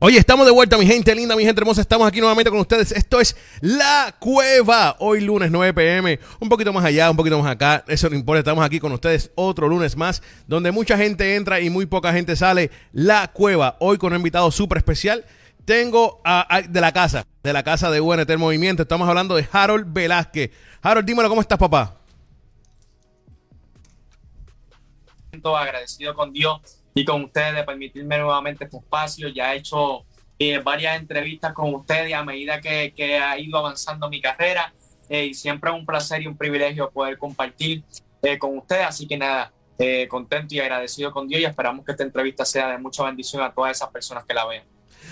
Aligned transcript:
Oye, 0.00 0.16
estamos 0.16 0.46
de 0.46 0.52
vuelta, 0.52 0.78
mi 0.78 0.86
gente 0.86 1.12
linda, 1.12 1.34
mi 1.34 1.44
gente 1.44 1.60
hermosa. 1.60 1.80
Estamos 1.80 2.06
aquí 2.06 2.20
nuevamente 2.20 2.50
con 2.50 2.60
ustedes. 2.60 2.92
Esto 2.92 3.20
es 3.20 3.36
La 3.60 4.14
Cueva. 4.20 4.94
Hoy 5.00 5.20
lunes 5.20 5.50
9 5.50 5.74
pm. 5.74 6.20
Un 6.38 6.48
poquito 6.48 6.72
más 6.72 6.84
allá, 6.84 7.10
un 7.10 7.16
poquito 7.16 7.36
más 7.36 7.50
acá. 7.50 7.84
Eso 7.88 8.08
no 8.08 8.14
importa. 8.14 8.38
Estamos 8.38 8.64
aquí 8.64 8.78
con 8.78 8.92
ustedes 8.92 9.32
otro 9.34 9.66
lunes 9.66 9.96
más, 9.96 10.22
donde 10.46 10.70
mucha 10.70 10.96
gente 10.96 11.34
entra 11.34 11.58
y 11.58 11.68
muy 11.68 11.86
poca 11.86 12.12
gente 12.12 12.36
sale. 12.36 12.70
La 12.92 13.32
Cueva. 13.32 13.76
Hoy 13.80 13.98
con 13.98 14.12
un 14.12 14.18
invitado 14.18 14.52
súper 14.52 14.78
especial. 14.78 15.24
Tengo 15.64 16.20
a, 16.24 16.62
de 16.62 16.80
la 16.80 16.92
casa, 16.92 17.26
de 17.42 17.52
la 17.52 17.64
casa 17.64 17.90
de 17.90 18.00
UNT 18.00 18.30
Movimiento. 18.36 18.82
Estamos 18.82 19.08
hablando 19.08 19.34
de 19.34 19.48
Harold 19.50 19.92
Velázquez. 19.92 20.52
Harold, 20.80 21.06
dímelo, 21.08 21.28
¿cómo 21.28 21.40
estás, 21.40 21.58
papá? 21.58 21.96
Agradecido 25.56 26.14
con 26.14 26.32
Dios 26.32 26.77
y 26.98 27.04
con 27.04 27.22
ustedes 27.22 27.54
de 27.54 27.62
permitirme 27.62 28.18
nuevamente 28.18 28.64
este 28.64 28.76
espacio. 28.76 29.28
Ya 29.28 29.54
he 29.54 29.58
hecho 29.58 30.04
eh, 30.36 30.58
varias 30.58 30.98
entrevistas 30.98 31.52
con 31.52 31.72
ustedes 31.72 32.12
a 32.12 32.24
medida 32.24 32.60
que, 32.60 32.92
que 32.96 33.16
ha 33.16 33.38
ido 33.38 33.56
avanzando 33.56 34.10
mi 34.10 34.20
carrera 34.20 34.72
eh, 35.08 35.26
y 35.26 35.34
siempre 35.34 35.70
es 35.70 35.76
un 35.76 35.86
placer 35.86 36.22
y 36.22 36.26
un 36.26 36.36
privilegio 36.36 36.90
poder 36.90 37.16
compartir 37.16 37.84
eh, 38.20 38.36
con 38.36 38.58
ustedes. 38.58 38.84
Así 38.84 39.06
que 39.06 39.16
nada, 39.16 39.52
contento 40.08 40.56
y 40.56 40.58
agradecido 40.58 41.12
con 41.12 41.28
Dios 41.28 41.40
y 41.40 41.44
esperamos 41.44 41.84
que 41.84 41.92
esta 41.92 42.02
entrevista 42.02 42.44
sea 42.44 42.68
de 42.68 42.78
mucha 42.78 43.04
bendición 43.04 43.42
a 43.44 43.52
todas 43.52 43.76
esas 43.76 43.90
personas 43.90 44.24
que 44.24 44.34
la 44.34 44.44
vean. 44.44 44.64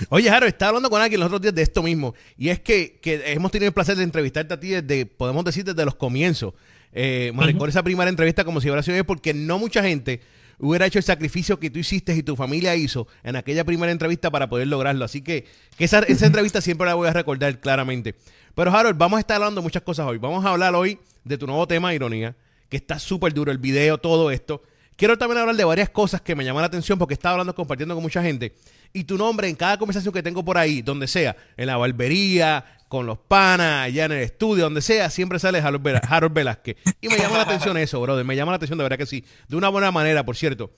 Oye, 0.08 0.28
Jaro, 0.28 0.46
estaba 0.46 0.70
hablando 0.70 0.90
con 0.90 1.00
alguien 1.00 1.20
los 1.20 1.28
otros 1.28 1.40
días 1.40 1.54
de 1.54 1.62
esto 1.62 1.84
mismo. 1.84 2.14
Y 2.36 2.48
es 2.48 2.58
que, 2.58 2.98
que 3.00 3.32
hemos 3.32 3.52
tenido 3.52 3.68
el 3.68 3.74
placer 3.74 3.96
de 3.96 4.02
entrevistarte 4.02 4.52
a 4.52 4.58
ti 4.58 4.70
desde, 4.70 5.06
podemos 5.06 5.44
decir, 5.44 5.64
desde 5.64 5.84
los 5.84 5.94
comienzos. 5.94 6.52
Eh, 6.92 7.32
esa 7.68 7.82
primera 7.84 8.10
entrevista 8.10 8.44
como 8.44 8.60
si 8.60 8.68
hubiera 8.68 8.82
sido 8.82 9.04
porque 9.04 9.34
no 9.34 9.58
mucha 9.60 9.82
gente 9.82 10.20
hubiera 10.58 10.86
hecho 10.86 10.98
el 10.98 11.04
sacrificio 11.04 11.58
que 11.58 11.70
tú 11.70 11.78
hiciste 11.78 12.14
y 12.14 12.22
tu 12.22 12.36
familia 12.36 12.74
hizo 12.76 13.06
en 13.22 13.36
aquella 13.36 13.64
primera 13.64 13.92
entrevista 13.92 14.30
para 14.30 14.48
poder 14.48 14.68
lograrlo. 14.68 15.04
Así 15.04 15.22
que, 15.22 15.46
esa, 15.78 16.00
esa 16.00 16.26
entrevista 16.26 16.60
siempre 16.60 16.86
la 16.86 16.94
voy 16.94 17.08
a 17.08 17.12
recordar 17.12 17.58
claramente. 17.60 18.14
Pero 18.54 18.74
Harold, 18.74 18.96
vamos 18.96 19.18
a 19.18 19.20
estar 19.20 19.36
hablando 19.36 19.60
de 19.60 19.64
muchas 19.64 19.82
cosas 19.82 20.06
hoy. 20.06 20.18
Vamos 20.18 20.44
a 20.44 20.50
hablar 20.50 20.74
hoy 20.74 20.98
de 21.24 21.38
tu 21.38 21.46
nuevo 21.46 21.66
tema, 21.66 21.94
Ironía, 21.94 22.34
que 22.68 22.76
está 22.76 22.98
súper 22.98 23.34
duro, 23.34 23.52
el 23.52 23.58
video, 23.58 23.98
todo 23.98 24.30
esto. 24.30 24.62
Quiero 24.96 25.18
también 25.18 25.38
hablar 25.38 25.56
de 25.56 25.64
varias 25.64 25.90
cosas 25.90 26.22
que 26.22 26.34
me 26.34 26.44
llaman 26.44 26.62
la 26.62 26.68
atención 26.68 26.98
porque 26.98 27.14
estaba 27.14 27.34
hablando, 27.34 27.54
compartiendo 27.54 27.94
con 27.94 28.02
mucha 28.02 28.22
gente. 28.22 28.54
Y 28.92 29.04
tu 29.04 29.18
nombre 29.18 29.48
en 29.48 29.54
cada 29.54 29.78
conversación 29.78 30.12
que 30.12 30.22
tengo 30.22 30.42
por 30.44 30.56
ahí, 30.56 30.80
donde 30.80 31.06
sea, 31.06 31.36
en 31.56 31.66
la 31.66 31.76
barbería, 31.76 32.64
con 32.88 33.04
los 33.04 33.18
panas, 33.18 33.84
allá 33.84 34.06
en 34.06 34.12
el 34.12 34.22
estudio, 34.22 34.64
donde 34.64 34.80
sea, 34.80 35.10
siempre 35.10 35.38
sale 35.38 35.58
Harold, 35.58 36.32
Velázquez. 36.32 36.76
Y 37.00 37.08
me 37.08 37.18
llama 37.18 37.36
la 37.36 37.42
atención 37.42 37.76
eso, 37.76 38.00
brother. 38.00 38.24
Me 38.24 38.36
llama 38.36 38.52
la 38.52 38.56
atención, 38.56 38.78
de 38.78 38.84
verdad 38.84 38.96
que 38.96 39.06
sí. 39.06 39.24
De 39.48 39.56
una 39.56 39.68
buena 39.68 39.90
manera, 39.90 40.24
por 40.24 40.36
cierto. 40.36 40.70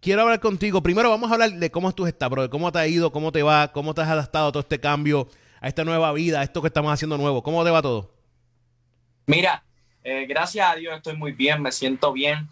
Quiero 0.00 0.22
hablar 0.22 0.40
contigo. 0.40 0.82
Primero 0.82 1.08
vamos 1.08 1.30
a 1.30 1.34
hablar 1.34 1.52
de 1.52 1.70
cómo 1.70 1.94
tú 1.94 2.06
estás, 2.06 2.28
brother. 2.28 2.50
Cómo 2.50 2.72
te 2.72 2.78
ha 2.78 2.86
ido, 2.86 3.12
cómo 3.12 3.32
te 3.32 3.42
va, 3.42 3.72
cómo 3.72 3.94
te 3.94 4.02
has 4.02 4.08
adaptado 4.08 4.48
a 4.48 4.52
todo 4.52 4.60
este 4.60 4.80
cambio, 4.80 5.28
a 5.60 5.68
esta 5.68 5.84
nueva 5.84 6.12
vida, 6.12 6.40
a 6.40 6.42
esto 6.42 6.60
que 6.60 6.66
estamos 6.66 6.92
haciendo 6.92 7.16
nuevo. 7.16 7.42
¿Cómo 7.42 7.64
te 7.64 7.70
va 7.70 7.80
todo? 7.80 8.12
Mira, 9.26 9.62
eh, 10.02 10.26
gracias 10.28 10.68
a 10.68 10.74
Dios 10.74 10.96
estoy 10.96 11.16
muy 11.16 11.32
bien, 11.32 11.62
me 11.62 11.70
siento 11.70 12.12
bien, 12.12 12.48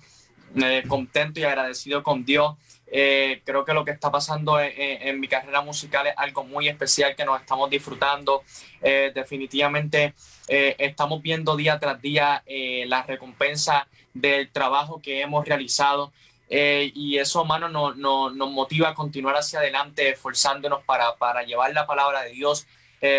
eh, 0.56 0.82
contento 0.88 1.40
y 1.40 1.44
agradecido 1.44 2.02
con 2.02 2.24
Dios. 2.24 2.56
Eh, 2.92 3.40
creo 3.44 3.64
que 3.64 3.72
lo 3.72 3.84
que 3.84 3.92
está 3.92 4.10
pasando 4.10 4.58
en, 4.60 5.20
mi 5.20 5.28
carrera 5.28 5.60
musical 5.60 6.08
es 6.08 6.14
algo 6.16 6.42
muy 6.42 6.68
especial 6.68 7.14
que 7.14 7.24
nos 7.24 7.40
estamos 7.40 7.70
disfrutando. 7.70 8.42
Eh, 8.82 9.12
definitivamente 9.14 10.14
eh, 10.48 10.74
estamos 10.78 11.22
viendo 11.22 11.56
día 11.56 11.78
tras 11.78 12.00
día 12.02 12.42
la 12.86 13.02
recompensa 13.02 13.86
del 14.12 14.50
trabajo 14.50 15.00
que 15.00 15.22
hemos 15.22 15.46
realizado. 15.46 16.12
y 16.48 17.18
eso, 17.18 17.44
mano, 17.44 17.68
nos 17.68 18.50
motiva 18.50 18.88
a 18.88 18.94
continuar 18.94 19.36
hacia 19.36 19.60
adelante, 19.60 20.10
esforzándonos 20.10 20.82
para, 20.84 21.14
para 21.16 21.44
llevar 21.44 21.72
la 21.72 21.86
palabra 21.86 22.22
de 22.22 22.30
Dios, 22.32 22.66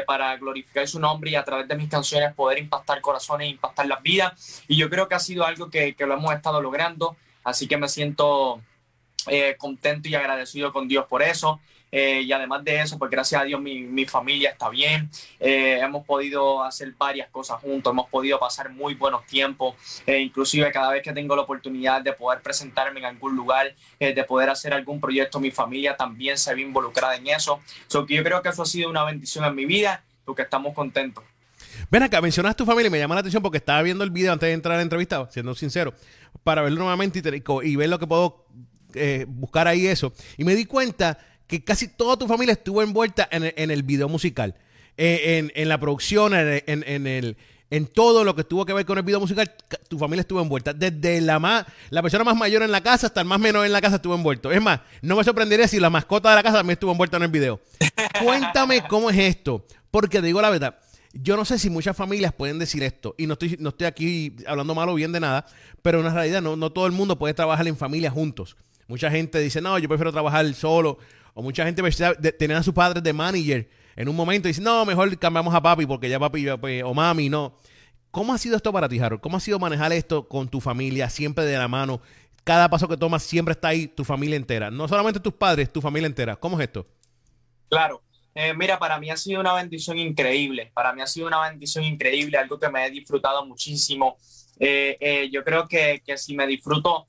para 0.05 0.37
glorificar 0.37 0.87
su 0.87 0.99
nombre 0.99 1.31
y 1.31 1.35
a 1.35 1.43
través 1.43 1.67
de 1.67 1.75
mis 1.75 1.89
canciones 1.89 2.33
poder 2.33 2.59
impactar 2.59 3.01
corazones, 3.01 3.49
impactar 3.49 3.87
las 3.87 4.01
vidas. 4.01 4.63
Y 4.67 4.77
yo 4.77 4.89
creo 4.89 5.07
que 5.07 5.15
ha 5.15 5.19
sido 5.19 5.45
algo 5.45 5.69
que, 5.69 5.95
que 5.95 6.05
lo 6.05 6.13
hemos 6.13 6.33
estado 6.33 6.61
logrando. 6.61 7.15
Así 7.43 7.67
que 7.67 7.77
me 7.77 7.87
siento 7.87 8.61
eh, 9.27 9.55
contento 9.57 10.09
y 10.09 10.15
agradecido 10.15 10.73
con 10.73 10.87
Dios 10.87 11.05
por 11.07 11.21
eso. 11.21 11.59
Eh, 11.91 12.21
y 12.21 12.31
además 12.31 12.63
de 12.63 12.81
eso, 12.81 12.97
pues 12.97 13.11
gracias 13.11 13.41
a 13.41 13.43
Dios 13.43 13.59
mi, 13.59 13.81
mi 13.81 14.05
familia 14.05 14.51
está 14.51 14.69
bien. 14.69 15.09
Eh, 15.39 15.79
hemos 15.81 16.05
podido 16.05 16.63
hacer 16.63 16.93
varias 16.97 17.29
cosas 17.29 17.59
juntos, 17.61 17.91
hemos 17.91 18.09
podido 18.09 18.39
pasar 18.39 18.69
muy 18.69 18.93
buenos 18.93 19.25
tiempos. 19.25 19.75
inclusive 20.07 20.71
cada 20.71 20.91
vez 20.91 21.03
que 21.03 21.13
tengo 21.13 21.35
la 21.35 21.41
oportunidad 21.41 22.01
de 22.01 22.13
poder 22.13 22.41
presentarme 22.41 22.99
en 22.99 23.05
algún 23.05 23.35
lugar, 23.35 23.75
de 23.99 24.23
poder 24.23 24.49
hacer 24.49 24.73
algún 24.73 24.99
proyecto, 24.99 25.39
mi 25.39 25.51
familia 25.51 25.97
también 25.97 26.37
se 26.37 26.53
ve 26.55 26.61
involucrada 26.61 27.15
en 27.15 27.27
eso. 27.27 27.59
So 27.87 28.05
que 28.05 28.15
yo 28.15 28.23
creo 28.23 28.41
que 28.41 28.49
eso 28.49 28.61
ha 28.61 28.65
sido 28.65 28.89
una 28.89 29.03
bendición 29.03 29.45
en 29.45 29.55
mi 29.55 29.65
vida, 29.65 30.03
porque 30.25 30.43
estamos 30.43 30.73
contentos. 30.73 31.23
Ven 31.89 32.03
acá, 32.03 32.21
mencionas 32.21 32.55
tu 32.55 32.65
familia 32.65 32.87
y 32.87 32.91
me 32.91 32.99
llama 32.99 33.15
la 33.15 33.21
atención 33.21 33.41
porque 33.41 33.57
estaba 33.57 33.81
viendo 33.81 34.03
el 34.03 34.11
video 34.11 34.33
antes 34.33 34.47
de 34.47 34.53
entrar 34.53 34.75
a 34.75 34.77
la 34.77 34.83
entrevista, 34.83 35.27
siendo 35.31 35.55
sincero, 35.55 35.93
para 36.43 36.61
verlo 36.61 36.79
nuevamente 36.79 37.19
y, 37.19 37.69
y 37.69 37.75
ver 37.75 37.89
lo 37.89 37.99
que 37.99 38.07
puedo 38.07 38.45
eh, 38.93 39.25
buscar 39.27 39.67
ahí 39.67 39.87
eso. 39.87 40.13
Y 40.37 40.43
me 40.43 40.55
di 40.55 40.65
cuenta 40.65 41.17
que 41.51 41.61
casi 41.61 41.89
toda 41.89 42.15
tu 42.15 42.27
familia 42.27 42.53
estuvo 42.53 42.81
envuelta 42.81 43.27
en 43.29 43.43
el, 43.43 43.53
en 43.57 43.71
el 43.71 43.83
video 43.83 44.07
musical. 44.07 44.55
Eh, 44.95 45.51
en, 45.53 45.67
la 45.67 45.77
producción, 45.77 46.33
en, 46.33 46.61
en, 46.65 47.07
el, 47.07 47.35
en 47.69 47.87
todo 47.87 48.23
lo 48.23 48.37
que 48.37 48.45
tuvo 48.45 48.65
que 48.65 48.71
ver 48.71 48.85
con 48.85 48.97
el 48.97 49.03
video 49.03 49.19
musical, 49.19 49.53
tu 49.89 49.99
familia 49.99 50.21
estuvo 50.21 50.41
envuelta. 50.41 50.71
Desde 50.71 51.19
la 51.19 51.39
más, 51.39 51.65
la 51.89 52.01
persona 52.01 52.23
más 52.23 52.37
mayor 52.37 52.63
en 52.63 52.71
la 52.71 52.79
casa 52.79 53.07
hasta 53.07 53.19
el 53.19 53.27
más 53.27 53.37
menor 53.41 53.65
en 53.65 53.73
la 53.73 53.81
casa 53.81 53.97
estuvo 53.97 54.15
envuelto. 54.15 54.49
Es 54.49 54.61
más, 54.61 54.79
no 55.01 55.17
me 55.17 55.25
sorprendería 55.25 55.67
si 55.67 55.77
la 55.81 55.89
mascota 55.89 56.29
de 56.29 56.35
la 56.35 56.43
casa 56.43 56.59
también 56.59 56.75
estuvo 56.75 56.93
envuelta 56.93 57.17
en 57.17 57.23
el 57.23 57.31
video. 57.31 57.59
Cuéntame 58.23 58.87
cómo 58.87 59.09
es 59.09 59.17
esto. 59.17 59.65
Porque 59.91 60.21
te 60.21 60.27
digo 60.27 60.41
la 60.41 60.51
verdad, 60.51 60.79
yo 61.11 61.35
no 61.35 61.43
sé 61.43 61.59
si 61.59 61.69
muchas 61.69 61.97
familias 61.97 62.31
pueden 62.31 62.59
decir 62.59 62.81
esto, 62.81 63.13
y 63.17 63.27
no 63.27 63.33
estoy, 63.33 63.57
no 63.59 63.69
estoy 63.69 63.87
aquí 63.87 64.37
hablando 64.47 64.73
mal 64.73 64.87
o 64.87 64.95
bien 64.95 65.11
de 65.11 65.19
nada, 65.19 65.45
pero 65.81 65.99
en 65.99 66.13
realidad 66.13 66.41
no, 66.41 66.55
no 66.55 66.71
todo 66.71 66.85
el 66.85 66.93
mundo 66.93 67.19
puede 67.19 67.33
trabajar 67.33 67.67
en 67.67 67.75
familia 67.75 68.09
juntos. 68.09 68.55
Mucha 68.87 69.09
gente 69.09 69.39
dice, 69.39 69.61
no, 69.61 69.79
yo 69.79 69.87
prefiero 69.87 70.11
trabajar 70.11 70.53
solo. 70.53 70.97
O 71.33 71.41
mucha 71.41 71.65
gente 71.65 71.81
tener 72.33 72.57
a 72.57 72.63
sus 72.63 72.73
padres 72.73 73.03
de 73.03 73.13
manager 73.13 73.69
en 73.95 74.09
un 74.09 74.15
momento 74.15 74.47
y 74.47 74.51
dice, 74.51 74.61
no, 74.61 74.85
mejor 74.85 75.17
cambiamos 75.17 75.53
a 75.53 75.61
papi 75.61 75.85
porque 75.85 76.09
ya 76.09 76.19
papi 76.19 76.45
pues, 76.59 76.83
o 76.83 76.93
mami, 76.93 77.29
no. 77.29 77.55
¿Cómo 78.11 78.33
ha 78.33 78.37
sido 78.37 78.57
esto 78.57 78.73
para 78.73 78.89
ti, 78.89 78.99
Harold? 78.99 79.21
¿Cómo 79.21 79.37
ha 79.37 79.39
sido 79.39 79.57
manejar 79.57 79.93
esto 79.93 80.27
con 80.27 80.49
tu 80.49 80.59
familia, 80.59 81.09
siempre 81.09 81.45
de 81.45 81.57
la 81.57 81.69
mano? 81.69 82.01
Cada 82.43 82.69
paso 82.69 82.87
que 82.87 82.97
tomas 82.97 83.23
siempre 83.23 83.53
está 83.53 83.69
ahí 83.69 83.87
tu 83.87 84.03
familia 84.03 84.35
entera. 84.35 84.69
No 84.69 84.87
solamente 84.87 85.19
tus 85.19 85.33
padres, 85.33 85.71
tu 85.71 85.79
familia 85.79 86.07
entera. 86.07 86.35
¿Cómo 86.35 86.59
es 86.59 86.67
esto? 86.67 86.87
Claro. 87.69 88.01
Eh, 88.33 88.53
mira, 88.53 88.79
para 88.79 88.99
mí 88.99 89.09
ha 89.09 89.17
sido 89.17 89.39
una 89.39 89.53
bendición 89.53 89.97
increíble. 89.97 90.71
Para 90.73 90.93
mí 90.93 91.01
ha 91.01 91.07
sido 91.07 91.27
una 91.27 91.41
bendición 91.41 91.83
increíble, 91.83 92.37
algo 92.37 92.59
que 92.59 92.69
me 92.69 92.85
he 92.85 92.91
disfrutado 92.91 93.45
muchísimo. 93.45 94.17
Eh, 94.59 94.97
eh, 94.99 95.29
yo 95.31 95.43
creo 95.43 95.67
que, 95.67 96.01
que 96.05 96.17
si 96.17 96.35
me 96.35 96.47
disfruto 96.47 97.07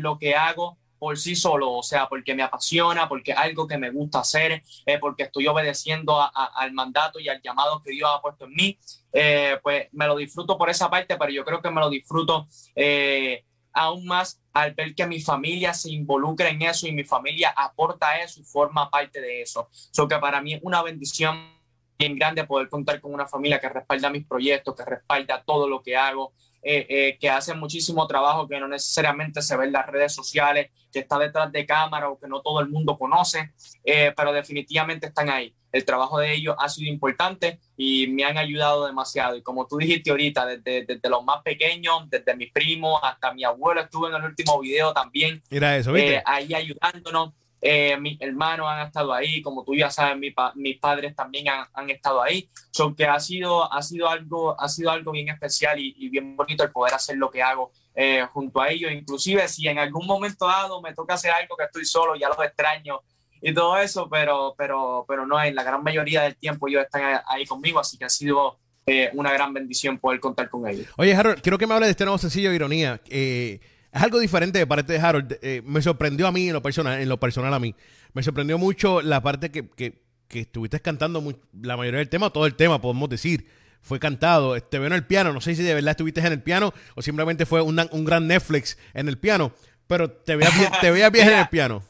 lo 0.00 0.18
que 0.18 0.34
hago, 0.34 0.76
por 1.02 1.18
sí 1.18 1.34
solo, 1.34 1.72
o 1.72 1.82
sea, 1.82 2.08
porque 2.08 2.32
me 2.32 2.44
apasiona, 2.44 3.08
porque 3.08 3.32
es 3.32 3.36
algo 3.36 3.66
que 3.66 3.76
me 3.76 3.90
gusta 3.90 4.20
hacer, 4.20 4.62
eh, 4.86 4.98
porque 5.00 5.24
estoy 5.24 5.48
obedeciendo 5.48 6.16
al 6.32 6.72
mandato 6.74 7.18
y 7.18 7.28
al 7.28 7.42
llamado 7.42 7.82
que 7.82 7.90
Dios 7.90 8.08
ha 8.08 8.22
puesto 8.22 8.44
en 8.44 8.54
mí, 8.54 8.78
eh, 9.12 9.58
pues 9.64 9.88
me 9.90 10.06
lo 10.06 10.14
disfruto 10.14 10.56
por 10.56 10.70
esa 10.70 10.88
parte, 10.88 11.16
pero 11.16 11.32
yo 11.32 11.44
creo 11.44 11.60
que 11.60 11.72
me 11.72 11.80
lo 11.80 11.90
disfruto 11.90 12.46
eh, 12.76 13.44
aún 13.72 14.06
más 14.06 14.40
al 14.52 14.74
ver 14.74 14.94
que 14.94 15.04
mi 15.04 15.20
familia 15.20 15.74
se 15.74 15.90
involucra 15.90 16.50
en 16.50 16.62
eso 16.62 16.86
y 16.86 16.92
mi 16.92 17.02
familia 17.02 17.52
aporta 17.56 18.20
eso 18.20 18.40
y 18.40 18.44
forma 18.44 18.88
parte 18.88 19.20
de 19.20 19.42
eso. 19.42 19.70
So 19.72 20.06
que 20.06 20.20
para 20.20 20.40
mí 20.40 20.54
es 20.54 20.60
una 20.62 20.84
bendición 20.84 21.50
bien 21.98 22.14
grande 22.14 22.44
poder 22.44 22.68
contar 22.68 23.00
con 23.00 23.12
una 23.12 23.26
familia 23.26 23.58
que 23.58 23.68
respalda 23.68 24.08
mis 24.08 24.24
proyectos, 24.24 24.76
que 24.76 24.84
respalda 24.84 25.42
todo 25.44 25.68
lo 25.68 25.82
que 25.82 25.96
hago, 25.96 26.32
eh, 26.64 26.86
eh, 26.88 27.18
que 27.20 27.28
hacen 27.28 27.58
muchísimo 27.58 28.06
trabajo 28.06 28.46
que 28.46 28.60
no 28.60 28.68
necesariamente 28.68 29.42
se 29.42 29.56
ve 29.56 29.64
en 29.64 29.72
las 29.72 29.84
redes 29.86 30.14
sociales, 30.14 30.70
que 30.92 31.00
está 31.00 31.18
detrás 31.18 31.50
de 31.50 31.66
cámara 31.66 32.08
o 32.08 32.16
que 32.16 32.28
no 32.28 32.40
todo 32.40 32.60
el 32.60 32.68
mundo 32.68 32.96
conoce, 32.96 33.52
eh, 33.84 34.12
pero 34.16 34.32
definitivamente 34.32 35.08
están 35.08 35.28
ahí. 35.28 35.52
El 35.72 35.84
trabajo 35.84 36.18
de 36.18 36.32
ellos 36.32 36.54
ha 36.58 36.68
sido 36.68 36.92
importante 36.92 37.58
y 37.76 38.06
me 38.06 38.24
han 38.24 38.38
ayudado 38.38 38.86
demasiado. 38.86 39.34
Y 39.36 39.42
como 39.42 39.66
tú 39.66 39.78
dijiste 39.78 40.10
ahorita, 40.10 40.46
desde, 40.46 40.84
desde 40.84 41.08
los 41.08 41.24
más 41.24 41.42
pequeños, 41.42 42.08
desde 42.08 42.36
mis 42.36 42.52
primos 42.52 43.00
hasta 43.02 43.32
mi 43.34 43.42
abuelo, 43.42 43.80
estuve 43.80 44.10
en 44.10 44.16
el 44.16 44.24
último 44.24 44.60
video 44.60 44.92
también. 44.92 45.42
Mira 45.50 45.76
eso, 45.76 45.92
ahí 46.24 46.54
ayudándonos. 46.54 47.32
Eh, 47.64 47.96
mis 47.96 48.20
hermanos 48.20 48.66
han 48.68 48.88
estado 48.88 49.12
ahí, 49.12 49.40
como 49.40 49.62
tú 49.62 49.72
ya 49.76 49.88
sabes, 49.88 50.18
mis 50.56 50.78
padres 50.78 51.14
también 51.14 51.46
han, 51.48 51.90
estado 51.90 52.20
ahí. 52.20 52.50
So 52.72 52.92
que 52.92 53.06
ha 53.06 53.20
sido, 53.20 53.72
ha 53.72 53.80
sido, 53.82 54.08
algo, 54.08 54.60
ha 54.60 54.68
sido 54.68 54.90
algo 54.90 55.12
bien 55.12 55.28
especial 55.28 55.78
y, 55.78 56.08
bien 56.08 56.36
bonito 56.36 56.64
el 56.64 56.72
poder 56.72 56.94
hacer 56.94 57.16
lo 57.16 57.30
que 57.30 57.40
hago 57.40 57.70
eh, 57.94 58.26
junto 58.32 58.60
a 58.60 58.68
ellos. 58.68 58.90
Inclusive 58.90 59.46
si 59.46 59.68
en 59.68 59.78
algún 59.78 60.08
momento 60.08 60.46
dado 60.46 60.82
me 60.82 60.92
toca 60.92 61.14
hacer 61.14 61.30
algo 61.30 61.56
que 61.56 61.64
estoy 61.64 61.84
solo, 61.84 62.16
ya 62.16 62.28
los 62.28 62.38
extraño 62.40 63.00
y 63.40 63.54
todo 63.54 63.76
eso, 63.76 64.08
pero, 64.10 64.54
pero, 64.58 65.04
pero 65.06 65.24
no, 65.24 65.40
en 65.40 65.54
la 65.54 65.62
gran 65.62 65.84
mayoría 65.84 66.22
del 66.22 66.36
tiempo 66.36 66.66
ellos 66.66 66.82
están 66.82 67.22
ahí 67.28 67.46
conmigo, 67.46 67.78
así 67.78 67.96
que 67.96 68.06
ha 68.06 68.08
sido 68.08 68.58
eh, 68.86 69.10
una 69.14 69.32
gran 69.32 69.54
bendición 69.54 69.98
poder 69.98 70.18
contar 70.18 70.50
con 70.50 70.66
ellos. 70.66 70.86
Oye, 70.96 71.14
Harold, 71.14 71.40
quiero 71.40 71.58
que 71.58 71.68
me 71.68 71.74
hable 71.74 71.86
de 71.86 71.92
este 71.92 72.04
nuevo 72.04 72.18
sencillo 72.18 72.52
ironía. 72.52 73.00
Eh, 73.08 73.60
es 73.92 74.02
algo 74.02 74.18
diferente 74.18 74.58
de 74.58 74.66
parte 74.66 74.92
de 74.92 74.98
Harold. 74.98 75.38
Eh, 75.42 75.62
me 75.64 75.82
sorprendió 75.82 76.26
a 76.26 76.32
mí 76.32 76.48
en 76.48 76.54
lo 76.54 76.62
personal, 76.62 77.00
en 77.00 77.08
lo 77.08 77.20
personal 77.20 77.52
a 77.52 77.58
mí. 77.58 77.74
Me 78.12 78.22
sorprendió 78.22 78.58
mucho 78.58 79.02
la 79.02 79.22
parte 79.22 79.50
que, 79.50 79.68
que 79.68 80.40
estuviste 80.40 80.80
cantando 80.80 81.22
la 81.60 81.76
mayoría 81.76 81.98
del 81.98 82.08
tema, 82.08 82.30
todo 82.30 82.46
el 82.46 82.54
tema, 82.54 82.80
podemos 82.80 83.08
decir. 83.08 83.46
Fue 83.82 83.98
cantado. 83.98 84.60
Te 84.60 84.78
veo 84.78 84.86
en 84.86 84.92
el 84.92 85.04
piano. 85.04 85.32
No 85.32 85.40
sé 85.40 85.54
si 85.56 85.62
de 85.62 85.74
verdad 85.74 85.90
estuviste 85.90 86.20
en 86.20 86.32
el 86.32 86.42
piano 86.42 86.72
o 86.94 87.02
simplemente 87.02 87.46
fue 87.46 87.60
un 87.60 88.04
gran 88.04 88.26
Netflix 88.28 88.78
en 88.94 89.08
el 89.08 89.18
piano. 89.18 89.52
Pero 89.88 90.10
te 90.10 90.36
veía 90.36 90.50
bien, 90.50 90.70
te 90.80 90.90
veía 90.90 91.10
bien 91.10 91.28
en 91.28 91.38
el 91.40 91.48
piano. 91.50 91.82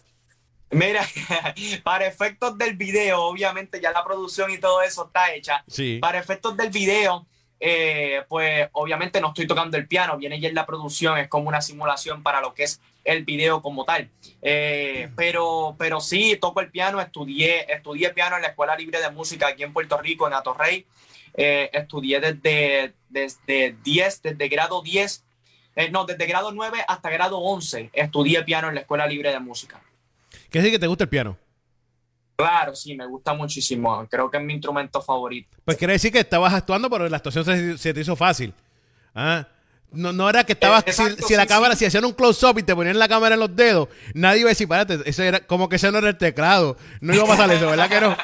Mira, 0.70 1.06
para 1.84 2.06
efectos 2.06 2.56
del 2.56 2.76
video, 2.76 3.20
obviamente 3.22 3.80
ya 3.80 3.92
la 3.92 4.02
producción 4.02 4.50
y 4.50 4.58
todo 4.58 4.82
eso 4.82 5.06
está 5.06 5.34
hecha. 5.34 5.62
Sí. 5.68 5.98
Para 6.00 6.18
efectos 6.18 6.56
del 6.56 6.70
video, 6.70 7.26
eh, 7.64 8.24
pues 8.28 8.68
obviamente 8.72 9.20
no 9.20 9.28
estoy 9.28 9.46
tocando 9.46 9.76
el 9.76 9.86
piano, 9.86 10.16
viene 10.16 10.40
ya 10.40 10.48
en 10.48 10.54
la 10.56 10.66
producción, 10.66 11.16
es 11.18 11.28
como 11.28 11.46
una 11.46 11.60
simulación 11.60 12.24
para 12.24 12.40
lo 12.40 12.54
que 12.54 12.64
es 12.64 12.80
el 13.04 13.24
video 13.24 13.62
como 13.62 13.84
tal. 13.84 14.10
Eh, 14.42 15.08
pero, 15.14 15.76
pero 15.78 16.00
sí, 16.00 16.36
toco 16.40 16.60
el 16.60 16.72
piano, 16.72 17.00
estudié, 17.00 17.72
estudié 17.72 18.10
piano 18.10 18.34
en 18.34 18.42
la 18.42 18.48
Escuela 18.48 18.74
Libre 18.74 19.00
de 19.00 19.10
Música 19.10 19.46
aquí 19.46 19.62
en 19.62 19.72
Puerto 19.72 19.96
Rico, 19.96 20.26
en 20.26 20.34
Atorrey. 20.34 20.86
Eh, 21.34 21.70
estudié 21.72 22.18
desde, 22.18 22.94
desde 23.08 23.76
10, 23.84 24.22
desde 24.22 24.48
grado 24.48 24.82
10, 24.82 25.24
no, 25.92 26.04
desde 26.04 26.26
grado 26.26 26.50
9 26.50 26.84
hasta 26.88 27.10
grado 27.10 27.38
11, 27.38 27.90
estudié 27.92 28.42
piano 28.42 28.70
en 28.70 28.74
la 28.74 28.80
Escuela 28.80 29.06
Libre 29.06 29.30
de 29.30 29.38
Música. 29.38 29.80
¿Qué 30.50 30.58
es 30.58 30.68
que 30.68 30.80
te 30.80 30.88
gusta 30.88 31.04
el 31.04 31.10
piano? 31.10 31.38
Claro, 32.36 32.74
sí, 32.74 32.94
me 32.96 33.06
gusta 33.06 33.34
muchísimo. 33.34 34.06
Creo 34.10 34.30
que 34.30 34.38
es 34.38 34.42
mi 34.42 34.54
instrumento 34.54 35.00
favorito. 35.00 35.56
Pues 35.64 35.76
quiere 35.76 35.94
decir 35.94 36.12
que 36.12 36.20
estabas 36.20 36.52
actuando, 36.52 36.90
pero 36.90 37.08
la 37.08 37.16
actuación 37.18 37.78
se, 37.78 37.94
te 37.94 38.00
hizo 38.00 38.16
fácil. 38.16 38.52
¿Ah? 39.14 39.46
No, 39.90 40.12
no 40.12 40.28
era 40.28 40.44
que 40.44 40.54
estabas. 40.54 40.84
si, 41.26 41.36
la 41.36 41.46
cámara, 41.46 41.76
si 41.76 41.84
hacían 41.84 42.04
un 42.04 42.12
close-up 42.12 42.58
y 42.58 42.62
te 42.62 42.74
ponían 42.74 42.98
la 42.98 43.08
cámara 43.08 43.34
en 43.34 43.40
los 43.40 43.54
dedos, 43.54 43.88
nadie 44.14 44.40
iba 44.40 44.48
a 44.48 44.52
decir, 44.52 44.66
párate, 44.66 45.00
ese 45.04 45.28
era, 45.28 45.40
como 45.40 45.68
que 45.68 45.76
ese 45.76 45.92
no 45.92 45.98
era 45.98 46.08
el 46.08 46.16
teclado. 46.16 46.76
No 47.00 47.14
iba 47.14 47.24
a 47.24 47.26
pasar 47.26 47.50
eso, 47.50 47.66
¿verdad 47.68 47.88
que 47.90 48.00
no? 48.00 48.16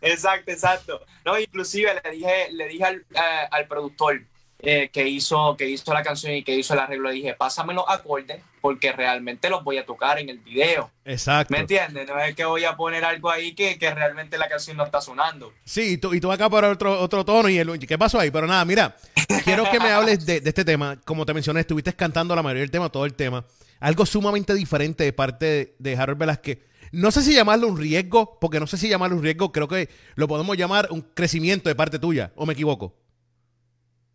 exacto, 0.00 0.50
exacto. 0.50 1.00
No, 1.24 1.38
inclusive 1.38 1.92
le 2.02 2.10
dije, 2.10 2.48
le 2.52 2.68
dije 2.68 2.84
al, 2.84 2.96
eh, 2.96 3.48
al 3.52 3.68
productor, 3.68 4.20
eh, 4.62 4.90
que, 4.92 5.08
hizo, 5.08 5.56
que 5.56 5.68
hizo 5.68 5.92
la 5.94 6.02
canción 6.02 6.32
y 6.34 6.42
que 6.42 6.54
hizo 6.54 6.74
el 6.74 6.80
arreglo, 6.80 7.10
dije, 7.10 7.34
pásame 7.34 7.74
los 7.74 7.84
acordes 7.88 8.42
porque 8.60 8.92
realmente 8.92 9.48
los 9.48 9.64
voy 9.64 9.78
a 9.78 9.86
tocar 9.86 10.18
en 10.18 10.28
el 10.28 10.38
video. 10.38 10.90
Exacto. 11.04 11.52
¿Me 11.52 11.60
entiendes? 11.60 12.06
No 12.06 12.18
es 12.20 12.34
que 12.34 12.44
voy 12.44 12.64
a 12.64 12.76
poner 12.76 13.04
algo 13.04 13.30
ahí 13.30 13.54
que, 13.54 13.78
que 13.78 13.90
realmente 13.90 14.36
la 14.38 14.48
canción 14.48 14.76
no 14.76 14.84
está 14.84 15.00
sonando. 15.00 15.52
Sí, 15.64 15.92
y 15.92 15.98
tú, 15.98 16.12
y 16.12 16.20
tú 16.20 16.30
acá 16.30 16.50
por 16.50 16.64
otro, 16.64 17.00
otro 17.00 17.24
tono 17.24 17.48
y 17.48 17.58
el, 17.58 17.78
¿qué 17.78 17.96
pasó 17.98 18.20
ahí? 18.20 18.30
Pero 18.30 18.46
nada, 18.46 18.64
mira, 18.64 18.96
quiero 19.44 19.70
que 19.70 19.80
me 19.80 19.90
hables 19.90 20.26
de, 20.26 20.42
este 20.44 20.64
tema. 20.64 21.00
Como 21.04 21.24
te 21.24 21.32
mencioné, 21.32 21.60
estuviste 21.60 21.94
cantando 21.94 22.36
la 22.36 22.42
mayoría 22.42 22.62
del 22.62 22.70
tema, 22.70 22.90
todo 22.90 23.06
el 23.06 23.14
tema. 23.14 23.44
Algo 23.80 24.04
sumamente 24.04 24.54
diferente 24.54 25.04
de 25.04 25.12
parte 25.12 25.46
de, 25.46 25.74
de 25.78 25.96
Harold 25.96 26.18
Velázquez. 26.18 26.58
No 26.92 27.12
sé 27.12 27.22
si 27.22 27.32
llamarlo 27.32 27.68
un 27.68 27.78
riesgo, 27.78 28.38
porque 28.40 28.58
no 28.58 28.66
sé 28.66 28.76
si 28.76 28.88
llamarlo 28.88 29.16
un 29.16 29.22
riesgo, 29.22 29.52
creo 29.52 29.68
que 29.68 29.88
lo 30.16 30.26
podemos 30.26 30.56
llamar 30.56 30.88
un 30.90 31.02
crecimiento 31.02 31.68
de 31.68 31.76
parte 31.76 32.00
tuya, 32.00 32.32
o 32.34 32.46
me 32.46 32.54
equivoco. 32.54 32.99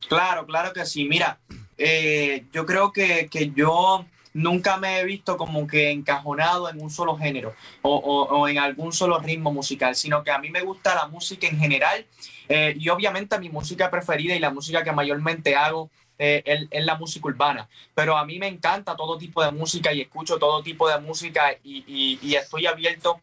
Claro, 0.08 0.46
claro 0.46 0.74
que 0.74 0.86
sí. 0.86 1.06
Mira, 1.06 1.40
eh, 1.78 2.46
yo 2.54 2.66
creo 2.66 2.92
que, 2.92 3.30
yo 3.56 4.06
nunca 4.34 4.78
me 4.78 5.00
he 5.00 5.06
visto 5.06 5.38
como 5.38 5.66
que 5.68 5.92
encajonado 5.92 6.70
en 6.70 6.82
un 6.82 6.90
solo 6.90 7.18
género 7.18 7.54
o, 7.82 8.48
en 8.48 8.58
algún 8.58 8.92
solo 8.92 9.20
ritmo 9.20 9.52
musical, 9.52 9.96
sino 9.96 10.24
que 10.24 10.32
a 10.32 10.40
mí 10.40 10.50
me 10.50 10.62
gusta 10.62 10.94
la 10.94 11.08
música 11.08 11.48
en 11.48 11.58
general 11.58 12.06
eh, 12.50 12.76
y 12.78 12.90
obviamente 12.90 13.40
mi 13.40 13.50
música 13.50 13.90
preferida 13.90 14.36
y 14.36 14.40
la 14.40 14.52
música 14.52 14.84
que 14.84 14.92
mayormente 14.92 15.56
hago 15.56 15.90
eh, 16.18 16.68
es, 16.70 16.86
la 16.86 16.96
música 16.96 17.28
urbana, 17.28 17.68
pero 17.94 18.18
a 18.18 18.26
mí 18.26 18.40
me 18.40 18.48
encanta 18.48 18.96
todo 18.96 19.18
tipo 19.18 19.44
de 19.44 19.52
música 19.52 19.94
y 19.94 20.02
escucho 20.02 20.38
todo 20.38 20.64
tipo 20.64 20.90
de 20.90 21.00
música 21.00 21.56
y, 21.64 22.36
estoy 22.36 22.68
abierto 22.68 23.20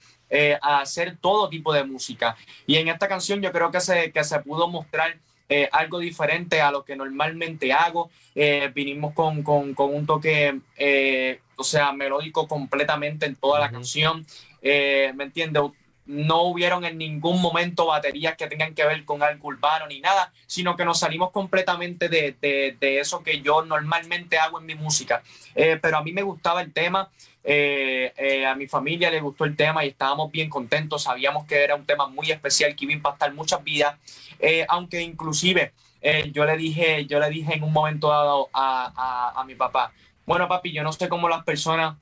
a 0.62 0.80
hacer 0.80 1.18
todo 1.20 1.50
tipo 1.50 1.74
de 1.74 1.84
música. 1.84 2.36
Y 2.66 2.76
en 2.76 2.88
esta 2.88 3.06
canción 3.06 3.42
yo 3.42 3.52
creo 3.52 3.70
que 3.70 3.80
se, 3.82 4.10
que 4.12 4.24
se 4.24 4.38
pudo 4.40 4.66
mostrar 4.66 5.18
eh, 5.54 5.68
algo 5.70 5.98
diferente 5.98 6.62
a 6.62 6.70
lo 6.70 6.82
que 6.82 6.96
normalmente 6.96 7.74
hago. 7.74 8.10
Eh, 8.34 8.70
vinimos 8.74 9.12
con, 9.12 9.44
un 9.46 10.06
toque, 10.06 10.58
eh, 10.78 11.40
o 11.56 11.62
sea, 11.62 11.92
melódico 11.92 12.48
completamente 12.48 13.26
en 13.26 13.36
toda 13.36 13.60
la 13.60 13.70
canción. 13.70 14.24
¿Me 14.62 15.24
entiendes? 15.24 15.62
No 16.06 16.44
hubieron 16.44 16.86
en 16.86 16.96
ningún 16.96 17.42
momento 17.42 17.84
baterías 17.84 18.34
que 18.36 18.46
tengan 18.46 18.74
que 18.74 18.86
ver 18.86 19.04
con 19.04 19.22
algo 19.22 19.48
urbano 19.48 19.86
ni 19.88 20.00
nada, 20.00 20.32
sino 20.46 20.74
que 20.74 20.86
nos 20.86 21.00
salimos 21.00 21.30
completamente 21.32 22.08
de, 22.08 22.34
de 22.40 22.98
eso 22.98 23.22
que 23.22 23.42
yo 23.42 23.62
normalmente 23.62 24.38
hago 24.38 24.58
en 24.58 24.64
mi 24.64 24.74
música. 24.74 25.22
pero 25.54 25.98
a 25.98 26.02
mí 26.02 26.12
me 26.12 26.22
gustaba 26.22 26.62
el 26.62 26.72
tema. 26.72 27.10
Eh, 27.44 28.12
eh, 28.16 28.46
a 28.46 28.54
mi 28.54 28.68
familia 28.68 29.10
le 29.10 29.20
gustó 29.20 29.44
el 29.44 29.56
tema 29.56 29.84
y 29.84 29.88
estábamos 29.88 30.30
bien 30.30 30.48
contentos. 30.48 31.02
Sabíamos 31.02 31.44
que 31.46 31.62
era 31.62 31.74
un 31.74 31.84
tema 31.84 32.06
muy 32.06 32.30
especial 32.30 32.76
que 32.76 32.84
iba 32.84 32.92
a 32.92 32.96
impactar 32.96 33.34
muchas 33.34 33.62
vidas, 33.64 33.96
eh, 34.38 34.64
aunque 34.68 35.00
inclusive 35.02 35.72
yo 36.32 36.44
le 36.44 36.56
dije, 36.56 37.06
yo 37.06 37.20
le 37.20 37.30
dije 37.30 37.54
en 37.54 37.62
un 37.62 37.72
momento 37.72 38.08
dado 38.08 38.48
a, 38.52 39.32
a, 39.36 39.44
mi 39.44 39.54
papá, 39.54 39.92
bueno 40.26 40.48
papi, 40.48 40.72
yo 40.72 40.82
no 40.82 40.92
sé 40.92 41.08
cómo 41.08 41.28
las 41.28 41.44
personas 41.44 41.96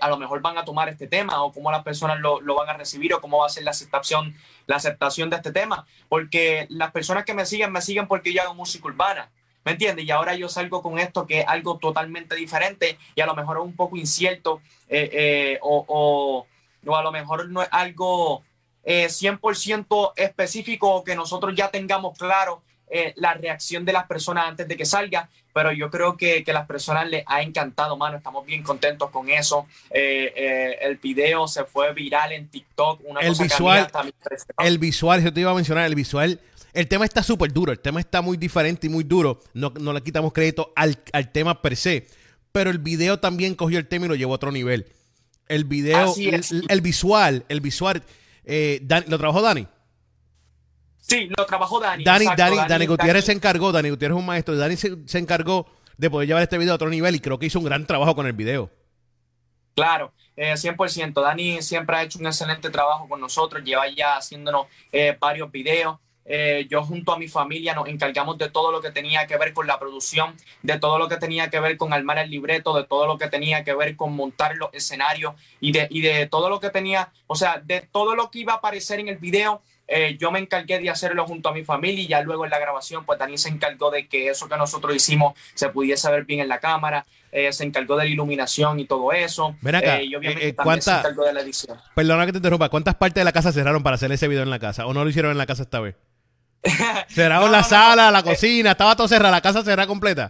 a 0.00 0.08
lo 0.08 0.16
mejor 0.16 0.40
van 0.40 0.56
a 0.56 0.64
tomar 0.64 0.88
este 0.88 1.08
tema 1.08 1.42
o 1.42 1.52
cómo 1.52 1.70
las 1.70 1.82
personas 1.82 2.20
lo, 2.20 2.40
lo, 2.40 2.54
van 2.54 2.70
a 2.70 2.72
recibir 2.72 3.12
o 3.12 3.20
cómo 3.20 3.40
va 3.40 3.46
a 3.48 3.50
ser 3.50 3.64
la 3.64 3.72
aceptación, 3.72 4.34
la 4.66 4.76
aceptación 4.76 5.28
de 5.28 5.36
este 5.36 5.52
tema, 5.52 5.86
porque 6.08 6.66
las 6.70 6.90
personas 6.90 7.26
que 7.26 7.34
me 7.34 7.44
siguen 7.44 7.70
me 7.70 7.82
siguen 7.82 8.08
porque 8.08 8.32
yo 8.32 8.40
hago 8.40 8.54
música 8.54 8.88
urbana. 8.88 9.30
¿Me 9.64 9.72
entiendes? 9.72 10.04
Y 10.04 10.10
ahora 10.10 10.34
yo 10.34 10.48
salgo 10.48 10.82
con 10.82 10.98
esto 10.98 11.26
que 11.26 11.40
es 11.40 11.48
algo 11.48 11.78
totalmente 11.78 12.34
diferente 12.34 12.98
y 13.14 13.20
a 13.20 13.26
lo 13.26 13.34
mejor 13.34 13.58
es 13.58 13.64
un 13.64 13.76
poco 13.76 13.96
incierto 13.96 14.60
eh, 14.88 15.10
eh, 15.12 15.58
o, 15.62 16.46
o, 16.84 16.96
a 16.96 17.02
lo 17.02 17.12
mejor 17.12 17.48
no 17.48 17.62
es 17.62 17.68
algo 17.70 18.42
100% 18.84 20.12
eh, 20.16 20.24
específico 20.24 20.90
o 20.90 21.04
que 21.04 21.14
nosotros 21.14 21.54
ya 21.54 21.70
tengamos 21.70 22.18
claro 22.18 22.62
la 23.14 23.32
reacción 23.32 23.86
de 23.86 23.94
las 23.94 24.04
personas 24.04 24.46
antes 24.46 24.68
de 24.68 24.76
que 24.76 24.84
salga, 24.84 25.26
pero 25.54 25.72
yo 25.72 25.88
creo 25.88 26.14
que, 26.14 26.44
que 26.44 26.52
las 26.52 26.66
personas 26.66 27.08
les 27.08 27.24
ha 27.26 27.40
encantado, 27.40 27.96
mano, 27.96 28.18
estamos 28.18 28.44
bien 28.44 28.62
contentos 28.62 29.08
con 29.08 29.30
eso. 29.30 29.66
el 29.88 30.98
video 30.98 31.48
se 31.48 31.64
fue 31.64 31.94
viral 31.94 32.32
en 32.32 32.48
TikTok, 32.48 33.00
una 33.04 33.20
el 33.20 33.34
visual, 33.34 33.90
el 34.58 34.76
visual, 34.76 35.24
yo 35.24 35.32
te 35.32 35.40
iba 35.40 35.52
a 35.52 35.54
mencionar, 35.54 35.86
el 35.86 35.94
visual 35.94 36.38
el 36.72 36.88
tema 36.88 37.04
está 37.04 37.22
súper 37.22 37.52
duro, 37.52 37.70
el 37.70 37.80
tema 37.80 38.00
está 38.00 38.22
muy 38.22 38.36
diferente 38.36 38.86
y 38.86 38.90
muy 38.90 39.04
duro. 39.04 39.40
No, 39.52 39.70
le 39.70 40.02
quitamos 40.02 40.32
crédito 40.32 40.72
al, 40.74 40.96
tema 41.32 41.60
per 41.60 41.76
se. 41.76 42.06
Pero 42.50 42.70
el 42.70 42.78
video 42.78 43.18
también 43.18 43.54
cogió 43.54 43.78
el 43.78 43.88
tema 43.88 44.06
y 44.06 44.08
lo 44.08 44.14
llevó 44.14 44.32
a 44.32 44.36
otro 44.36 44.52
nivel. 44.52 44.86
El 45.48 45.64
video, 45.64 46.14
el, 46.16 46.80
visual, 46.80 47.44
el 47.48 47.60
visual. 47.60 48.02
Eh, 48.44 48.86
¿Lo 49.06 49.18
trabajó 49.18 49.42
Dani? 49.42 49.66
Sí, 50.98 51.28
lo 51.36 51.44
trabajó 51.44 51.80
Dani. 51.80 52.04
Dani, 52.04 52.26
Dani, 52.36 52.56
Dani, 52.68 52.86
Gutiérrez 52.86 53.24
se 53.24 53.32
encargó, 53.32 53.72
Dani 53.72 53.90
Gutiérrez 53.90 54.16
es 54.16 54.20
un 54.20 54.26
maestro, 54.26 54.56
Dani 54.56 54.76
se, 54.76 55.18
encargó 55.18 55.66
de 55.98 56.08
poder 56.08 56.28
llevar 56.28 56.42
este 56.42 56.56
video 56.58 56.72
a 56.72 56.76
otro 56.76 56.88
nivel 56.88 57.14
y 57.14 57.20
creo 57.20 57.38
que 57.38 57.46
hizo 57.46 57.58
un 57.58 57.64
gran 57.64 57.86
trabajo 57.86 58.14
con 58.14 58.26
el 58.26 58.32
video. 58.32 58.70
Claro, 59.74 60.12
eh, 60.36 60.54
100%. 60.54 61.20
Dani 61.20 61.60
siempre 61.60 61.96
ha 61.96 62.02
hecho 62.02 62.18
un 62.18 62.26
excelente 62.26 62.70
trabajo 62.70 63.08
con 63.08 63.20
nosotros, 63.20 63.62
lleva 63.64 63.88
ya 63.88 64.16
haciéndonos 64.16 64.66
eh, 64.90 65.16
varios 65.18 65.50
videos. 65.50 65.98
Eh, 66.24 66.66
yo 66.70 66.84
junto 66.84 67.12
a 67.12 67.18
mi 67.18 67.28
familia 67.28 67.74
nos 67.74 67.88
encargamos 67.88 68.38
de 68.38 68.48
todo 68.48 68.70
lo 68.70 68.80
que 68.80 68.90
tenía 68.90 69.26
que 69.26 69.36
ver 69.36 69.52
con 69.52 69.66
la 69.66 69.78
producción, 69.78 70.34
de 70.62 70.78
todo 70.78 70.98
lo 70.98 71.08
que 71.08 71.16
tenía 71.16 71.50
que 71.50 71.60
ver 71.60 71.76
con 71.76 71.92
armar 71.92 72.18
el 72.18 72.30
libreto, 72.30 72.74
de 72.76 72.84
todo 72.84 73.06
lo 73.06 73.18
que 73.18 73.28
tenía 73.28 73.64
que 73.64 73.74
ver 73.74 73.96
con 73.96 74.14
montar 74.14 74.56
los 74.56 74.70
escenarios 74.72 75.34
y 75.60 75.72
de, 75.72 75.88
y 75.90 76.00
de 76.00 76.26
todo 76.26 76.48
lo 76.48 76.60
que 76.60 76.70
tenía, 76.70 77.10
o 77.26 77.34
sea, 77.34 77.60
de 77.64 77.80
todo 77.80 78.14
lo 78.14 78.30
que 78.30 78.40
iba 78.40 78.54
a 78.54 78.56
aparecer 78.56 79.00
en 79.00 79.08
el 79.08 79.16
video. 79.16 79.62
Eh, 79.88 80.16
yo 80.18 80.30
me 80.30 80.38
encargué 80.38 80.78
de 80.78 80.88
hacerlo 80.88 81.26
junto 81.26 81.48
a 81.50 81.52
mi 81.52 81.64
familia 81.64 82.02
y 82.02 82.06
ya 82.06 82.22
luego 82.22 82.44
en 82.44 82.50
la 82.50 82.58
grabación, 82.58 83.04
pues 83.04 83.18
Dani 83.18 83.36
se 83.36 83.50
encargó 83.50 83.90
de 83.90 84.06
que 84.06 84.28
eso 84.28 84.48
que 84.48 84.56
nosotros 84.56 84.94
hicimos 84.94 85.34
se 85.54 85.68
pudiese 85.68 86.10
ver 86.10 86.24
bien 86.24 86.40
en 86.40 86.48
la 86.48 86.60
cámara, 86.60 87.04
eh, 87.30 87.52
se 87.52 87.64
encargó 87.64 87.96
de 87.96 88.04
la 88.04 88.10
iluminación 88.10 88.78
y 88.80 88.86
todo 88.86 89.12
eso. 89.12 89.56
Ven 89.60 89.74
acá, 89.74 90.00
y 90.00 90.14
obviamente 90.14 90.52
también 90.52 90.80
se 90.80 90.92
encargó 90.92 91.24
de 91.24 91.32
la 91.34 91.40
edición. 91.40 91.78
Perdona 91.94 92.24
que 92.24 92.32
te 92.32 92.38
interrumpa, 92.38 92.68
¿cuántas 92.70 92.94
partes 92.94 93.20
de 93.20 93.24
la 93.24 93.32
casa 93.32 93.52
cerraron 93.52 93.82
para 93.82 93.96
hacer 93.96 94.10
ese 94.12 94.28
video 94.28 94.44
en 94.44 94.50
la 94.50 94.60
casa? 94.60 94.86
¿O 94.86 94.94
no 94.94 95.02
lo 95.02 95.10
hicieron 95.10 95.32
en 95.32 95.38
la 95.38 95.46
casa 95.46 95.64
esta 95.64 95.80
vez? 95.80 95.96
Cerrado 97.08 97.48
la 97.48 97.62
sala, 97.62 98.10
la 98.10 98.22
cocina, 98.22 98.72
estaba 98.72 98.94
todo 98.94 99.08
cerrado, 99.08 99.32
la 99.32 99.40
casa 99.40 99.62
cerrada 99.62 99.86
completa. 99.86 100.28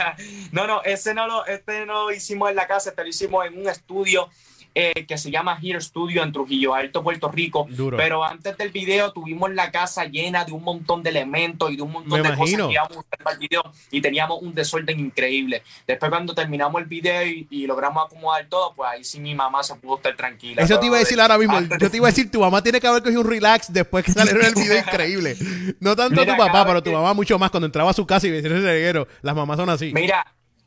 no, 0.52 0.66
no, 0.66 0.82
ese 0.82 1.14
no 1.14 1.26
lo, 1.26 1.46
este 1.46 1.84
no 1.86 2.04
lo 2.04 2.12
hicimos 2.12 2.50
en 2.50 2.56
la 2.56 2.66
casa, 2.66 2.90
este 2.90 3.02
lo 3.02 3.08
hicimos 3.08 3.46
en 3.46 3.58
un 3.58 3.68
estudio 3.68 4.28
eh, 4.74 5.06
que 5.06 5.16
se 5.18 5.30
llama 5.30 5.58
Here 5.62 5.80
Studio 5.80 6.22
en 6.22 6.32
Trujillo 6.32 6.74
Alto, 6.74 7.02
Puerto 7.02 7.30
Rico. 7.30 7.66
Pero 7.96 8.24
antes 8.24 8.56
del 8.56 8.70
video 8.70 9.12
tuvimos 9.12 9.52
la 9.52 9.70
casa 9.70 10.04
llena 10.04 10.44
de 10.44 10.52
un 10.52 10.64
montón 10.64 11.02
de 11.02 11.10
elementos 11.10 11.70
y 11.70 11.76
de 11.76 11.82
un 11.82 11.92
montón 11.92 12.22
de 12.22 12.36
cosas 12.36 12.66
que 12.66 12.72
íbamos 12.72 12.96
a 12.96 13.00
usar 13.00 13.18
para 13.22 13.34
el 13.34 13.38
video 13.38 13.62
y 13.90 14.00
teníamos 14.00 14.42
un 14.42 14.52
desorden 14.54 14.98
increíble. 14.98 15.62
Después 15.86 16.10
cuando 16.10 16.34
terminamos 16.34 16.80
el 16.82 16.88
video 16.88 17.24
y, 17.24 17.66
logramos 17.66 18.06
acomodar 18.06 18.46
todo, 18.46 18.72
pues 18.74 18.90
ahí 18.90 19.04
sí 19.04 19.20
mi 19.20 19.34
mamá 19.34 19.62
se 19.62 19.74
pudo 19.76 19.96
estar 19.96 20.14
tranquila. 20.16 20.62
Eso 20.62 20.78
te 20.78 20.86
iba 20.86 20.96
a 20.96 20.98
decir 20.98 21.20
ahora 21.20 21.38
mismo. 21.38 21.58
Yo 21.80 21.90
te 21.90 21.96
iba 21.96 22.08
a 22.08 22.10
decir, 22.10 22.30
tu 22.30 22.40
mamá 22.40 22.62
tiene 22.62 22.80
que 22.80 22.86
haber 22.86 23.02
cogido 23.02 23.20
un 23.20 23.30
relax 23.30 23.72
después 23.72 24.04
que 24.04 24.12
salió 24.12 24.40
el 24.40 24.54
video 24.54 24.78
increíble. 24.86 25.36
No 25.80 25.96
tanto 25.96 26.26
tu 26.26 26.36
papá, 26.36 26.66
pero 26.66 26.82
tu 26.82 26.92
mamá 26.92 27.14
mucho 27.14 27.38
más 27.38 27.50
cuando 27.50 27.66
entraba 27.66 27.90
a 27.90 27.94
su 27.94 28.06
casa 28.06 28.26
y 28.26 28.30
veía 28.30 28.46
ese 28.46 28.60
reguero. 28.60 29.06
Las 29.22 29.34
mamás 29.34 29.56
son 29.56 29.70
así. 29.70 29.92
Mira, 29.94 30.26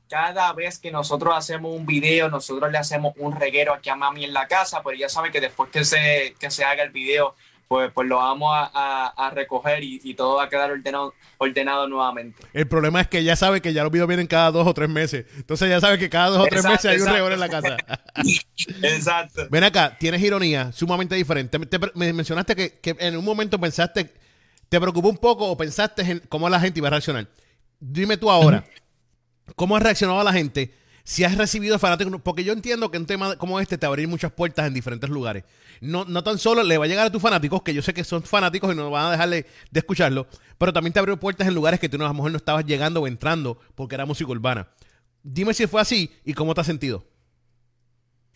cada 0.10 0.52
vez 0.54 0.80
que 0.80 0.92
nosotros 0.92 1.34
hacemos 1.36 1.76
un 1.76 1.86
video, 1.86 2.30
nosotros 2.30 2.72
le 2.72 2.78
hacemos 2.78 3.14
un 3.18 3.36
reguero 3.36 3.74
aquí 3.74 3.90
a 3.90 3.96
mami 3.96 4.26
en 4.26 4.34
la 4.34 4.48
casa, 4.48 4.82
pero 4.84 4.98
ya 4.98 5.10
sabe 5.10 5.32
que 5.32 5.42
después 5.42 5.70
que 5.70 5.84
se, 5.84 6.36
que 6.40 6.50
se 6.50 6.64
haga 6.64 6.84
el 6.84 6.92
video, 6.92 7.36
pues, 7.68 7.92
pues 7.94 8.08
lo 8.08 8.18
vamos 8.18 8.50
a, 8.54 9.32
recoger 9.34 9.84
y, 9.84 10.14
todo 10.14 10.38
va 10.38 10.46
a 10.46 10.50
quedar 10.50 10.72
ordenado, 10.72 11.14
ordenado 11.38 11.88
nuevamente. 11.88 12.42
El 12.54 12.68
problema 12.68 13.02
es 13.02 13.08
que 13.08 13.24
ya 13.24 13.36
sabe 13.36 13.62
que 13.62 13.74
ya 13.74 13.84
los 13.84 13.92
videos 13.92 14.08
vienen 14.08 14.28
cada 14.28 14.52
dos 14.52 14.66
o 14.66 14.74
tres 14.74 14.90
meses. 14.90 15.26
Entonces 15.36 15.70
ya 15.70 15.82
sabe 15.82 16.00
que 16.00 16.10
cada 16.10 16.30
dos 16.30 16.44
o 16.44 16.46
tres 16.46 16.64
meses 16.64 16.86
hay 16.86 17.00
un 17.00 17.08
reguero 17.08 17.34
en 17.34 17.40
la 17.40 17.50
casa. 17.50 17.78
exacto. 18.82 19.48
Ven 19.50 19.66
acá, 19.66 19.98
tienes 20.00 20.22
ironía 20.22 20.72
sumamente 20.72 21.16
diferente. 21.16 21.60
me 21.94 22.14
mencionaste 22.14 22.56
que, 22.56 22.80
que 22.80 22.96
en 23.00 23.18
un 23.18 23.26
momento 23.26 23.60
pensaste, 23.60 24.14
te 24.70 24.80
preocupó 24.80 25.10
un 25.10 25.18
poco 25.18 25.50
o 25.50 25.58
pensaste 25.58 26.04
en 26.04 26.20
cómo 26.30 26.50
la 26.50 26.60
gente 26.60 26.80
iba 26.80 26.88
a 26.88 26.92
reaccionar. 26.92 27.28
Dime 27.80 28.18
tú 28.18 28.32
ahora. 28.32 28.64
¿Cómo 29.56 29.76
ha 29.76 29.80
reaccionado 29.80 30.24
la 30.24 30.34
gente? 30.34 30.74
Si 31.04 31.24
has 31.24 31.38
recibido 31.38 31.80
fanáticos, 31.80 32.20
porque 32.22 32.44
yo 32.44 32.52
entiendo 32.52 32.92
que 32.92 32.98
un 32.98 33.06
tema 33.06 33.38
como 33.38 33.62
este 33.62 33.78
te 33.78 33.86
a 33.86 33.90
abrir 33.90 34.10
muchas 34.10 34.32
puertas 34.32 34.68
en 34.68 34.74
diferentes 34.74 35.10
lugares. 35.10 35.46
No, 35.80 36.04
no 36.04 36.22
tan 36.22 36.38
solo 36.38 36.64
le 36.64 36.78
va 36.78 36.84
a 36.84 36.88
llegar 36.88 37.08
a 37.08 37.12
tus 37.12 37.22
fanáticos, 37.22 37.62
que 37.62 37.74
yo 37.74 37.82
sé 37.82 37.94
que 37.94 38.04
son 38.04 38.24
fanáticos 38.24 38.74
y 38.74 38.76
no 38.76 38.92
van 38.92 39.06
a 39.06 39.12
dejarle 39.12 39.46
de 39.72 39.80
escucharlo, 39.80 40.28
pero 40.58 40.74
también 40.74 40.92
te 40.92 41.00
abrió 41.00 41.18
puertas 41.18 41.48
en 41.48 41.54
lugares 41.54 41.80
que 41.80 41.88
tú 41.88 41.96
a 41.96 42.08
lo 42.08 42.14
mejor 42.14 42.32
no 42.32 42.38
estabas 42.38 42.66
llegando 42.66 43.02
o 43.02 43.08
entrando 43.08 43.58
porque 43.76 43.96
era 43.96 44.06
música 44.06 44.30
urbana. 44.30 44.68
Dime 45.24 45.54
si 45.54 45.66
fue 45.66 45.80
así 45.80 46.12
y 46.26 46.34
cómo 46.34 46.54
te 46.54 46.62
has 46.62 46.68
sentido. 46.68 47.06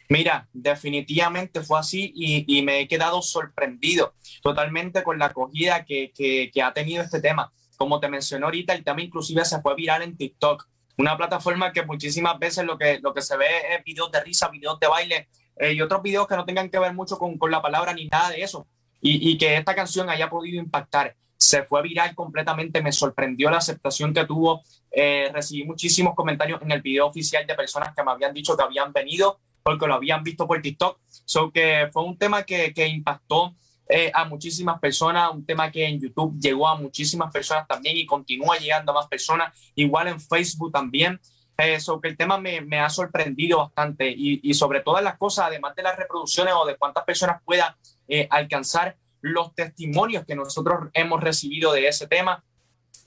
Mira, 0.08 0.48
definitivamente 0.54 1.62
fue 1.62 1.78
así 1.80 2.14
y, 2.16 2.62
me 2.62 2.80
he 2.80 2.88
quedado 2.88 3.22
sorprendido 3.22 4.14
totalmente 4.42 5.04
con 5.04 5.20
la 5.20 5.26
acogida 5.26 5.84
que, 5.84 6.14
que 6.14 6.62
ha 6.62 6.74
tenido 6.74 7.04
este 7.04 7.20
tema. 7.20 7.52
Como 7.76 8.00
te 8.00 8.08
mencioné 8.08 8.46
ahorita, 8.46 8.74
el 8.74 8.84
tema 8.84 9.02
inclusive 9.02 9.44
se 9.44 9.62
fue 9.62 9.76
viral 9.76 10.04
en 10.04 10.16
TikTok 10.16 10.71
una 11.02 11.18
plataforma 11.18 11.74
que 11.74 11.84
muchísimas 11.84 12.38
veces 12.40 12.64
lo 12.64 12.78
que, 12.78 13.00
lo 13.00 13.14
que 13.14 13.22
se 13.22 13.36
ve 13.36 13.48
es 13.72 13.84
videos 13.84 14.12
de 14.12 14.22
risa, 14.22 14.48
videos 14.50 14.80
de 14.80 14.88
baile 14.88 15.28
eh, 15.58 15.74
y 15.74 15.82
otros 15.82 16.02
videos 16.02 16.28
que 16.28 16.36
no 16.36 16.46
tengan 16.46 16.70
que 16.70 16.80
ver 16.80 16.94
mucho 16.94 17.18
con, 17.18 17.38
con 17.38 17.52
la 17.52 17.62
palabra 17.62 17.94
ni 17.94 18.06
nada 18.06 18.30
de 18.30 18.44
eso. 18.44 18.68
Y, 19.02 19.32
y, 19.32 19.38
que 19.38 19.58
esta 19.58 19.74
canción 19.74 20.10
haya 20.12 20.30
podido 20.30 20.62
impactar. 20.62 21.16
Se 21.36 21.64
fue 21.64 21.82
viral 21.82 22.14
completamente, 22.14 22.84
me 22.84 22.92
sorprendió 22.92 23.50
la 23.50 23.58
aceptación 23.58 24.14
que 24.14 24.26
tuvo. 24.26 24.62
Eh, 24.92 25.32
recibí 25.34 25.64
muchísimos 25.64 26.14
comentarios 26.14 26.62
en 26.62 26.72
el 26.72 26.84
video 26.84 27.08
oficial 27.08 27.48
de 27.48 27.56
personas 27.56 27.96
que 27.96 28.04
me 28.04 28.12
habían 28.12 28.32
dicho 28.32 28.56
que 28.56 28.64
habían 28.64 28.94
venido 28.94 29.40
porque 29.64 29.88
lo 29.88 29.96
habían 29.96 30.24
visto 30.24 30.46
por 30.46 30.62
TikTok. 30.62 31.00
So 31.08 31.52
que 31.52 31.90
fue 31.92 32.04
un 32.04 32.18
tema 32.18 32.44
que, 32.44 32.74
que 32.74 32.88
impactó 32.88 33.56
eh, 33.94 34.10
a 34.14 34.24
muchísimas 34.24 34.80
personas, 34.80 35.30
un 35.34 35.46
tema 35.46 35.70
que 35.70 35.86
en 35.86 36.00
YouTube 36.00 36.40
llegó 36.40 36.66
a 36.66 36.78
muchísimas 36.78 37.30
personas 37.30 37.68
también 37.68 37.98
y 37.98 38.06
continúa 38.06 38.58
llegando 38.58 38.94
a 38.94 38.96
más 38.96 39.08
personas, 39.08 39.54
igual 39.76 40.08
en 40.08 40.20
Facebook 40.20 40.72
también. 40.72 41.20
Eso, 41.58 42.00
que 42.00 42.08
el 42.08 42.18
tema 42.18 42.40
me, 42.40 42.62
me 42.62 42.80
ha 42.80 42.90
sorprendido 42.90 43.58
bastante 43.58 44.10
y, 44.10 44.40
y, 44.42 44.54
sobre 44.54 44.80
todas 44.80 45.04
las 45.04 45.18
cosas, 45.18 45.48
además 45.48 45.76
de 45.76 45.84
las 45.84 45.98
reproducciones 45.98 46.54
o 46.56 46.66
de 46.66 46.78
cuántas 46.78 47.04
personas 47.04 47.42
pueda 47.44 47.78
eh, 48.08 48.28
alcanzar, 48.32 48.96
los 49.20 49.54
testimonios 49.54 50.26
que 50.26 50.36
nosotros 50.36 50.90
hemos 50.94 51.22
recibido 51.22 51.74
de 51.74 51.88
ese 51.88 52.08
tema 52.08 52.44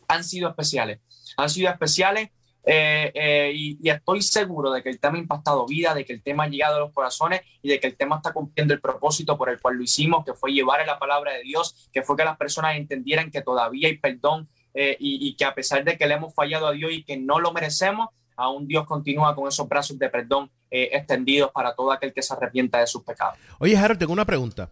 han 0.07 0.23
sido 0.23 0.50
especiales. 0.50 1.00
Han 1.38 1.49
sido 1.49 1.71
especiales 1.71 2.31
eh, 2.66 3.12
eh, 3.14 3.52
y, 3.54 3.88
estoy 3.88 4.23
seguro 4.23 4.71
de 4.71 4.83
que 4.83 4.88
el 4.88 4.99
tema 4.99 5.16
ha 5.16 5.21
impactado 5.21 5.66
vida, 5.66 5.94
de 5.94 6.04
que 6.04 6.14
el 6.14 6.23
tema 6.23 6.44
ha 6.44 6.49
llegado 6.49 6.76
a 6.76 6.80
los 6.80 6.92
corazones 6.92 7.42
y 7.62 7.68
de 7.68 7.78
que 7.78 7.87
el 7.87 7.97
tema 7.97 8.16
está 8.16 8.33
cumpliendo 8.33 8.73
el 8.73 8.80
propósito 8.80 9.37
por 9.37 9.50
el 9.50 9.61
cual 9.61 9.76
lo 9.76 9.83
hicimos, 9.83 10.25
que 10.25 10.35
fue 10.35 10.52
llevar 10.52 10.85
la 10.87 10.99
palabra 10.99 11.33
de 11.33 11.42
Dios, 11.42 11.88
que 11.92 12.02
fue 12.02 12.16
que 12.16 12.25
las 12.25 12.37
personas 12.37 12.76
entendieran 12.76 13.30
que 13.30 13.42
todavía 13.42 13.88
hay 13.88 13.99
perdón 13.99 14.49
eh, 14.73 14.97
y, 14.99 15.37
que 15.37 15.44
a 15.44 15.54
pesar 15.54 15.85
de 15.85 15.97
que 15.97 16.06
le 16.06 16.14
hemos 16.14 16.35
fallado 16.35 16.66
a 16.66 16.73
Dios 16.73 16.90
y 16.92 17.04
que 17.04 17.16
no 17.16 17.38
lo 17.38 17.52
merecemos, 17.52 18.09
aún 18.37 18.66
Dios 18.66 18.87
continúa 18.87 19.35
con 19.35 19.47
esos 19.47 19.68
brazos 19.68 19.99
de 19.99 20.09
perdón 20.09 20.50
extendidos 20.71 21.52
para 21.52 21.73
todo 21.73 21.92
aquel 21.92 22.12
que 22.12 22.21
se 22.21 22.35
arrepienta 22.35 22.80
de 22.80 22.88
sus 22.88 23.04
pecados. 23.04 23.38
Oye, 23.61 23.76
Harold, 23.76 24.00
tengo 24.00 24.12
una 24.12 24.25
pregunta. 24.25 24.68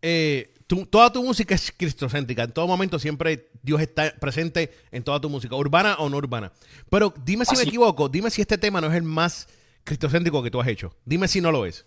Eh, 0.00 0.54
toda 0.88 1.12
tu 1.12 1.22
música 1.22 1.54
es 1.54 1.72
cristocéntrica. 1.72 2.44
En 2.44 2.52
todo 2.52 2.66
momento 2.66 2.98
siempre 2.98 3.50
Dios 3.62 3.80
está 3.80 4.14
presente 4.20 4.72
en 4.90 5.02
toda 5.02 5.20
tu 5.20 5.28
música, 5.28 5.56
urbana 5.56 5.96
o 5.98 6.08
no 6.08 6.16
urbana. 6.16 6.52
Pero 6.88 7.12
dime 7.24 7.44
si 7.44 7.56
me 7.56 7.62
equivoco, 7.62 8.08
dime 8.08 8.30
si 8.30 8.40
este 8.40 8.58
tema 8.58 8.80
no 8.80 8.86
es 8.88 8.94
el 8.94 9.02
más 9.02 9.48
cristocéntrico 9.84 10.42
que 10.42 10.50
tú 10.50 10.60
has 10.60 10.68
hecho. 10.68 10.96
Dime 11.04 11.28
si 11.28 11.40
no 11.40 11.50
lo 11.50 11.66
es. 11.66 11.84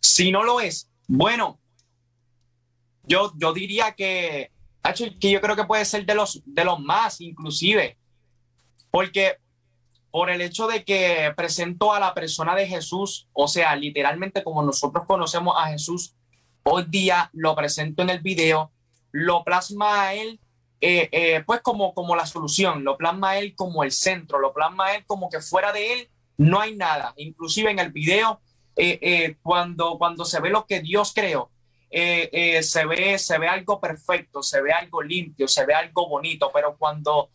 Si 0.00 0.30
no 0.30 0.44
lo 0.44 0.60
es, 0.60 0.90
bueno, 1.08 1.58
yo, 3.04 3.32
yo 3.36 3.52
diría 3.52 3.92
que, 3.92 4.52
que 5.20 5.30
yo 5.30 5.40
creo 5.40 5.56
que 5.56 5.64
puede 5.64 5.84
ser 5.84 6.06
de 6.06 6.14
los, 6.14 6.40
de 6.44 6.64
los 6.64 6.78
más, 6.78 7.20
inclusive, 7.20 7.98
porque 8.90 9.38
por 10.10 10.30
el 10.30 10.40
hecho 10.40 10.66
de 10.66 10.84
que 10.84 11.32
presento 11.36 11.92
a 11.92 12.00
la 12.00 12.14
persona 12.14 12.54
de 12.54 12.66
Jesús, 12.66 13.28
o 13.32 13.48
sea, 13.48 13.74
literalmente 13.76 14.42
como 14.44 14.62
nosotros 14.62 15.04
conocemos 15.06 15.54
a 15.58 15.68
Jesús, 15.68 16.14
hoy 16.70 16.84
día 16.88 17.30
lo 17.32 17.54
presento 17.54 18.02
en 18.02 18.10
el 18.10 18.20
video, 18.20 18.70
lo 19.12 19.44
plasma 19.44 20.02
a 20.02 20.14
él 20.14 20.40
eh, 20.80 21.08
eh, 21.10 21.42
pues 21.44 21.60
como, 21.60 21.92
como 21.92 22.14
la 22.14 22.26
solución, 22.26 22.84
lo 22.84 22.96
plasma 22.96 23.30
a 23.30 23.38
él 23.38 23.54
como 23.56 23.82
el 23.82 23.90
centro, 23.90 24.38
lo 24.38 24.52
plasma 24.52 24.86
a 24.86 24.94
él 24.94 25.04
como 25.06 25.28
que 25.28 25.40
fuera 25.40 25.72
de 25.72 25.92
él 25.92 26.10
no 26.36 26.60
hay 26.60 26.76
nada. 26.76 27.14
Inclusive 27.16 27.70
en 27.70 27.80
el 27.80 27.90
video, 27.90 28.40
eh, 28.76 29.36
cuando, 29.42 29.98
cuando 29.98 30.24
se 30.24 30.40
ve 30.40 30.50
lo 30.50 30.66
que 30.66 30.80
Dios 30.80 31.12
creó, 31.12 31.50
se, 31.90 32.86
ve, 32.86 33.18
se 33.18 33.38
ve 33.38 33.48
algo 33.48 33.80
perfecto, 33.80 34.42
se 34.42 34.62
ve 34.62 34.72
algo 34.72 35.02
limpio, 35.02 35.48
se 35.48 35.66
ve 35.66 35.74
algo 35.74 36.08
bonito, 36.08 36.50
pero 36.54 36.76
cuando 36.76 37.30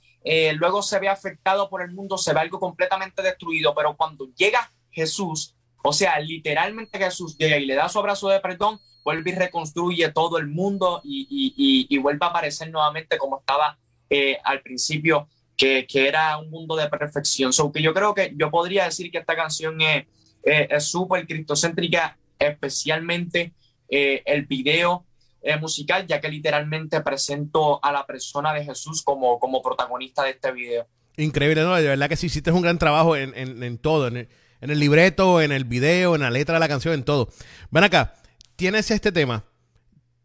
luego 0.55 0.81
se 0.81 0.99
ve 0.99 1.09
afectado 1.09 1.69
por 1.69 1.81
el 1.81 1.91
mundo, 1.91 2.17
se 2.17 2.33
ve 2.33 2.39
algo 2.39 2.61
completamente 2.61 3.21
destruido, 3.21 3.75
pero 3.75 3.97
cuando 3.97 4.29
llega 4.37 4.71
Jesús, 4.89 5.57
o 5.83 5.91
sea, 5.91 6.17
literalmente 6.19 6.97
Jesús 6.97 7.37
llega 7.37 7.57
y 7.57 7.65
le 7.65 7.75
da 7.75 7.89
su 7.89 7.99
abrazo 7.99 8.29
de 8.29 8.39
perdón, 8.39 8.79
vuelve 9.03 9.31
y 9.31 9.35
reconstruye 9.35 10.11
todo 10.11 10.37
el 10.37 10.47
mundo 10.47 11.01
y, 11.03 11.97
vuelve 11.99 12.25
a 12.25 12.29
aparecer 12.29 12.71
nuevamente 12.71 13.17
como 13.17 13.39
estaba 13.39 13.77
eh, 14.09 14.37
al 14.43 14.61
principio, 14.61 15.27
que, 15.55 15.85
era 15.93 16.37
un 16.37 16.49
mundo 16.49 16.75
de 16.75 16.87
perfección. 16.89 17.53
So, 17.53 17.71
que 17.71 17.81
yo 17.81 17.93
creo 17.93 18.13
que 18.13 18.33
yo 18.35 18.51
podría 18.51 18.85
decir 18.85 19.11
que 19.11 19.19
esta 19.19 19.35
canción 19.35 19.77
es 19.81 20.83
súper 20.83 21.25
cristocéntrica, 21.25 22.17
especialmente 22.39 23.53
eh, 23.89 24.23
el 24.25 24.45
video 24.45 25.05
eh, 25.41 25.57
musical, 25.57 26.07
ya 26.07 26.19
que 26.19 26.29
literalmente 26.29 26.99
presento 27.01 27.83
a 27.83 27.91
la 27.91 28.05
persona 28.05 28.53
de 28.53 28.65
Jesús 28.65 29.03
como, 29.03 29.39
como 29.39 29.61
protagonista 29.61 30.23
de 30.23 30.31
este 30.31 30.51
video. 30.51 30.87
Increíble, 31.17 31.61
¿no? 31.61 31.75
De 31.75 31.83
verdad 31.83 32.09
que 32.09 32.15
sí 32.15 32.25
hiciste 32.25 32.51
un 32.51 32.61
gran 32.61 32.79
trabajo 32.79 33.15
en, 33.15 33.33
en, 33.35 33.77
todo, 33.77 34.07
en 34.07 34.17
el, 34.17 34.29
en 34.61 34.71
el 34.71 34.79
libreto, 34.79 35.41
en 35.41 35.51
el 35.51 35.65
video, 35.65 36.15
en 36.15 36.21
la 36.21 36.31
letra 36.31 36.55
de 36.55 36.59
la 36.59 36.67
canción, 36.67 36.95
en 36.95 37.03
todo. 37.03 37.29
Ven 37.69 37.83
acá, 37.83 38.15
tienes 38.55 38.89
este 38.91 39.11
tema, 39.11 39.43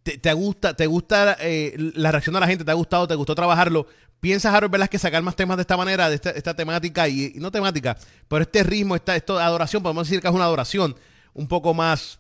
te, 0.03 0.33
gusta, 0.33 0.75
te 0.75 0.87
gusta 0.87 1.37
eh, 1.41 1.75
la 1.95 2.11
reacción 2.11 2.35
de 2.35 2.41
la 2.41 2.47
gente, 2.47 2.65
te 2.65 2.71
ha 2.71 2.75
gustado, 2.75 3.07
te 3.07 3.15
gustó 3.15 3.35
trabajarlo. 3.35 3.87
¿Piensas, 4.21 4.53
Harold 4.53 4.89
que 4.89 4.99
sacar 4.99 5.23
más 5.23 5.37
temas 5.37 5.57
de 5.57 5.61
esta 5.61 5.77
manera, 5.77 6.09
de 6.09 6.17
esta, 6.17 6.55
temática, 6.55 7.07
y, 7.09 7.35
no 7.37 7.53
temática, 7.53 7.97
pero 8.27 8.43
este 8.43 8.65
ritmo, 8.65 8.97
esta, 8.97 9.15
esto, 9.15 9.39
adoración, 9.39 9.83
podemos 9.83 10.09
decir 10.09 10.21
que 10.21 10.27
es 10.27 10.35
una 10.35 10.45
adoración 10.45 10.97
un 11.35 11.47
poco 11.47 11.73
más, 11.73 12.19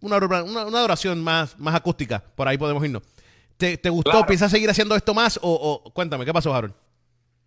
una, 0.00 0.16
una, 0.16 0.78
adoración 0.78 1.22
más, 1.22 1.58
más 1.58 1.74
acústica, 1.74 2.22
por 2.34 2.48
ahí 2.48 2.56
podemos 2.56 2.82
irnos. 2.82 3.02
¿Te, 3.58 3.76
gustó? 3.90 4.24
¿Piensas 4.26 4.50
seguir 4.50 4.70
haciendo 4.70 4.96
esto 4.96 5.12
más? 5.12 5.38
O, 5.42 5.90
cuéntame, 5.92 6.24
¿qué 6.24 6.32
pasó, 6.32 6.54
Harold? 6.54 6.74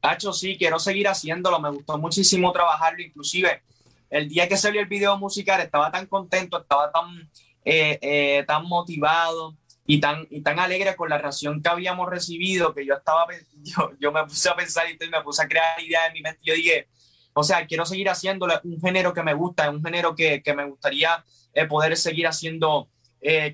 Hacho, 0.01 0.31
sí, 0.31 0.57
quiero 0.57 0.77
seguir 0.79 1.07
haciéndolo, 1.07 1.59
me 1.59 1.71
gustó 1.71 1.97
muchísimo 1.97 2.51
trabajarlo, 2.51 3.01
inclusive 3.01 3.63
el 4.09 4.29
día 4.29 4.47
que 4.47 4.57
salió 4.57 4.79
el 4.79 4.87
video 4.87 5.17
musical 5.17 5.59
estaba 5.59 5.91
tan 5.91 6.05
contento, 6.05 6.61
estaba 6.61 6.91
tan 6.91 7.29
eh, 7.69 8.00
eh, 8.01 8.45
tan 8.47 8.65
motivado 8.65 9.57
y 9.86 10.00
tan, 10.00 10.25
y 10.29 10.39
tan 10.39 10.57
alegre 10.57 10.95
con 10.95 11.09
la 11.09 11.17
reacción 11.17 11.62
que 11.62 11.67
habíamos 11.67 12.09
recibido 12.09 12.74
que 12.74 12.86
yo 12.86 12.93
estaba, 12.93 13.27
yo, 13.62 13.91
yo 14.00 14.13
me 14.13 14.24
puse 14.24 14.47
a 14.47 14.55
pensar 14.55 14.86
y 14.89 15.09
me 15.09 15.21
puse 15.21 15.43
a 15.43 15.50
crear 15.50 15.77
ideas 15.81 16.07
en 16.07 16.13
mi 16.13 16.21
mente. 16.21 16.39
Yo 16.45 16.53
dije, 16.53 16.88
o 17.33 17.43
sea, 17.43 17.67
quiero 17.67 17.86
seguir 17.86 18.07
haciendo 18.07 18.47
un 18.63 18.79
género 18.79 19.13
que 19.13 19.21
me 19.21 19.33
gusta, 19.33 19.69
un 19.69 19.83
género 19.83 20.15
que, 20.15 20.41
que 20.41 20.53
me 20.53 20.63
gustaría 20.63 21.25
eh, 21.53 21.65
poder 21.65 21.97
seguir 21.97 22.27
haciendo 22.27 22.88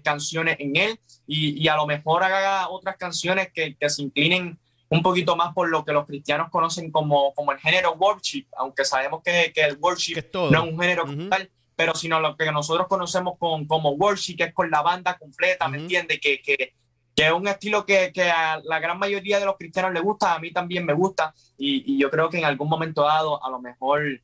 canciones 0.04 0.58
en 0.60 0.76
él 0.76 1.00
y, 1.26 1.64
y, 1.64 1.68
a 1.68 1.76
lo 1.76 1.88
mejor 1.88 2.22
haga 2.24 2.70
otras 2.70 2.98
canciones 2.98 3.52
que, 3.52 3.76
que, 3.76 3.90
se 3.90 4.04
inclinen 4.04 4.60
un 4.90 5.02
poquito 5.02 5.36
más 5.36 5.54
por 5.54 5.70
lo 5.70 5.84
que 5.84 5.94
los 5.94 6.06
cristianos 6.06 6.52
conocen 6.52 6.92
como, 6.92 7.34
como 7.34 7.54
el 7.54 7.58
género 7.58 7.94
worship, 7.94 8.46
aunque 8.58 8.86
sabemos 8.86 9.24
que, 9.24 9.52
que 9.56 9.62
el 9.62 9.78
worship 9.78 10.22
no 10.34 10.64
es 10.64 10.72
un 10.72 10.80
género 10.80 11.06
tal 11.30 11.50
pero 11.76 11.96
sino 11.96 12.20
lo 12.20 12.36
que 12.36 12.52
nosotros 12.52 12.88
conocemos 12.88 13.38
con, 13.38 13.66
como 13.66 13.92
worship, 13.92 14.36
que 14.36 14.44
es 14.46 14.54
con 14.54 14.70
la 14.70 14.82
banda 14.82 15.18
completa, 15.18 15.68
¿me 15.68 15.80
entiendes? 15.80 16.20
Que, 16.20 16.42
que, 16.42 16.74
que, 17.16 17.28
es 17.28 17.32
un 17.32 17.48
estilo 17.48 17.86
que, 17.86 18.12
que, 18.14 18.30
a 18.30 18.60
la 18.64 18.80
gran 18.80 19.00
mayoría 19.00 19.40
de 19.40 19.46
los 19.46 19.58
cristianos 19.58 19.94
les 19.94 20.04
gusta, 20.04 20.34
a 20.34 20.40
mí 20.40 20.52
también 20.52 20.86
me 20.86 20.94
gusta, 20.94 21.34
y, 21.58 21.94
y 21.94 22.00
yo 22.00 22.10
creo 22.10 22.30
que 22.30 22.38
en 22.38 22.46
algún 22.46 22.70
momento 22.70 23.04
dado 23.04 23.44
a 23.44 23.50
lo 23.50 23.60
mejor... 23.60 24.22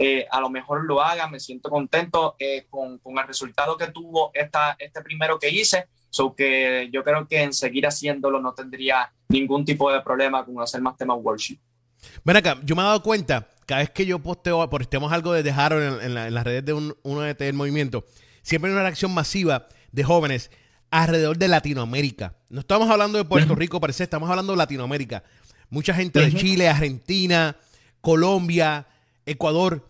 Eh, 0.00 0.28
a 0.30 0.40
lo 0.40 0.48
mejor 0.48 0.84
lo 0.84 1.02
haga, 1.02 1.26
me 1.26 1.40
siento 1.40 1.68
contento 1.68 2.36
eh, 2.38 2.66
con, 2.70 2.98
con, 2.98 3.18
el 3.18 3.26
resultado 3.26 3.76
que 3.76 3.88
tuvo 3.88 4.30
esta, 4.32 4.76
este 4.78 5.02
primero 5.02 5.40
que 5.40 5.48
hice, 5.48 5.88
so 6.08 6.36
que 6.36 6.88
yo 6.92 7.02
creo 7.02 7.26
que 7.26 7.42
en 7.42 7.52
seguir 7.52 7.84
haciéndolo 7.84 8.40
no 8.40 8.54
tendría 8.54 9.12
ningún 9.28 9.64
tipo 9.64 9.90
de 9.90 10.00
problema 10.00 10.44
con 10.44 10.60
hacer 10.60 10.80
más 10.80 10.96
temas 10.96 11.18
worship. 11.20 11.58
Ven 12.24 12.36
acá, 12.36 12.58
yo 12.64 12.76
me 12.76 12.82
he 12.82 12.84
dado 12.84 13.02
cuenta, 13.02 13.48
cada 13.66 13.80
vez 13.80 13.90
que 13.90 14.06
yo 14.06 14.18
posteo, 14.18 14.68
estemos 14.80 15.12
algo 15.12 15.32
de 15.32 15.50
Harold 15.50 16.02
en, 16.02 16.16
en, 16.18 16.34
las 16.34 16.44
redes 16.44 16.64
de 16.64 16.72
un, 16.72 16.96
uno 17.02 17.20
de 17.20 17.34
del 17.34 17.54
movimiento, 17.54 18.04
siempre 18.42 18.70
hay 18.70 18.74
una 18.74 18.82
reacción 18.82 19.12
masiva 19.12 19.68
de 19.92 20.04
jóvenes 20.04 20.50
alrededor 20.90 21.38
de 21.38 21.48
Latinoamérica. 21.48 22.34
No 22.48 22.60
estamos 22.60 22.88
hablando 22.90 23.18
de 23.18 23.24
Puerto 23.24 23.54
Rico, 23.54 23.80
parece, 23.80 24.04
estamos 24.04 24.30
hablando 24.30 24.52
de 24.52 24.58
Latinoamérica. 24.58 25.22
Mucha 25.70 25.92
gente 25.94 26.20
de 26.20 26.32
Chile, 26.32 26.68
Argentina, 26.68 27.56
Colombia, 28.00 28.86
Ecuador. 29.26 29.86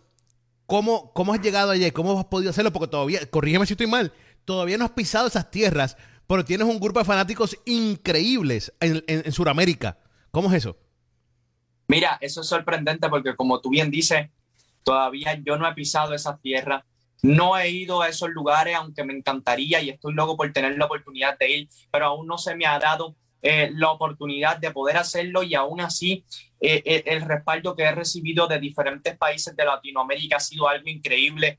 ¿Cómo, 0.65 1.13
¿Cómo 1.13 1.33
has 1.33 1.41
llegado 1.41 1.71
allí? 1.71 1.89
¿Cómo 1.91 2.19
has 2.19 2.25
podido 2.25 2.51
hacerlo? 2.51 2.71
Porque 2.73 2.89
todavía, 2.89 3.25
corrígeme 3.29 3.65
si 3.65 3.73
estoy 3.73 3.87
mal, 3.87 4.11
todavía 4.45 4.77
no 4.77 4.85
has 4.85 4.91
pisado 4.91 5.27
esas 5.27 5.49
tierras, 5.49 5.95
pero 6.27 6.45
tienes 6.45 6.67
un 6.67 6.79
grupo 6.79 6.99
de 6.99 7.05
fanáticos 7.05 7.57
increíbles 7.65 8.73
en, 8.79 9.03
en, 9.07 9.31
Sudamérica. 9.31 9.97
¿Cómo 10.31 10.49
es 10.49 10.57
eso? 10.57 10.77
Mira, 11.89 12.19
eso 12.21 12.41
es 12.41 12.47
sorprendente 12.47 13.09
porque 13.09 13.35
como 13.35 13.59
tú 13.59 13.71
bien 13.71 13.89
dices, 13.89 14.29
todavía 14.83 15.33
yo 15.43 15.57
no 15.57 15.67
he 15.67 15.73
pisado 15.73 16.13
esas 16.13 16.39
tierras. 16.39 16.83
No 17.23 17.57
he 17.57 17.69
ido 17.69 18.01
a 18.01 18.07
esos 18.07 18.29
lugares, 18.29 18.75
aunque 18.75 19.03
me 19.03 19.11
encantaría 19.11 19.81
y 19.81 19.89
estoy 19.89 20.13
loco 20.13 20.37
por 20.37 20.53
tener 20.53 20.77
la 20.77 20.85
oportunidad 20.85 21.37
de 21.39 21.51
ir, 21.51 21.69
pero 21.91 22.05
aún 22.05 22.27
no 22.27 22.37
se 22.37 22.55
me 22.55 22.67
ha 22.67 22.77
dado 22.77 23.15
eh, 23.41 23.71
la 23.73 23.89
oportunidad 23.89 24.57
de 24.57 24.69
poder 24.69 24.97
hacerlo 24.97 25.41
y 25.41 25.55
aún 25.55 25.81
así 25.81 26.23
eh, 26.61 26.83
eh, 26.85 27.03
el 27.07 27.21
respaldo 27.21 27.75
que 27.75 27.83
he 27.83 27.91
recibido 27.91 28.47
de 28.47 28.59
diferentes 28.59 29.17
países 29.17 29.55
de 29.55 29.65
Latinoamérica 29.65 30.37
ha 30.37 30.41
sido 30.41 30.69
algo 30.69 30.89
increíble, 30.89 31.57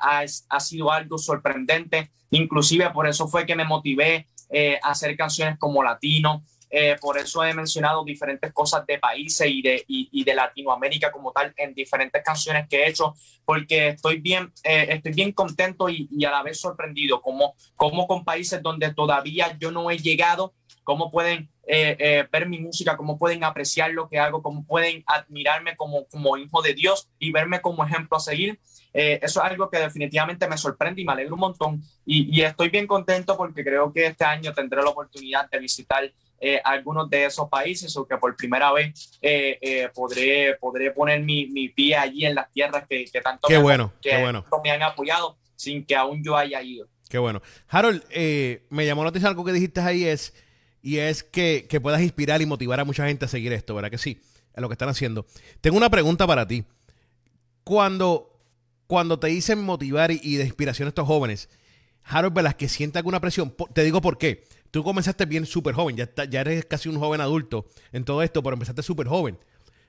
ha, 0.00 0.24
ha, 0.48 0.60
sido 0.60 0.90
algo 0.90 1.18
sorprendente, 1.18 2.10
inclusive 2.30 2.88
por 2.90 3.06
eso 3.06 3.28
fue 3.28 3.44
que 3.44 3.56
me 3.56 3.64
motivé 3.64 4.26
a 4.82 4.90
hacer 4.90 5.16
canciones 5.16 5.58
como 5.58 5.82
Latino, 5.82 6.44
eh, 6.68 6.96
por 7.00 7.16
eso 7.16 7.44
he 7.44 7.54
mencionado 7.54 8.04
diferentes 8.04 8.52
cosas 8.52 8.84
de 8.86 8.98
países 8.98 9.46
y 9.48 9.62
de, 9.62 9.84
y, 9.86 10.24
de 10.24 10.34
Latinoamérica 10.34 11.12
como 11.12 11.30
tal 11.30 11.54
en 11.56 11.74
diferentes 11.74 12.22
canciones 12.24 12.68
que 12.68 12.82
he 12.82 12.88
hecho, 12.88 13.14
porque 13.44 13.88
estoy 13.88 14.18
bien, 14.18 14.52
eh, 14.64 14.86
estoy 14.90 15.12
bien 15.12 15.32
contento 15.32 15.88
y, 15.88 16.24
a 16.24 16.30
la 16.30 16.42
vez 16.42 16.60
sorprendido, 16.60 17.22
como, 17.22 17.54
como 17.76 18.06
con 18.06 18.24
países 18.24 18.62
donde 18.62 18.92
todavía 18.92 19.56
yo 19.58 19.70
no 19.70 19.90
he 19.90 19.98
llegado, 19.98 20.54
cómo 20.82 21.10
pueden 21.10 21.50
eh, 21.68 22.26
ver 22.30 22.48
mi 22.48 22.58
música, 22.60 22.96
cómo 22.96 23.18
pueden 23.18 23.42
apreciar 23.44 23.92
lo 23.92 24.08
que 24.08 24.18
hago, 24.18 24.42
cómo 24.42 24.64
pueden 24.64 25.02
admirarme 25.06 25.76
como, 25.76 26.06
como 26.06 26.36
hijo 26.36 26.62
de 26.62 26.74
Dios 26.74 27.08
y 27.18 27.32
verme 27.32 27.60
como 27.60 27.84
ejemplo 27.84 28.16
a 28.16 28.20
seguir. 28.20 28.60
eso 28.92 29.40
es 29.40 29.50
algo 29.50 29.68
que 29.68 29.78
definitivamente 29.78 30.48
me 30.48 30.56
sorprende 30.56 31.02
y 31.02 31.04
me 31.04 31.12
alegra 31.12 31.34
un 31.34 31.40
montón. 31.40 31.82
Y, 32.04 32.36
y, 32.36 32.42
estoy 32.42 32.70
bien 32.70 32.86
contento 32.86 33.36
porque 33.36 33.64
creo 33.64 33.92
que 33.92 34.06
este 34.06 34.24
año 34.24 34.52
tendré 34.52 34.82
la 34.82 34.90
oportunidad 34.90 35.50
de 35.50 35.58
visitar 35.58 36.12
eh, 36.38 36.60
algunos 36.62 37.08
de 37.08 37.24
esos 37.24 37.48
países 37.48 37.96
o 37.96 38.06
que 38.06 38.16
por 38.18 38.36
primera 38.36 38.70
vez 38.70 39.18
eh, 39.22 39.58
eh, 39.60 39.88
podré, 39.94 40.54
podré 40.60 40.90
poner 40.90 41.22
mi, 41.22 41.46
mi, 41.46 41.70
pie 41.70 41.96
allí 41.96 42.26
en 42.26 42.34
las 42.34 42.52
tierras 42.52 42.84
que, 42.86 43.06
que 43.06 43.20
tanto, 43.22 43.48
me, 43.48 43.58
bueno, 43.58 43.92
que 44.02 44.20
bueno. 44.20 44.44
me 44.62 44.70
han 44.70 44.82
apoyado 44.82 45.38
sin 45.54 45.84
que 45.86 45.96
aún 45.96 46.22
yo 46.22 46.36
haya 46.36 46.60
ido. 46.62 46.86
Qué 47.08 47.16
bueno. 47.16 47.40
Harold, 47.68 48.02
me 48.68 48.84
llamó 48.84 49.02
la 49.02 49.10
atención 49.10 49.30
algo 49.30 49.44
que 49.44 49.52
dijiste 49.52 49.80
ahí 49.80 50.04
es, 50.04 50.34
y 50.82 50.98
es 50.98 51.22
que, 51.22 51.66
que, 51.70 51.80
puedas 51.80 52.02
inspirar 52.02 52.42
y 52.42 52.46
motivar 52.46 52.80
a 52.80 52.84
mucha 52.84 53.06
gente 53.06 53.24
a 53.24 53.28
seguir 53.28 53.52
esto, 53.54 53.74
¿verdad 53.74 53.90
que 53.90 53.98
sí? 53.98 54.20
A 54.54 54.60
lo 54.60 54.68
que 54.68 54.74
están 54.74 54.90
haciendo. 54.90 55.24
Tengo 55.62 55.78
una 55.78 55.88
pregunta 55.88 56.26
para 56.26 56.46
ti. 56.46 56.64
Cuando, 57.64 58.38
cuando 58.86 59.18
te 59.18 59.28
dicen 59.28 59.62
motivar 59.62 60.10
y, 60.10 60.20
y 60.22 60.36
de 60.36 60.44
inspiración 60.44 60.86
a 60.86 60.90
estos 60.90 61.06
jóvenes, 61.06 61.48
Harold 62.02 62.54
que 62.56 62.68
siente 62.68 62.98
alguna 62.98 63.20
presión, 63.20 63.54
te 63.72 63.82
digo 63.82 64.00
por 64.00 64.18
qué 64.18 64.44
tú 64.76 64.84
comenzaste 64.84 65.24
bien 65.24 65.46
súper 65.46 65.74
joven, 65.74 65.96
ya, 65.96 66.06
ya 66.28 66.42
eres 66.42 66.66
casi 66.66 66.90
un 66.90 66.98
joven 66.98 67.22
adulto 67.22 67.64
en 67.92 68.04
todo 68.04 68.22
esto, 68.22 68.42
pero 68.42 68.52
empezaste 68.52 68.82
súper 68.82 69.08
joven. 69.08 69.38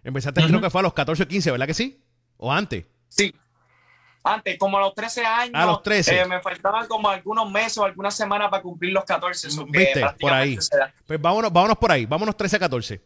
Empezaste 0.02 0.42
creo 0.42 0.62
que 0.62 0.70
fue 0.70 0.80
a 0.80 0.84
los 0.84 0.94
14 0.94 1.24
o 1.24 1.28
15, 1.28 1.52
¿verdad 1.52 1.68
que 1.68 1.74
sí? 1.74 2.02
¿O 2.38 2.54
antes? 2.54 2.86
Sí. 3.10 3.36
Antes, 4.24 4.58
como 4.58 4.78
a 4.78 4.82
los 4.82 4.96
13 4.96 5.26
años. 5.26 5.56
A 5.56 5.66
los 5.66 5.84
13. 5.84 6.22
Eh, 6.22 6.26
me 6.26 6.40
faltaban 6.40 6.88
como 6.88 7.10
algunos 7.10 7.52
meses 7.52 7.80
o 7.80 7.84
algunas 7.84 8.16
semanas 8.16 8.50
para 8.50 8.64
cumplir 8.64 8.94
los 8.94 9.04
14. 9.04 9.50
¿Viste? 9.68 10.06
Por 10.22 10.32
ahí. 10.32 10.58
Pues 11.06 11.22
vámonos, 11.22 11.52
vámonos 11.52 11.78
por 11.78 11.92
ahí. 11.92 12.06
Vámonos 12.06 12.38
13 12.38 12.56
a 12.56 12.60
14. 12.60 13.02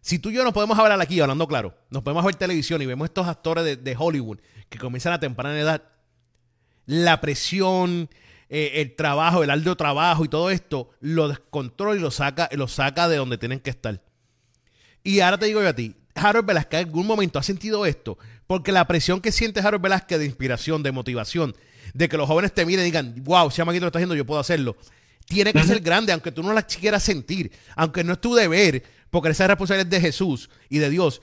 Si 0.00 0.18
tú 0.18 0.30
y 0.30 0.32
yo 0.32 0.44
nos 0.44 0.54
podemos 0.54 0.78
hablar 0.78 0.98
aquí, 0.98 1.20
hablando 1.20 1.46
claro, 1.46 1.74
nos 1.90 2.02
podemos 2.02 2.24
ver 2.24 2.36
televisión 2.36 2.80
y 2.80 2.86
vemos 2.86 3.04
estos 3.04 3.26
actores 3.26 3.64
de, 3.64 3.76
de 3.76 3.94
Hollywood 3.98 4.38
que 4.70 4.78
comienzan 4.78 5.12
a 5.12 5.20
temprana 5.20 5.60
edad, 5.60 5.82
la 6.86 7.20
presión, 7.20 8.08
eh, 8.48 8.72
el 8.76 8.96
trabajo, 8.96 9.42
el 9.42 9.50
arduo 9.50 9.76
trabajo 9.76 10.24
y 10.24 10.28
todo 10.28 10.50
esto, 10.50 10.90
lo 11.00 11.28
descontrola 11.28 11.98
y 11.98 12.00
lo 12.00 12.10
saca, 12.10 12.48
lo 12.52 12.68
saca 12.68 13.08
de 13.08 13.16
donde 13.16 13.38
tienen 13.38 13.60
que 13.60 13.70
estar. 13.70 14.02
Y 15.02 15.20
ahora 15.20 15.38
te 15.38 15.46
digo 15.46 15.62
yo 15.62 15.68
a 15.68 15.74
ti, 15.74 15.94
Harold 16.14 16.46
Velázquez 16.46 16.80
en 16.80 16.86
algún 16.86 17.06
momento 17.06 17.38
ha 17.38 17.42
sentido 17.42 17.86
esto, 17.86 18.18
porque 18.46 18.72
la 18.72 18.86
presión 18.86 19.20
que 19.20 19.32
siente 19.32 19.60
Harold 19.60 19.82
Velázquez 19.82 20.18
de 20.18 20.26
inspiración, 20.26 20.82
de 20.82 20.92
motivación, 20.92 21.54
de 21.94 22.08
que 22.08 22.16
los 22.16 22.26
jóvenes 22.26 22.52
te 22.52 22.64
miren 22.66 22.82
y 22.82 22.86
digan, 22.86 23.14
wow, 23.24 23.50
si 23.50 23.60
Amaguito 23.60 23.84
lo 23.84 23.88
está 23.88 23.98
haciendo, 23.98 24.14
yo 24.14 24.26
puedo 24.26 24.40
hacerlo, 24.40 24.76
tiene 25.26 25.52
que 25.52 25.62
ser 25.62 25.80
grande, 25.80 26.12
aunque 26.12 26.32
tú 26.32 26.42
no 26.42 26.52
la 26.52 26.62
quieras 26.62 27.02
sentir, 27.02 27.52
aunque 27.76 28.02
no 28.02 28.14
es 28.14 28.20
tu 28.20 28.34
deber, 28.34 28.82
porque 29.10 29.30
esa 29.30 29.46
responsabilidad 29.46 29.92
es 29.92 30.02
de 30.02 30.06
Jesús 30.06 30.50
y 30.68 30.78
de 30.78 30.90
Dios, 30.90 31.20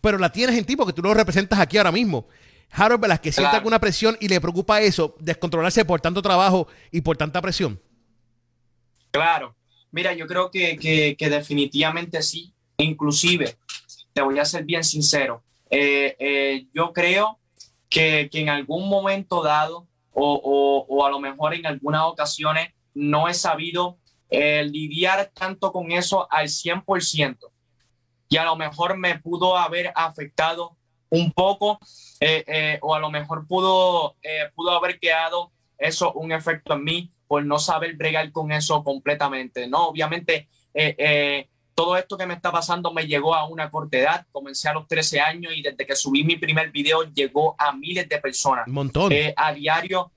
pero 0.00 0.18
la 0.18 0.30
tienes 0.30 0.56
en 0.56 0.64
ti 0.64 0.76
porque 0.76 0.92
tú 0.92 1.02
lo 1.02 1.14
representas 1.14 1.58
aquí 1.58 1.78
ahora 1.78 1.92
mismo. 1.92 2.28
Harold 2.70 3.00
Velázquez 3.00 3.34
siente 3.34 3.56
alguna 3.56 3.78
presión 3.78 4.16
y 4.20 4.28
le 4.28 4.40
preocupa 4.40 4.80
eso, 4.80 5.14
descontrolarse 5.18 5.84
por 5.84 6.00
tanto 6.00 6.20
trabajo 6.22 6.68
y 6.90 7.00
por 7.00 7.16
tanta 7.16 7.40
presión. 7.40 7.80
Claro. 9.10 9.56
Mira, 9.90 10.12
yo 10.12 10.26
creo 10.26 10.50
que, 10.50 11.16
definitivamente 11.18 12.22
sí. 12.22 12.52
Inclusive, 12.78 13.56
te 14.12 14.20
voy 14.20 14.38
a 14.38 14.44
ser 14.44 14.64
bien 14.64 14.84
sincero. 14.84 15.42
Eh, 15.70 16.14
eh, 16.18 16.66
yo 16.74 16.92
creo 16.92 17.38
que, 17.88 18.28
en 18.32 18.50
algún 18.50 18.88
momento 18.88 19.42
dado 19.42 19.86
o, 20.12 21.04
a 21.06 21.10
lo 21.10 21.20
mejor 21.20 21.54
en 21.54 21.66
algunas 21.66 22.02
ocasiones 22.02 22.70
no 22.94 23.28
he 23.28 23.34
sabido 23.34 23.98
eh, 24.30 24.64
lidiar 24.64 25.30
tanto 25.34 25.72
con 25.72 25.92
eso 25.92 26.30
al 26.30 26.48
100% 26.48 27.36
y 28.28 28.36
a 28.36 28.44
lo 28.44 28.56
mejor 28.56 28.96
me 28.96 29.18
pudo 29.18 29.56
haber 29.56 29.92
afectado 29.94 30.75
un 31.10 31.32
poco 31.32 31.78
eh, 32.20 32.44
eh, 32.46 32.78
o 32.82 32.94
a 32.94 33.00
lo 33.00 33.10
mejor 33.10 33.46
pudo, 33.46 34.16
eh, 34.22 34.50
pudo 34.54 34.72
haber 34.72 34.98
quedado 34.98 35.52
eso 35.78 36.12
un 36.14 36.32
efecto 36.32 36.74
en 36.74 36.84
mí 36.84 37.12
por 37.28 37.44
no 37.44 37.58
saber 37.58 37.94
bregar 37.96 38.30
con 38.32 38.52
eso 38.52 38.82
completamente. 38.82 39.66
No, 39.66 39.88
obviamente 39.88 40.48
todo 41.74 41.96
esto 41.96 42.16
que 42.16 42.26
me 42.26 42.34
está 42.34 42.52
pasando 42.52 42.92
me 42.92 43.06
llegó 43.06 43.34
a 43.34 43.46
una 43.46 43.70
corta 43.70 43.98
edad. 43.98 44.26
Comencé 44.30 44.68
a 44.68 44.74
los 44.74 44.86
13 44.86 45.20
años 45.20 45.52
y 45.54 45.62
desde 45.62 45.86
que 45.86 45.96
subí 45.96 46.22
mi 46.22 46.36
primer 46.36 46.70
video 46.70 47.02
llegó 47.02 47.54
a 47.58 47.72
miles 47.72 48.08
de 48.08 48.18
personas. 48.18 48.66
Un 48.66 48.74
montón. 48.74 49.12
a 49.36 49.52
diario. 49.52 50.12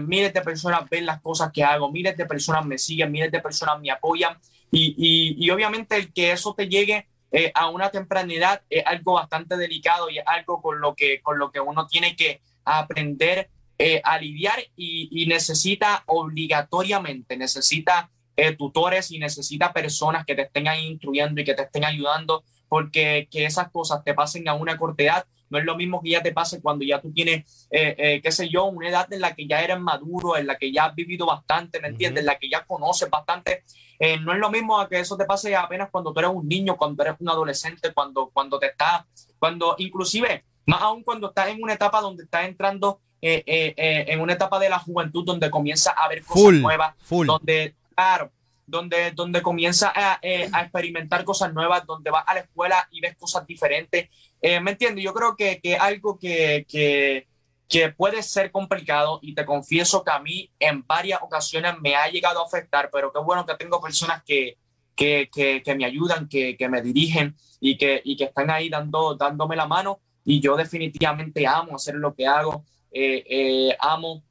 miles 0.00 0.32
de 0.32 0.40
personas 0.42 0.88
ven 0.88 1.06
las 1.06 1.20
cosas 1.20 1.50
que 1.52 1.64
hago, 1.64 1.90
miles 1.90 2.16
de 2.16 2.26
personas 2.26 2.64
me 2.64 2.78
siguen, 2.78 3.10
miles 3.10 3.32
de 3.32 3.40
personas 3.40 3.80
me 3.80 3.90
apoyan 3.90 4.38
y, 4.70 4.94
y, 4.96 5.44
y 5.44 5.50
obviamente 5.50 5.96
el 5.96 6.12
que 6.12 6.32
eso 6.32 6.54
te 6.54 6.68
llegue 6.68 7.08
eh, 7.30 7.52
a 7.54 7.68
una 7.68 7.90
temprana 7.90 8.32
edad 8.32 8.62
es 8.70 8.84
algo 8.86 9.14
bastante 9.14 9.56
delicado 9.56 10.08
y 10.08 10.18
es 10.18 10.24
algo 10.26 10.62
con 10.62 10.80
lo 10.80 10.94
que, 10.94 11.20
con 11.20 11.38
lo 11.38 11.50
que 11.50 11.60
uno 11.60 11.86
tiene 11.86 12.16
que 12.16 12.40
aprender 12.64 13.50
eh, 13.78 14.00
a 14.02 14.18
lidiar 14.18 14.58
y, 14.76 15.26
necesita 15.26 16.02
obligatoriamente, 16.06 17.36
necesita 17.36 18.10
eh, 18.36 18.56
tutores 18.56 19.10
y 19.10 19.18
necesita 19.18 19.72
personas 19.72 20.24
que 20.24 20.34
te 20.34 20.42
estén 20.42 20.68
ahí 20.68 20.86
instruyendo 20.86 21.40
y 21.40 21.44
que 21.44 21.54
te 21.54 21.62
estén 21.62 21.84
ayudando, 21.84 22.44
porque 22.68 23.28
que 23.30 23.44
esas 23.44 23.70
cosas 23.70 24.02
te 24.02 24.14
pasen 24.14 24.48
a 24.48 24.54
una 24.54 24.76
corta 24.76 25.26
no 25.50 25.58
es 25.58 25.64
lo 25.64 25.76
mismo 25.76 26.02
que 26.02 26.10
ya 26.10 26.22
te 26.22 26.32
pase 26.32 26.60
cuando 26.60 26.84
ya 26.84 27.00
tú 27.00 27.12
tienes, 27.12 27.68
qué 27.70 28.30
sé 28.30 28.48
yo, 28.48 28.66
una 28.66 28.88
edad 28.88 29.12
en 29.12 29.20
la 29.20 29.34
que 29.34 29.46
ya 29.46 29.62
eres 29.62 29.80
maduro, 29.80 30.36
en 30.36 30.46
la 30.46 30.56
que 30.56 30.72
ya 30.72 30.86
has 30.86 30.94
vivido 30.94 31.26
bastante, 31.26 31.80
¿me 31.80 31.88
entiendes? 31.88 32.22
En 32.22 32.26
la 32.26 32.38
que 32.38 32.48
ya 32.48 32.64
conoces 32.64 33.08
bastante 33.08 33.64
eh, 33.98 34.18
no 34.20 34.32
es 34.32 34.38
lo 34.38 34.50
mismo 34.50 34.78
a 34.78 34.88
que 34.88 35.00
eso 35.00 35.16
te 35.16 35.24
pase 35.24 35.56
apenas 35.56 35.90
cuando 35.90 36.12
tú 36.12 36.20
eres 36.20 36.30
un 36.32 36.46
niño, 36.46 36.76
cuando 36.76 37.02
eres 37.02 37.16
un 37.18 37.28
adolescente, 37.28 37.92
cuando, 37.92 38.30
cuando 38.32 38.58
te 38.58 38.66
estás, 38.66 39.04
cuando 39.38 39.74
inclusive, 39.78 40.44
más 40.66 40.82
aún 40.82 41.02
cuando 41.02 41.28
estás 41.28 41.48
en 41.48 41.62
una 41.62 41.72
etapa 41.72 42.00
donde 42.00 42.24
estás 42.24 42.44
entrando 42.44 43.00
eh, 43.20 43.42
eh, 43.46 44.04
en 44.08 44.20
una 44.20 44.34
etapa 44.34 44.60
de 44.60 44.68
la 44.68 44.78
juventud 44.78 45.24
donde 45.24 45.50
comienza 45.50 45.90
a 45.90 46.08
ver 46.08 46.22
cosas 46.22 46.54
nuevas, 46.54 46.94
donde, 47.08 47.74
claro, 47.94 48.30
donde, 48.64 49.10
donde 49.10 49.42
comienza 49.42 49.92
a, 49.92 50.20
experimentar 50.22 51.24
cosas 51.24 51.52
nuevas, 51.52 51.84
donde 51.84 52.10
vas 52.10 52.22
a 52.26 52.34
la 52.34 52.40
escuela 52.40 52.86
y 52.92 53.00
ves 53.00 53.16
cosas 53.16 53.44
diferentes. 53.46 54.10
¿Me 54.42 54.70
entiendes? 54.70 55.04
Yo 55.04 55.12
creo 55.12 55.36
que, 55.36 55.60
que 55.60 55.76
algo 55.76 56.18
que, 56.18 56.64
que 56.68 57.26
que 57.68 57.90
puede 57.90 58.22
ser 58.22 58.50
complicado 58.50 59.18
y 59.22 59.34
te 59.34 59.44
confieso 59.44 60.02
que 60.02 60.10
a 60.10 60.18
mí 60.18 60.50
en 60.58 60.86
varias 60.86 61.20
ocasiones 61.22 61.74
me 61.80 61.94
ha 61.94 62.08
llegado 62.08 62.40
a 62.40 62.46
afectar, 62.46 62.88
pero 62.90 63.12
qué 63.12 63.20
bueno 63.20 63.44
que 63.44 63.54
tengo 63.56 63.80
personas 63.80 64.22
que, 64.24 64.56
que, 64.96 65.28
que, 65.30 65.74
me 65.74 65.84
ayudan, 65.84 66.28
que, 66.28 66.56
que, 66.56 66.68
me 66.68 66.80
dirigen 66.80 67.36
y 67.60 67.76
que, 67.76 68.00
y 68.04 68.16
que 68.16 68.24
están 68.24 68.50
ahí 68.50 68.70
dando, 68.70 69.14
dándome 69.14 69.54
la 69.54 69.66
mano. 69.66 70.00
Y 70.24 70.40
yo 70.40 70.56
definitivamente 70.56 71.46
amo 71.46 71.76
hacer 71.76 71.94
lo 71.94 72.14
que 72.14 72.26
hago, 72.26 72.64
eh, 72.90 73.22
eh, 73.28 73.76
amo 73.80 74.22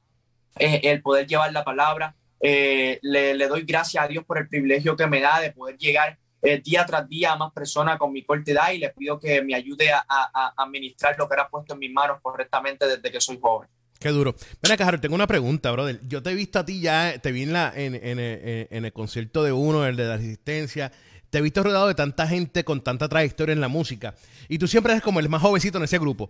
eh, 0.57 0.81
el 0.83 1.01
poder 1.01 1.27
llevar 1.27 1.53
la 1.53 1.63
palabra, 1.63 2.15
le, 2.39 3.47
doy 3.47 3.63
gracias 3.63 4.03
a 4.03 4.07
Dios 4.07 4.25
por 4.25 4.39
el 4.39 4.47
privilegio 4.47 4.95
que 4.95 5.07
me 5.07 5.21
da 5.21 5.39
de 5.39 5.51
poder 5.51 5.77
llegar 5.77 6.17
eh, 6.41 6.61
día 6.63 6.85
tras 6.85 7.07
día 7.09 7.33
a 7.33 7.35
más 7.35 7.51
personas 7.51 7.97
con 7.97 8.11
mi 8.11 8.23
corte 8.23 8.43
de 8.45 8.51
edad 8.53 8.71
y 8.71 8.77
les 8.77 8.93
pido 8.93 9.19
que 9.19 9.41
me 9.41 9.55
ayude 9.55 9.91
a, 9.91 10.53
administrar 10.57 11.15
lo 11.17 11.27
que 11.27 11.33
era 11.33 11.49
puesto 11.49 11.73
en 11.73 11.79
mis 11.79 11.91
manos 11.91 12.19
correctamente 12.21 12.87
desde 12.87 13.11
que 13.11 13.19
soy 13.19 13.39
joven. 13.41 13.69
Qué 13.99 14.09
duro. 14.09 14.35
Ven 14.61 14.71
acá, 14.71 14.95
tengo 14.99 15.15
una 15.15 15.25
pregunta, 15.25 15.71
brother. 15.71 15.99
Yo 16.07 16.21
te 16.21 16.29
he 16.29 16.35
visto 16.35 16.59
a 16.59 16.65
ti 16.65 16.79
ya, 16.79 17.17
te 17.19 17.31
vi 17.31 17.43
en, 17.43 17.53
la, 17.53 17.73
en, 17.75 17.95
en, 17.95 18.85
el 18.85 18.93
concierto 18.93 19.43
de 19.43 19.51
uno, 19.51 19.87
el 19.87 19.95
de 19.95 20.05
la 20.05 20.17
Resistencia. 20.17 20.91
Te 21.31 21.39
he 21.39 21.41
visto 21.41 21.63
rodeado 21.63 21.87
de 21.87 21.95
tanta 21.95 22.27
gente 22.27 22.63
con 22.63 22.83
tanta 22.83 23.09
trayectoria 23.09 23.53
en 23.53 23.61
la 23.61 23.67
música. 23.67 24.13
Y 24.47 24.59
tú 24.59 24.67
siempre 24.67 24.93
eres 24.93 25.03
como 25.03 25.19
el 25.19 25.29
más 25.29 25.41
jovencito 25.41 25.79
en 25.79 25.85
ese 25.85 25.97
grupo. 25.97 26.29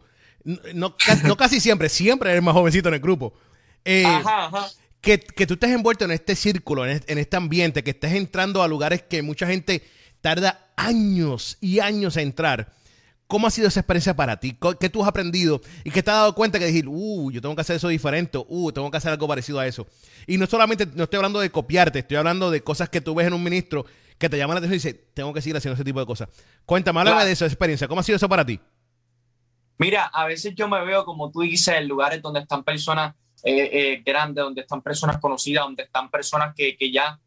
No, 0.73 0.95
casi, 1.35 1.59
siempre, 1.59 1.89
siempre 1.89 2.29
eres 2.29 2.39
el 2.39 2.45
más 2.45 2.53
jovencito 2.53 2.87
en 2.87 2.95
el 2.95 3.01
grupo. 3.01 3.33
Eh, 3.83 4.05
ajá, 4.05 4.45
ajá. 4.45 4.67
Que, 5.01 5.17
tú 5.17 5.53
estés 5.53 5.71
envuelto 5.71 6.05
en 6.05 6.11
este 6.11 6.35
círculo, 6.35 6.85
en 6.85 6.91
este, 6.91 7.11
en 7.11 7.17
este 7.17 7.37
ambiente, 7.37 7.83
que 7.83 7.91
estés 7.91 8.13
entrando 8.13 8.63
a 8.63 8.67
lugares 8.67 9.03
que 9.03 9.21
mucha 9.21 9.45
gente 9.45 9.83
tarda 10.21 10.71
años 10.75 11.57
y 11.61 11.79
años 11.79 12.17
a 12.17 12.21
entrar. 12.21 12.73
¿Cómo 13.27 13.45
ha 13.45 13.51
sido 13.51 13.67
esa 13.67 13.81
experiencia 13.81 14.15
para 14.15 14.39
ti? 14.39 14.57
¿Qué 14.79 14.89
tú 14.89 15.01
has 15.01 15.09
aprendido? 15.09 15.59
¿Y 15.83 15.91
qué 15.91 16.01
te 16.01 16.11
has 16.11 16.17
dado 16.17 16.33
cuenta 16.33 16.59
que 16.59 16.65
decir, 16.65 16.85
uh, 16.87 17.29
yo 17.29 17.41
tengo 17.41 17.55
que 17.55 17.61
hacer 17.61 17.75
eso 17.75 17.89
diferente, 17.89 18.37
uh, 18.37 18.71
tengo 18.71 18.89
que 18.89 18.97
hacer 18.97 19.11
algo 19.11 19.27
parecido 19.27 19.59
a 19.59 19.67
eso? 19.67 19.85
Y 20.25 20.37
no 20.37 20.45
solamente, 20.45 20.85
no 20.85 21.03
estoy 21.03 21.17
hablando 21.17 21.41
de 21.41 21.51
copiarte, 21.51 21.99
estoy 21.99 22.15
hablando 22.15 22.49
de 22.49 22.63
cosas 22.63 22.87
que 22.87 23.01
tú 23.01 23.13
ves 23.15 23.27
en 23.27 23.33
un 23.33 23.43
ministro 23.43 23.85
que 24.17 24.29
te 24.29 24.37
llaman 24.37 24.55
la 24.55 24.59
atención 24.59 24.75
y 24.75 24.93
dices, 24.93 25.13
tengo 25.13 25.33
que 25.33 25.41
seguir 25.41 25.57
haciendo 25.57 25.75
ese 25.75 25.83
tipo 25.83 25.99
de 25.99 26.05
cosas. 26.05 26.29
Cuéntame, 26.65 27.01
háblame 27.01 27.25
de 27.25 27.33
esa 27.33 27.45
experiencia. 27.45 27.87
¿Cómo 27.89 27.99
ha 27.99 28.03
sido 28.03 28.15
eso 28.15 28.29
para 28.29 28.45
ti? 28.45 28.59
Mira, 29.77 30.05
a 30.05 30.25
veces 30.25 30.55
yo 30.55 30.69
me 30.69 30.83
veo, 30.85 31.03
como 31.03 31.29
tú 31.29 31.41
dices, 31.41 31.75
en 31.75 31.87
lugares 31.87 32.21
donde 32.21 32.39
están 32.39 32.63
personas 32.63 33.13
eh, 33.43 33.69
eh, 33.71 34.03
grandes, 34.05 34.43
donde 34.43 34.61
están 34.61 34.81
personas 34.81 35.17
conocidas, 35.19 35.65
donde 35.65 35.83
están 35.83 36.09
personas 36.09 36.55
que, 36.55 36.75
que 36.77 36.91
ya 36.91 37.19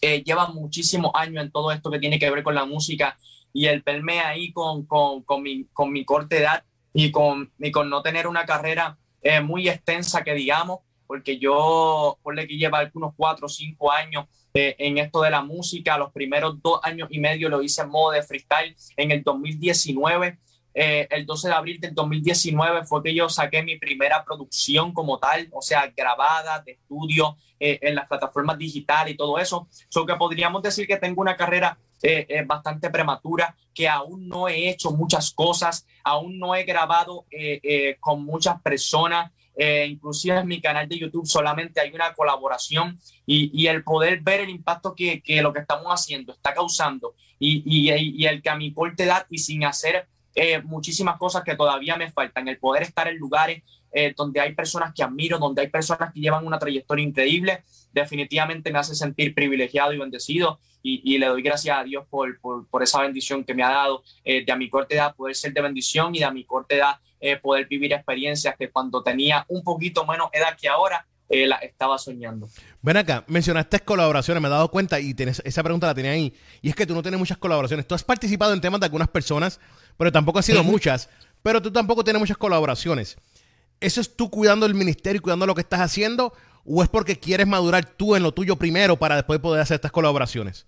eh, 0.00 0.22
lleva 0.22 0.48
muchísimos 0.48 1.12
años 1.14 1.44
en 1.44 1.50
todo 1.50 1.72
esto 1.72 1.90
que 1.90 1.98
tiene 1.98 2.18
que 2.18 2.30
ver 2.30 2.42
con 2.42 2.54
la 2.54 2.64
música 2.64 3.16
y 3.52 3.66
el 3.66 3.82
verme 3.82 4.20
ahí 4.20 4.52
con, 4.52 4.86
con, 4.86 5.22
con, 5.22 5.42
mi, 5.42 5.64
con 5.72 5.92
mi 5.92 6.04
corta 6.04 6.36
edad 6.36 6.64
y 6.94 7.10
con, 7.10 7.52
y 7.58 7.70
con 7.70 7.90
no 7.90 8.02
tener 8.02 8.26
una 8.26 8.46
carrera 8.46 8.98
eh, 9.22 9.40
muy 9.40 9.68
extensa 9.68 10.24
que 10.24 10.34
digamos, 10.34 10.80
porque 11.06 11.38
yo, 11.38 12.18
por 12.22 12.34
que 12.34 12.56
lleva 12.56 12.78
algunos 12.78 13.14
cuatro 13.16 13.46
o 13.46 13.48
cinco 13.48 13.92
años 13.92 14.26
eh, 14.54 14.76
en 14.78 14.98
esto 14.98 15.22
de 15.22 15.30
la 15.30 15.42
música, 15.42 15.98
los 15.98 16.12
primeros 16.12 16.60
dos 16.62 16.80
años 16.82 17.08
y 17.10 17.20
medio 17.20 17.48
lo 17.48 17.62
hice 17.62 17.82
en 17.82 17.90
modo 17.90 18.12
de 18.12 18.22
freestyle, 18.22 18.76
en 18.96 19.10
el 19.10 19.22
2019 19.22 20.38
eh, 20.74 21.06
el 21.10 21.26
12 21.26 21.48
de 21.48 21.54
abril 21.54 21.80
del 21.80 21.94
2019 21.94 22.84
fue 22.84 23.02
que 23.02 23.14
yo 23.14 23.28
saqué 23.28 23.62
mi 23.62 23.78
primera 23.78 24.24
producción 24.24 24.92
como 24.92 25.18
tal, 25.18 25.48
o 25.52 25.60
sea, 25.60 25.92
grabada 25.94 26.60
de 26.60 26.72
estudio 26.72 27.36
eh, 27.60 27.78
en 27.82 27.94
las 27.94 28.08
plataformas 28.08 28.58
digitales 28.58 29.14
y 29.14 29.16
todo 29.16 29.38
eso. 29.38 29.68
So 29.88 30.06
que 30.06 30.14
podríamos 30.16 30.62
decir 30.62 30.86
que 30.86 30.96
tengo 30.96 31.20
una 31.20 31.36
carrera 31.36 31.78
eh, 32.02 32.42
bastante 32.46 32.90
prematura, 32.90 33.54
que 33.74 33.88
aún 33.88 34.28
no 34.28 34.48
he 34.48 34.70
hecho 34.70 34.90
muchas 34.90 35.30
cosas, 35.32 35.86
aún 36.02 36.38
no 36.38 36.54
he 36.54 36.64
grabado 36.64 37.26
con 38.00 38.24
muchas 38.24 38.60
personas. 38.60 39.30
inclusive 39.56 40.38
en 40.38 40.48
mi 40.48 40.60
canal 40.60 40.88
de 40.88 40.98
YouTube 40.98 41.26
solamente 41.26 41.80
hay 41.80 41.92
una 41.92 42.12
colaboración 42.14 42.98
y, 43.26 43.66
el 43.66 43.84
poder 43.84 44.20
ver 44.20 44.40
el 44.40 44.48
impacto 44.48 44.94
que, 44.94 45.22
lo 45.42 45.52
que 45.52 45.60
estamos 45.60 45.88
haciendo 45.88 46.32
está 46.32 46.54
causando 46.54 47.14
y, 47.38 47.62
y 47.64 48.26
el 48.26 48.42
que 48.42 48.50
a 48.50 48.56
mi 48.56 48.72
corta 48.72 49.04
edad 49.04 49.26
y 49.30 49.38
sin 49.38 49.64
hacer 49.64 50.08
eh, 50.34 50.62
muchísimas 50.62 51.18
cosas 51.18 51.42
que 51.44 51.54
todavía 51.54 51.96
me 51.96 52.10
faltan. 52.10 52.48
El 52.48 52.58
poder 52.58 52.82
estar 52.82 53.08
en 53.08 53.18
lugares 53.18 53.62
eh, 53.92 54.14
donde 54.16 54.40
hay 54.40 54.54
personas 54.54 54.94
que 54.94 55.02
admiro, 55.02 55.38
donde 55.38 55.62
hay 55.62 55.68
personas 55.68 56.12
que 56.12 56.20
llevan 56.20 56.46
una 56.46 56.58
trayectoria 56.58 57.04
increíble, 57.04 57.64
definitivamente 57.92 58.72
me 58.72 58.78
hace 58.78 58.94
sentir 58.94 59.34
privilegiado 59.34 59.92
y 59.92 59.98
bendecido. 59.98 60.58
Y, 60.84 61.16
le 61.16 61.26
doy 61.26 61.42
gracias 61.42 61.78
a 61.78 61.84
Dios 61.84 62.04
por, 62.10 62.40
por, 62.40 62.82
esa 62.82 63.00
bendición 63.02 63.44
que 63.44 63.54
me 63.54 63.62
ha 63.62 63.68
dado 63.68 64.02
eh, 64.24 64.44
de 64.44 64.50
a 64.50 64.56
mi 64.56 64.68
corta 64.68 64.96
edad 64.96 65.14
poder 65.14 65.36
ser 65.36 65.52
de 65.52 65.60
bendición 65.60 66.12
y 66.12 66.18
de 66.18 66.24
a 66.24 66.32
mi 66.32 66.44
corta 66.44 66.74
edad 66.74 66.96
poder 67.40 67.68
vivir 67.68 67.92
experiencias 67.92 68.56
que 68.58 68.68
cuando 68.68 69.00
tenía 69.00 69.44
un 69.46 69.62
poquito 69.62 70.04
menos 70.04 70.28
edad 70.32 70.56
que 70.60 70.68
ahora, 70.68 71.06
estaba 71.28 71.98
soñando. 71.98 72.48
Ven 72.82 72.96
acá, 72.96 73.24
mencionaste 73.26 73.80
colaboraciones, 73.80 74.42
me 74.42 74.48
he 74.48 74.50
dado 74.50 74.70
cuenta 74.70 75.00
y 75.00 75.14
tienes, 75.14 75.40
esa 75.44 75.62
pregunta 75.62 75.86
la 75.86 75.94
tenía 75.94 76.10
ahí. 76.10 76.34
Y 76.60 76.68
es 76.68 76.74
que 76.74 76.86
tú 76.86 76.94
no 76.94 77.02
tienes 77.02 77.18
muchas 77.18 77.38
colaboraciones. 77.38 77.86
Tú 77.86 77.94
has 77.94 78.04
participado 78.04 78.52
en 78.52 78.60
temas 78.60 78.80
de 78.80 78.86
algunas 78.86 79.08
personas, 79.08 79.60
pero 79.96 80.12
tampoco 80.12 80.38
ha 80.38 80.42
sido 80.42 80.62
muchas. 80.64 81.08
Pero 81.42 81.60
tú 81.60 81.72
tampoco 81.72 82.04
tienes 82.04 82.20
muchas 82.20 82.36
colaboraciones. 82.36 83.16
¿Eso 83.80 84.00
es 84.00 84.16
tú 84.16 84.30
cuidando 84.30 84.64
el 84.66 84.74
ministerio 84.74 85.18
y 85.18 85.22
cuidando 85.22 85.46
lo 85.46 85.54
que 85.54 85.60
estás 85.62 85.80
haciendo? 85.80 86.32
¿O 86.64 86.82
es 86.82 86.88
porque 86.88 87.18
quieres 87.18 87.46
madurar 87.46 87.84
tú 87.84 88.14
en 88.14 88.22
lo 88.22 88.32
tuyo 88.32 88.56
primero 88.56 88.96
para 88.96 89.16
después 89.16 89.40
poder 89.40 89.60
hacer 89.60 89.74
estas 89.76 89.90
colaboraciones? 89.90 90.66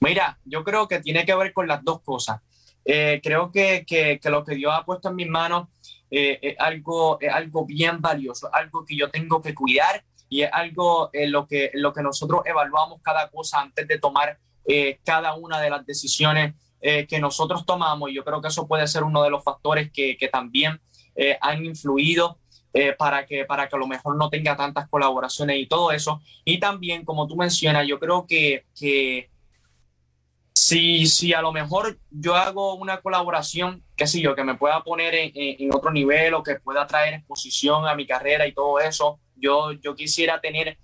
Mira, 0.00 0.38
yo 0.44 0.64
creo 0.64 0.88
que 0.88 1.00
tiene 1.00 1.26
que 1.26 1.34
ver 1.34 1.52
con 1.52 1.68
las 1.68 1.84
dos 1.84 2.00
cosas. 2.02 2.40
Eh, 2.84 3.20
creo 3.22 3.50
que, 3.50 3.84
que, 3.86 4.20
lo 4.24 4.44
que 4.44 4.54
Dios 4.54 4.72
ha 4.74 4.84
puesto 4.84 5.08
en 5.08 5.16
mis 5.16 5.28
manos 5.28 5.68
eh, 6.10 6.38
es, 6.42 6.56
algo, 6.58 7.18
es 7.20 7.32
algo 7.32 7.64
bien 7.64 8.00
valioso, 8.00 8.48
algo 8.52 8.84
que 8.84 8.96
yo 8.96 9.10
tengo 9.10 9.40
que 9.40 9.54
cuidar 9.54 10.04
y 10.28 10.42
es 10.42 10.50
algo 10.52 11.10
en 11.12 11.32
lo 11.32 11.46
que, 11.46 11.70
lo 11.74 11.92
que 11.92 12.02
nosotros 12.02 12.42
evaluamos 12.44 13.00
cada 13.02 13.30
cosa 13.30 13.60
antes 13.60 13.88
de 13.88 13.98
tomar 13.98 14.38
eh, 14.66 14.98
cada 15.04 15.34
una 15.34 15.60
de 15.60 15.70
las 15.70 15.86
decisiones 15.86 16.54
eh, 16.86 17.06
que 17.06 17.18
nosotros 17.18 17.64
tomamos. 17.64 18.10
Y 18.10 18.14
yo 18.14 18.22
creo 18.22 18.42
que 18.42 18.48
eso 18.48 18.68
puede 18.68 18.86
ser 18.86 19.04
uno 19.04 19.22
de 19.22 19.30
los 19.30 19.42
factores 19.42 19.90
que, 19.90 20.18
que 20.18 20.28
también 20.28 20.78
eh, 21.16 21.38
han 21.40 21.64
influido 21.64 22.38
para, 22.98 23.24
que, 23.24 23.46
para 23.46 23.68
que 23.68 23.76
a 23.76 23.78
lo 23.78 23.86
mejor 23.86 24.16
no 24.16 24.28
tenga 24.28 24.54
tantas 24.54 24.86
colaboraciones 24.90 25.58
y 25.58 25.66
todo 25.66 25.92
eso. 25.92 26.20
Y 26.44 26.58
también, 26.58 27.06
como 27.06 27.26
tú 27.26 27.36
mencionas, 27.36 27.86
yo 27.86 27.98
creo 27.98 28.26
que, 28.26 28.66
que 28.78 29.30
si, 30.52 31.06
si 31.06 31.32
a 31.32 31.40
lo 31.40 31.52
mejor 31.52 31.98
yo 32.10 32.34
hago 32.34 32.74
una 32.74 33.00
colaboración, 33.00 33.82
qué 33.96 34.06
sé 34.06 34.20
yo, 34.20 34.34
que 34.34 34.44
me 34.44 34.56
pueda 34.56 34.82
poner 34.82 35.14
en, 35.14 35.72
otro 35.72 35.90
nivel 35.90 36.34
o 36.34 36.42
que 36.42 36.56
pueda 36.56 36.86
traer 36.86 37.14
exposición 37.14 37.86
a 37.86 37.94
mi 37.94 38.06
carrera 38.06 38.46
y 38.46 38.52
todo 38.52 38.78
eso, 38.78 39.20
yo, 39.36 39.72
yo 39.72 39.94
quisiera 39.94 40.38
tener 40.40 40.76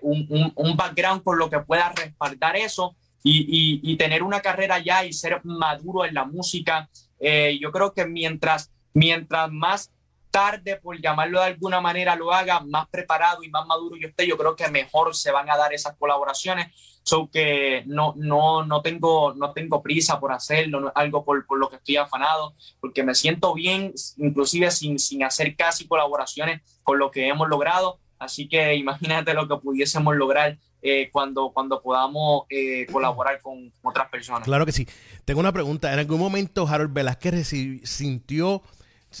un, 0.00 0.26
un, 0.30 0.52
un, 0.56 0.76
background 0.76 1.22
por 1.22 1.36
lo 1.36 1.48
que 1.48 1.60
pueda 1.60 1.90
respaldar 1.90 2.56
eso 2.56 2.96
y, 3.22 3.96
tener 3.96 4.22
una 4.22 4.40
carrera 4.40 4.78
ya 4.78 5.04
y 5.04 5.12
ser 5.12 5.40
maduro 5.44 6.04
en 6.04 6.14
la 6.14 6.24
música. 6.24 6.88
Eh, 7.20 7.58
yo 7.60 7.70
creo 7.70 7.92
que 7.92 8.06
mientras, 8.06 8.72
mientras 8.94 9.50
más 9.50 9.92
tarde, 10.30 10.76
por 10.76 11.00
llamarlo 11.00 11.40
de 11.40 11.46
alguna 11.46 11.80
manera, 11.80 12.16
lo 12.16 12.32
haga, 12.32 12.60
más 12.60 12.88
preparado 12.88 13.44
y 13.44 13.50
más 13.50 13.66
maduro 13.66 13.96
yo 13.96 14.08
esté, 14.08 14.26
yo 14.26 14.36
creo 14.36 14.56
que 14.56 14.68
mejor 14.68 15.14
se 15.14 15.30
van 15.30 15.48
a 15.50 15.56
dar 15.56 15.72
esas 15.72 15.96
colaboraciones. 15.96 16.74
So 17.04 17.28
que 17.30 17.82
no, 17.86 18.14
no, 18.16 18.64
no, 18.64 18.80
tengo, 18.80 19.34
no 19.34 19.52
tengo 19.52 19.82
prisa 19.82 20.20
por 20.20 20.32
hacerlo, 20.32 20.80
no 20.80 20.92
algo 20.94 21.24
por, 21.24 21.44
por, 21.46 21.58
lo 21.58 21.68
que 21.68 21.76
estoy 21.76 21.96
afanado, 21.96 22.54
porque 22.80 23.02
me 23.02 23.14
siento 23.14 23.54
bien, 23.54 23.92
inclusive 24.16 24.70
sin, 24.70 24.98
sin 24.98 25.24
hacer 25.24 25.56
casi 25.56 25.86
colaboraciones 25.86 26.62
con 26.82 26.98
lo 26.98 27.10
que 27.10 27.28
hemos 27.28 27.48
logrado. 27.48 27.98
Así 28.18 28.48
que 28.48 28.76
imagínate 28.76 29.34
lo 29.34 29.48
que 29.48 29.56
pudiésemos 29.56 30.14
lograr 30.14 30.56
eh, 30.82 31.08
cuando, 31.12 31.52
cuando 31.52 31.80
podamos 31.80 32.44
eh, 32.50 32.86
colaborar 32.90 33.40
con 33.40 33.72
otras 33.82 34.08
personas. 34.08 34.42
Claro 34.42 34.66
que 34.66 34.72
sí. 34.72 34.86
Tengo 35.24 35.40
una 35.40 35.52
pregunta. 35.52 35.92
¿En 35.92 36.00
algún 36.00 36.18
momento 36.18 36.66
Harold 36.66 36.92
Velázquez 36.92 37.46
sintió, 37.84 38.62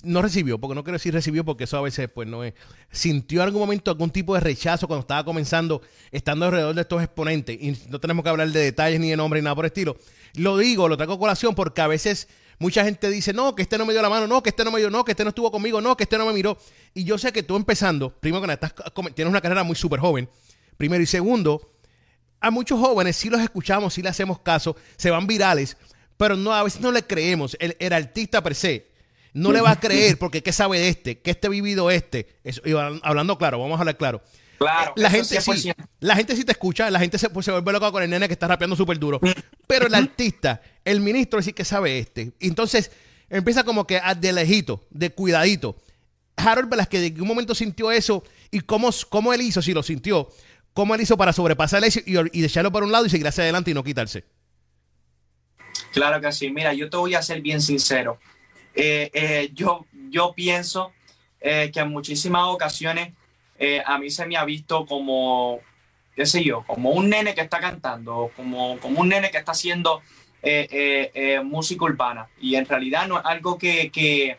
no 0.02 0.22
recibió, 0.22 0.58
porque 0.58 0.74
no 0.74 0.82
quiero 0.82 0.96
decir 0.96 1.14
recibió 1.14 1.44
porque 1.44 1.64
eso 1.64 1.78
a 1.78 1.82
veces 1.82 2.10
pues 2.12 2.26
no 2.26 2.42
es, 2.42 2.54
sintió 2.90 3.42
en 3.42 3.46
algún 3.46 3.60
momento 3.60 3.92
algún 3.92 4.10
tipo 4.10 4.34
de 4.34 4.40
rechazo 4.40 4.88
cuando 4.88 5.02
estaba 5.02 5.24
comenzando, 5.24 5.82
estando 6.10 6.46
alrededor 6.46 6.74
de 6.74 6.80
estos 6.80 7.00
exponentes? 7.00 7.56
Y 7.60 7.78
no 7.88 8.00
tenemos 8.00 8.24
que 8.24 8.30
hablar 8.30 8.48
de 8.48 8.60
detalles 8.60 8.98
ni 8.98 9.10
de 9.10 9.16
nombre 9.16 9.40
ni 9.40 9.44
nada 9.44 9.54
por 9.54 9.64
el 9.64 9.70
estilo. 9.70 9.96
Lo 10.34 10.58
digo, 10.58 10.88
lo 10.88 10.96
traigo 10.96 11.14
a 11.14 11.18
colación 11.18 11.54
porque 11.54 11.80
a 11.80 11.86
veces 11.86 12.28
mucha 12.58 12.84
gente 12.84 13.10
dice, 13.10 13.32
no, 13.32 13.54
que 13.54 13.62
este 13.62 13.78
no 13.78 13.86
me 13.86 13.92
dio 13.92 14.02
la 14.02 14.08
mano, 14.08 14.26
no, 14.26 14.42
que 14.42 14.50
este 14.50 14.64
no 14.64 14.70
me 14.70 14.80
dio, 14.80 14.90
no, 14.90 15.04
que 15.04 15.12
este 15.12 15.24
no 15.24 15.28
estuvo 15.28 15.50
conmigo, 15.50 15.80
no, 15.80 15.96
que 15.96 16.04
este 16.04 16.18
no 16.18 16.26
me 16.26 16.32
miró. 16.32 16.56
Y 16.94 17.04
yo 17.04 17.18
sé 17.18 17.32
que 17.32 17.42
tú 17.42 17.56
empezando, 17.56 18.10
primero 18.10 18.40
que 18.40 18.46
nada, 18.48 18.74
tienes 19.14 19.30
una 19.30 19.40
carrera 19.40 19.62
muy 19.62 19.76
súper 19.76 20.00
joven, 20.00 20.28
Primero 20.76 21.02
y 21.02 21.06
segundo, 21.06 21.72
a 22.40 22.50
muchos 22.50 22.78
jóvenes 22.78 23.16
sí 23.16 23.30
los 23.30 23.40
escuchamos, 23.40 23.94
sí 23.94 24.02
le 24.02 24.08
hacemos 24.08 24.40
caso, 24.40 24.76
se 24.96 25.10
van 25.10 25.26
virales, 25.26 25.76
pero 26.16 26.36
no, 26.36 26.52
a 26.52 26.62
veces 26.62 26.80
no 26.80 26.92
le 26.92 27.02
creemos. 27.02 27.56
El, 27.58 27.92
artista 27.92 28.42
per 28.42 28.54
se 28.54 28.90
no 29.32 29.52
le 29.52 29.60
va 29.60 29.70
a 29.70 29.80
creer 29.80 30.18
porque 30.18 30.42
¿qué 30.42 30.52
sabe 30.52 30.78
de 30.78 30.88
este? 30.88 31.18
¿Qué 31.20 31.30
este 31.30 31.48
vivido 31.48 31.90
este? 31.90 32.40
hablando 33.02 33.38
claro, 33.38 33.60
vamos 33.60 33.76
a 33.78 33.80
hablar 33.80 33.96
claro. 33.96 34.22
Claro, 34.58 34.92
la 34.94 35.10
gente, 35.10 35.40
sí, 35.40 35.72
la 35.98 36.14
gente 36.14 36.36
sí 36.36 36.44
te 36.44 36.52
escucha, 36.52 36.88
la 36.88 37.00
gente 37.00 37.18
se, 37.18 37.28
pues, 37.30 37.44
se 37.44 37.50
vuelve 37.50 37.72
loca 37.72 37.90
con 37.90 38.00
el 38.00 38.08
nene 38.08 38.28
que 38.28 38.34
está 38.34 38.46
rapeando 38.46 38.76
súper 38.76 38.96
duro. 38.96 39.20
Pero 39.66 39.88
el 39.88 39.94
artista, 39.94 40.62
el 40.84 41.00
ministro 41.00 41.42
sí 41.42 41.52
que 41.52 41.64
sabe 41.64 41.98
este. 41.98 42.32
Entonces 42.38 42.92
empieza 43.28 43.64
como 43.64 43.86
que 43.86 44.00
de 44.20 44.32
lejito, 44.32 44.84
de 44.90 45.10
cuidadito. 45.10 45.76
Harold 46.36 46.68
Velázquez, 46.68 47.00
¿de 47.00 47.14
qué 47.14 47.22
momento 47.22 47.54
sintió 47.54 47.90
eso? 47.90 48.22
¿Y 48.50 48.60
cómo, 48.60 48.90
cómo 49.08 49.32
él 49.32 49.42
hizo, 49.42 49.62
si 49.62 49.72
lo 49.72 49.82
sintió? 49.82 50.28
¿Cómo 50.74 50.94
él 50.94 51.00
hizo 51.00 51.16
para 51.16 51.32
sobrepasar 51.32 51.84
eso 51.84 52.00
y, 52.06 52.16
y 52.38 52.40
dejarlo 52.40 52.72
para 52.72 52.86
un 52.86 52.92
lado 52.92 53.06
y 53.06 53.10
seguir 53.10 53.26
hacia 53.26 53.44
adelante 53.44 53.70
y 53.70 53.74
no 53.74 53.84
quitarse? 53.84 54.24
Claro 55.92 56.20
que 56.20 56.32
sí. 56.32 56.50
Mira, 56.50 56.72
yo 56.72 56.88
te 56.88 56.96
voy 56.96 57.14
a 57.14 57.22
ser 57.22 57.40
bien 57.42 57.60
sincero. 57.60 58.18
Eh, 58.74 59.10
eh, 59.12 59.50
yo, 59.52 59.86
yo 60.10 60.32
pienso 60.34 60.92
eh, 61.40 61.70
que 61.72 61.80
en 61.80 61.90
muchísimas 61.90 62.46
ocasiones 62.46 63.12
a 63.86 63.96
mí 63.96 64.10
se 64.10 64.26
me 64.26 64.36
ha 64.36 64.44
visto 64.44 64.84
como, 64.86 65.60
qué 66.16 66.26
sé 66.26 66.42
yo, 66.42 66.64
como 66.66 66.90
un 66.90 67.08
nene 67.08 67.32
que 67.32 67.42
está 67.42 67.60
cantando, 67.60 68.32
como, 68.34 68.76
como 68.80 69.02
un 69.02 69.10
nene 69.10 69.30
que 69.30 69.38
está 69.38 69.52
haciendo 69.52 70.02
música 71.44 71.84
urbana. 71.84 72.26
Y 72.40 72.56
en 72.56 72.66
realidad 72.66 73.06
no 73.06 73.20
es 73.20 73.24
algo 73.24 73.56
que 73.58 74.36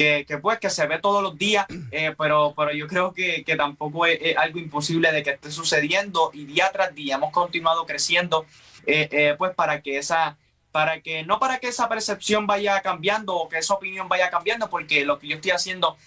que, 0.00 0.38
pues 0.38 0.58
que 0.58 0.70
se 0.70 0.86
ve 0.86 0.98
todos 0.98 1.22
los 1.22 1.36
días, 1.36 1.66
eh, 1.90 2.14
pero, 2.16 2.54
pero 2.56 2.72
yo 2.72 2.86
creo 2.86 3.12
que, 3.12 3.44
que 3.44 3.54
tampoco 3.54 4.06
es, 4.06 4.34
algo 4.36 4.58
imposible 4.58 5.12
de 5.12 5.22
que 5.22 5.30
esté 5.30 5.50
sucediendo 5.50 6.30
y 6.32 6.46
día 6.46 6.70
tras 6.72 6.94
día 6.94 7.16
hemos 7.16 7.32
continuado 7.32 7.84
creciendo, 7.84 8.46
eh, 8.86 9.08
eh, 9.12 9.34
pues 9.36 9.54
para 9.54 9.82
que 9.82 9.98
esa, 9.98 10.38
para 10.72 11.02
que 11.02 11.22
no 11.24 11.38
para 11.38 11.58
que 11.58 11.68
esa 11.68 11.88
percepción 11.88 12.46
vaya 12.46 12.80
cambiando 12.80 13.36
o 13.36 13.48
que 13.48 13.58
esa 13.58 13.74
opinión 13.74 14.08
vaya 14.08 14.30
cambiando, 14.30 14.70
porque 14.70 15.04
lo 15.04 15.18
que 15.18 15.28
yo 15.28 15.36
estoy 15.36 15.50
haciendo 15.50 15.98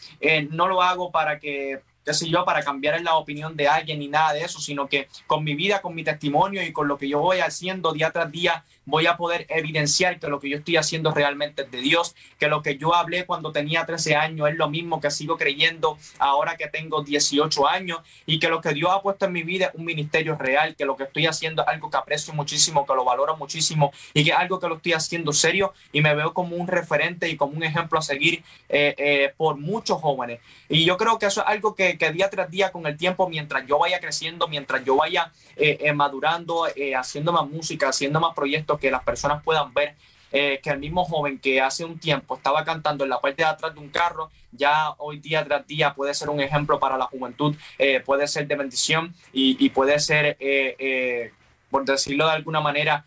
no 0.49 0.67
lo 0.67 0.81
hago 0.81 1.11
para 1.11 1.39
que 1.39 1.81
qué 2.03 2.13
sé 2.13 2.29
yo, 2.29 2.45
para 2.45 2.63
cambiar 2.63 3.01
la 3.01 3.15
opinión 3.15 3.55
de 3.55 3.67
alguien 3.67 3.99
ni 3.99 4.07
nada 4.07 4.33
de 4.33 4.43
eso, 4.43 4.59
sino 4.59 4.87
que 4.87 5.07
con 5.27 5.43
mi 5.43 5.55
vida, 5.55 5.81
con 5.81 5.95
mi 5.95 6.03
testimonio 6.03 6.63
y 6.63 6.71
con 6.71 6.87
lo 6.87 6.97
que 6.97 7.07
yo 7.07 7.19
voy 7.19 7.39
haciendo 7.39 7.93
día 7.93 8.11
tras 8.11 8.31
día, 8.31 8.63
voy 8.85 9.07
a 9.07 9.17
poder 9.17 9.45
evidenciar 9.49 10.19
que 10.19 10.27
lo 10.27 10.39
que 10.39 10.49
yo 10.49 10.57
estoy 10.57 10.77
haciendo 10.77 11.11
realmente 11.11 11.63
es 11.63 11.71
de 11.71 11.79
Dios, 11.79 12.15
que 12.37 12.47
lo 12.47 12.61
que 12.61 12.77
yo 12.77 12.93
hablé 12.93 13.25
cuando 13.25 13.51
tenía 13.51 13.85
13 13.85 14.15
años 14.15 14.49
es 14.49 14.55
lo 14.55 14.69
mismo 14.69 14.99
que 14.99 15.09
sigo 15.09 15.37
creyendo 15.37 15.97
ahora 16.19 16.57
que 16.57 16.67
tengo 16.67 17.03
18 17.03 17.67
años 17.67 17.99
y 18.25 18.39
que 18.39 18.49
lo 18.49 18.61
que 18.61 18.73
Dios 18.73 18.91
ha 18.91 19.01
puesto 19.01 19.25
en 19.25 19.31
mi 19.31 19.43
vida 19.43 19.67
es 19.67 19.75
un 19.75 19.85
ministerio 19.85 20.35
real, 20.35 20.75
que 20.75 20.85
lo 20.85 20.95
que 20.95 21.03
estoy 21.03 21.27
haciendo 21.27 21.61
es 21.61 21.67
algo 21.67 21.89
que 21.89 21.97
aprecio 21.97 22.33
muchísimo, 22.33 22.85
que 22.85 22.93
lo 22.93 23.05
valoro 23.05 23.37
muchísimo 23.37 23.91
y 24.13 24.23
que 24.23 24.31
es 24.31 24.37
algo 24.37 24.59
que 24.59 24.67
lo 24.67 24.75
estoy 24.75 24.93
haciendo 24.93 25.31
serio 25.31 25.73
y 25.91 26.01
me 26.01 26.13
veo 26.13 26.33
como 26.33 26.55
un 26.55 26.67
referente 26.67 27.29
y 27.29 27.37
como 27.37 27.53
un 27.53 27.63
ejemplo 27.63 27.99
a 27.99 28.01
seguir 28.01 28.43
eh, 28.69 28.95
eh, 28.97 29.33
por 29.37 29.57
muchos 29.57 29.99
jóvenes. 30.01 30.39
Y 30.69 30.85
yo 30.85 30.97
creo 30.97 31.19
que 31.19 31.27
eso 31.27 31.41
es 31.41 31.47
algo 31.47 31.75
que, 31.75 31.92
día 31.97 32.29
tras 32.29 32.49
día 32.49 32.71
con 32.71 32.85
el 32.85 32.97
tiempo, 32.97 33.29
mientras 33.29 33.65
yo 33.67 33.79
vaya 33.79 33.99
creciendo, 33.99 34.47
mientras 34.47 34.83
yo 34.85 34.95
vaya 34.95 35.31
eh, 35.55 35.91
madurando, 35.93 36.65
haciendo 36.97 37.31
más 37.31 37.47
música, 37.49 37.89
haciendo 37.89 38.19
más 38.19 38.33
proyectos, 38.35 38.79
que 38.79 38.91
las 38.91 39.03
personas 39.03 39.43
puedan 39.43 39.73
ver 39.73 39.95
eh, 40.35 40.59
que 40.63 40.71
el 40.71 40.79
mismo 40.79 41.05
joven 41.05 41.37
que 41.37 41.61
hace 41.61 41.85
un 41.85 41.99
tiempo 41.99 42.35
estaba 42.35 42.65
cantando 42.65 43.03
en 43.03 43.11
la 43.11 43.21
parte 43.21 43.43
de 43.43 43.49
atrás 43.49 43.75
de 43.75 43.79
un 43.79 43.89
carro, 43.89 44.31
ya 44.51 44.95
hoy 44.97 45.19
día 45.19 45.45
tras 45.45 45.67
día 45.67 45.93
puede 45.93 46.11
ser 46.15 46.31
un 46.31 46.41
ejemplo 46.41 46.79
para 46.79 46.97
la 46.97 47.05
juventud, 47.05 47.55
eh, 47.77 47.99
puede 47.99 48.27
ser 48.27 48.47
de 48.47 48.55
bendición 48.55 49.13
y, 49.31 49.69
puede 49.69 49.99
ser, 49.99 50.35
eh, 50.39 51.31
por 51.69 51.85
decirlo 51.85 52.25
de 52.25 52.31
alguna 52.31 52.61
manera, 52.61 53.05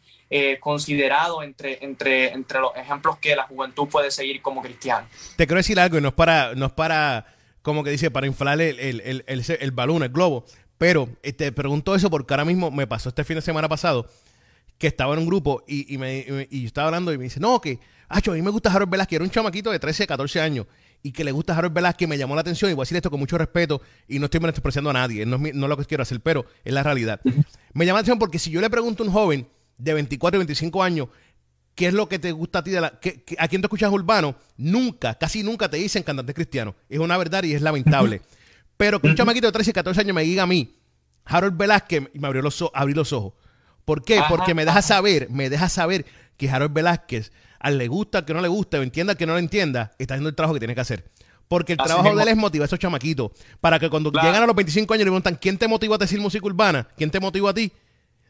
considerado 0.60 1.42
entre, 1.42 1.84
entre, 1.84 2.32
entre 2.32 2.60
los 2.60 2.76
ejemplos 2.76 3.18
que 3.18 3.34
la 3.34 3.42
juventud 3.42 3.88
puede 3.88 4.12
seguir 4.12 4.40
como 4.40 4.62
cristiano. 4.62 5.08
Te 5.36 5.48
quiero 5.48 5.58
decir 5.58 5.80
algo 5.80 5.98
y 5.98 6.00
no 6.00 6.08
es 6.08 6.14
para, 6.14 6.54
no 6.54 6.66
es 6.66 6.72
para 6.72 7.35
como 7.66 7.82
que 7.82 7.90
dice, 7.90 8.12
para 8.12 8.28
inflar 8.28 8.60
el, 8.60 8.78
el, 8.78 9.24
el, 9.26 9.44
el 9.48 9.70
balón, 9.72 10.04
el 10.04 10.10
globo, 10.10 10.44
pero 10.78 11.08
te 11.36 11.50
pregunto 11.50 11.96
eso 11.96 12.08
porque 12.08 12.32
ahora 12.32 12.44
mismo 12.44 12.70
me 12.70 12.86
pasó 12.86 13.08
este 13.08 13.24
fin 13.24 13.34
de 13.34 13.42
semana 13.42 13.68
pasado 13.68 14.08
que 14.78 14.86
estaba 14.86 15.14
en 15.14 15.18
un 15.18 15.26
grupo 15.26 15.64
y, 15.66 15.92
y, 15.92 15.98
me, 15.98 16.46
y 16.48 16.64
estaba 16.64 16.86
hablando 16.86 17.12
y 17.12 17.18
me 17.18 17.24
dice, 17.24 17.40
no, 17.40 17.60
que, 17.60 17.80
a 18.08 18.20
mí 18.20 18.40
me 18.40 18.50
gusta 18.50 18.72
Harold 18.72 18.88
Velázquez, 18.88 19.16
era 19.16 19.24
un 19.24 19.32
chamaquito 19.32 19.72
de 19.72 19.80
13, 19.80 20.06
14 20.06 20.40
años 20.40 20.66
y 21.02 21.10
que 21.10 21.24
le 21.24 21.32
gusta 21.32 21.58
Harold 21.58 21.74
Velázquez, 21.74 22.08
me 22.08 22.16
llamó 22.16 22.36
la 22.36 22.42
atención 22.42 22.70
y 22.70 22.74
voy 22.74 22.82
a 22.82 22.84
decir 22.84 22.98
esto 22.98 23.10
con 23.10 23.18
mucho 23.18 23.36
respeto 23.36 23.82
y 24.06 24.20
no 24.20 24.26
estoy 24.26 24.38
menospreciando 24.38 24.90
a 24.90 24.92
nadie, 24.92 25.26
no 25.26 25.44
es, 25.44 25.52
no 25.52 25.66
lo 25.66 25.76
que 25.76 25.86
quiero 25.86 26.02
hacer, 26.02 26.20
pero 26.20 26.46
es 26.64 26.72
la 26.72 26.84
realidad. 26.84 27.20
Me 27.74 27.84
llama 27.84 27.96
la 27.96 28.02
atención 28.02 28.20
porque 28.20 28.38
si 28.38 28.52
yo 28.52 28.60
le 28.60 28.70
pregunto 28.70 29.02
a 29.02 29.06
un 29.06 29.12
joven 29.12 29.48
de 29.76 29.92
24 29.92 30.36
y 30.36 30.38
25 30.38 30.82
años, 30.84 31.08
¿qué 31.76 31.86
es 31.86 31.94
lo 31.94 32.08
que 32.08 32.18
te 32.18 32.32
gusta 32.32 32.58
a 32.58 32.64
ti? 32.64 32.72
De 32.72 32.80
la, 32.80 32.98
¿A 33.38 33.48
quién 33.48 33.62
te 33.62 33.66
escuchas 33.66 33.92
urbano? 33.92 34.34
Nunca, 34.56 35.14
casi 35.14 35.44
nunca 35.44 35.68
te 35.68 35.76
dicen 35.76 36.02
cantante 36.02 36.34
cristiano. 36.34 36.74
Es 36.88 36.98
una 36.98 37.16
verdad 37.16 37.44
y 37.44 37.54
es 37.54 37.62
lamentable. 37.62 38.22
Pero 38.76 39.00
que 39.00 39.06
un 39.06 39.14
chamaquito 39.14 39.46
de 39.46 39.52
13, 39.52 39.72
14 39.72 40.00
años 40.00 40.14
me 40.14 40.22
diga 40.22 40.42
a 40.42 40.46
mí, 40.46 40.74
Harold 41.24 41.56
Velázquez, 41.56 42.08
y 42.12 42.18
me 42.18 42.26
abrió 42.26 42.42
los, 42.42 42.64
abrí 42.74 42.94
los 42.94 43.12
ojos. 43.12 43.34
¿Por 43.84 44.02
qué? 44.02 44.20
Porque 44.28 44.54
me 44.54 44.64
deja 44.64 44.82
saber, 44.82 45.28
me 45.30 45.48
deja 45.48 45.68
saber 45.68 46.04
que 46.36 46.50
Harold 46.50 46.72
Velázquez, 46.72 47.30
al 47.60 47.78
le 47.78 47.88
gusta, 47.88 48.24
que 48.24 48.34
no 48.34 48.40
le 48.40 48.48
gusta, 48.48 48.78
o 48.78 48.82
entienda 48.82 49.14
que 49.14 49.26
no 49.26 49.34
lo 49.34 49.38
entienda, 49.38 49.92
está 49.98 50.14
haciendo 50.14 50.28
el 50.28 50.34
trabajo 50.34 50.54
que 50.54 50.60
tiene 50.60 50.74
que 50.74 50.80
hacer. 50.80 51.04
Porque 51.48 51.74
el 51.74 51.78
trabajo 51.78 52.14
de 52.16 52.22
él 52.22 52.28
es 52.28 52.36
motivar 52.36 52.64
a 52.64 52.66
esos 52.66 52.78
chamaquitos. 52.78 53.30
Para 53.60 53.78
que 53.78 53.88
cuando 53.88 54.10
llegan 54.10 54.42
a 54.42 54.46
los 54.46 54.56
25 54.56 54.92
años 54.94 55.02
y 55.02 55.04
le 55.04 55.10
preguntan, 55.10 55.38
¿quién 55.40 55.56
te 55.58 55.68
motivó 55.68 55.94
a 55.94 55.98
decir 55.98 56.20
música 56.20 56.44
urbana? 56.44 56.88
¿Quién 56.96 57.10
te 57.10 57.20
motivó 57.20 57.48
a 57.48 57.54
ti? 57.54 57.72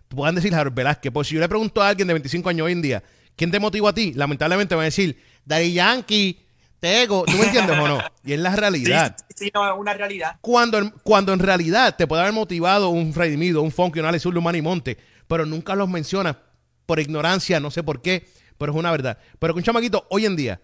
Puedan 0.09 0.35
decir 0.35 0.55
Harold 0.55 0.77
Velázquez. 0.77 1.11
Porque 1.11 1.29
si 1.29 1.35
yo 1.35 1.41
le 1.41 1.49
pregunto 1.49 1.83
a 1.83 1.89
alguien 1.89 2.07
de 2.09 2.15
25 2.15 2.49
años 2.51 2.67
hoy 2.67 2.73
en 2.73 2.83
día, 2.83 3.03
¿quién 3.37 3.51
te 3.51 3.61
motivó 3.61 3.89
a 3.89 3.95
ti? 3.95 4.13
Lamentablemente 4.15 4.75
van 4.75 4.83
a 4.83 4.87
decir, 4.87 5.23
Daddy 5.45 5.73
Yankee, 5.73 6.41
Tego. 6.81 7.25
¿Tú 7.25 7.33
me 7.33 7.45
entiendes 7.45 7.79
o 7.79 7.89
no? 7.89 7.99
Y 8.25 8.33
es 8.33 8.41
la 8.41 8.55
realidad. 8.55 9.17
Sí, 9.35 9.51
no, 9.55 9.67
es 9.67 9.79
una 9.79 9.95
realidad. 9.95 10.37
Cuando, 10.41 10.93
cuando 11.03 11.33
en 11.33 11.39
realidad 11.39 11.97
te 11.97 12.07
puede 12.07 12.23
haber 12.23 12.35
motivado 12.35 12.89
un 12.91 13.13
Freddy 13.13 13.37
Mido, 13.37 13.63
un 13.63 13.71
Funky, 13.71 14.01
un 14.01 14.07
Alex 14.07 14.27
un 14.27 14.43
Manny 14.43 14.63
Monte, 14.63 14.99
pero 15.29 15.47
nunca 15.47 15.75
los 15.75 15.89
menciona 15.89 16.39
por 16.85 17.01
ignorancia, 17.01 17.61
no 17.61 17.71
sé 17.71 17.83
por 17.83 18.03
qué, 18.03 18.29
pero 18.59 18.73
es 18.73 18.79
una 18.79 18.91
verdad. 18.91 19.19
Pero 19.39 19.55
que 19.55 19.59
un 19.59 19.65
chamaquito 19.65 20.07
hoy 20.11 20.27
en 20.27 20.37
día, 20.37 20.61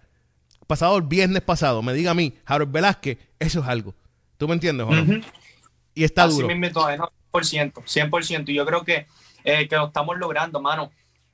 pasado 0.67 0.97
el 0.97 1.03
viernes 1.03 1.43
pasado, 1.43 1.83
me 1.83 1.93
diga 1.93 2.13
a 2.13 2.15
mí, 2.15 2.35
Harold 2.47 2.73
Velázquez, 2.73 3.19
eso 3.39 3.61
es 3.61 3.67
algo. 3.67 3.95
¿Tú 4.37 4.49
me 4.49 4.55
entiendes, 4.55 4.87
Y 5.95 6.05
está 6.05 6.25
Así 6.25 6.35
duro. 6.35 6.49
Mismo, 6.49 6.81
100%, 7.33 7.73
100%. 7.85 8.49
Y 8.49 8.55
yo 8.55 8.67
creo 8.67 8.85
que, 8.85 9.07
eh, 9.45 9.69
que 9.69 9.77
lo 9.77 9.87
estamos 9.87 10.19
logrando, 10.19 10.61
mano. 10.61 10.91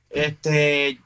Este, 0.09 0.99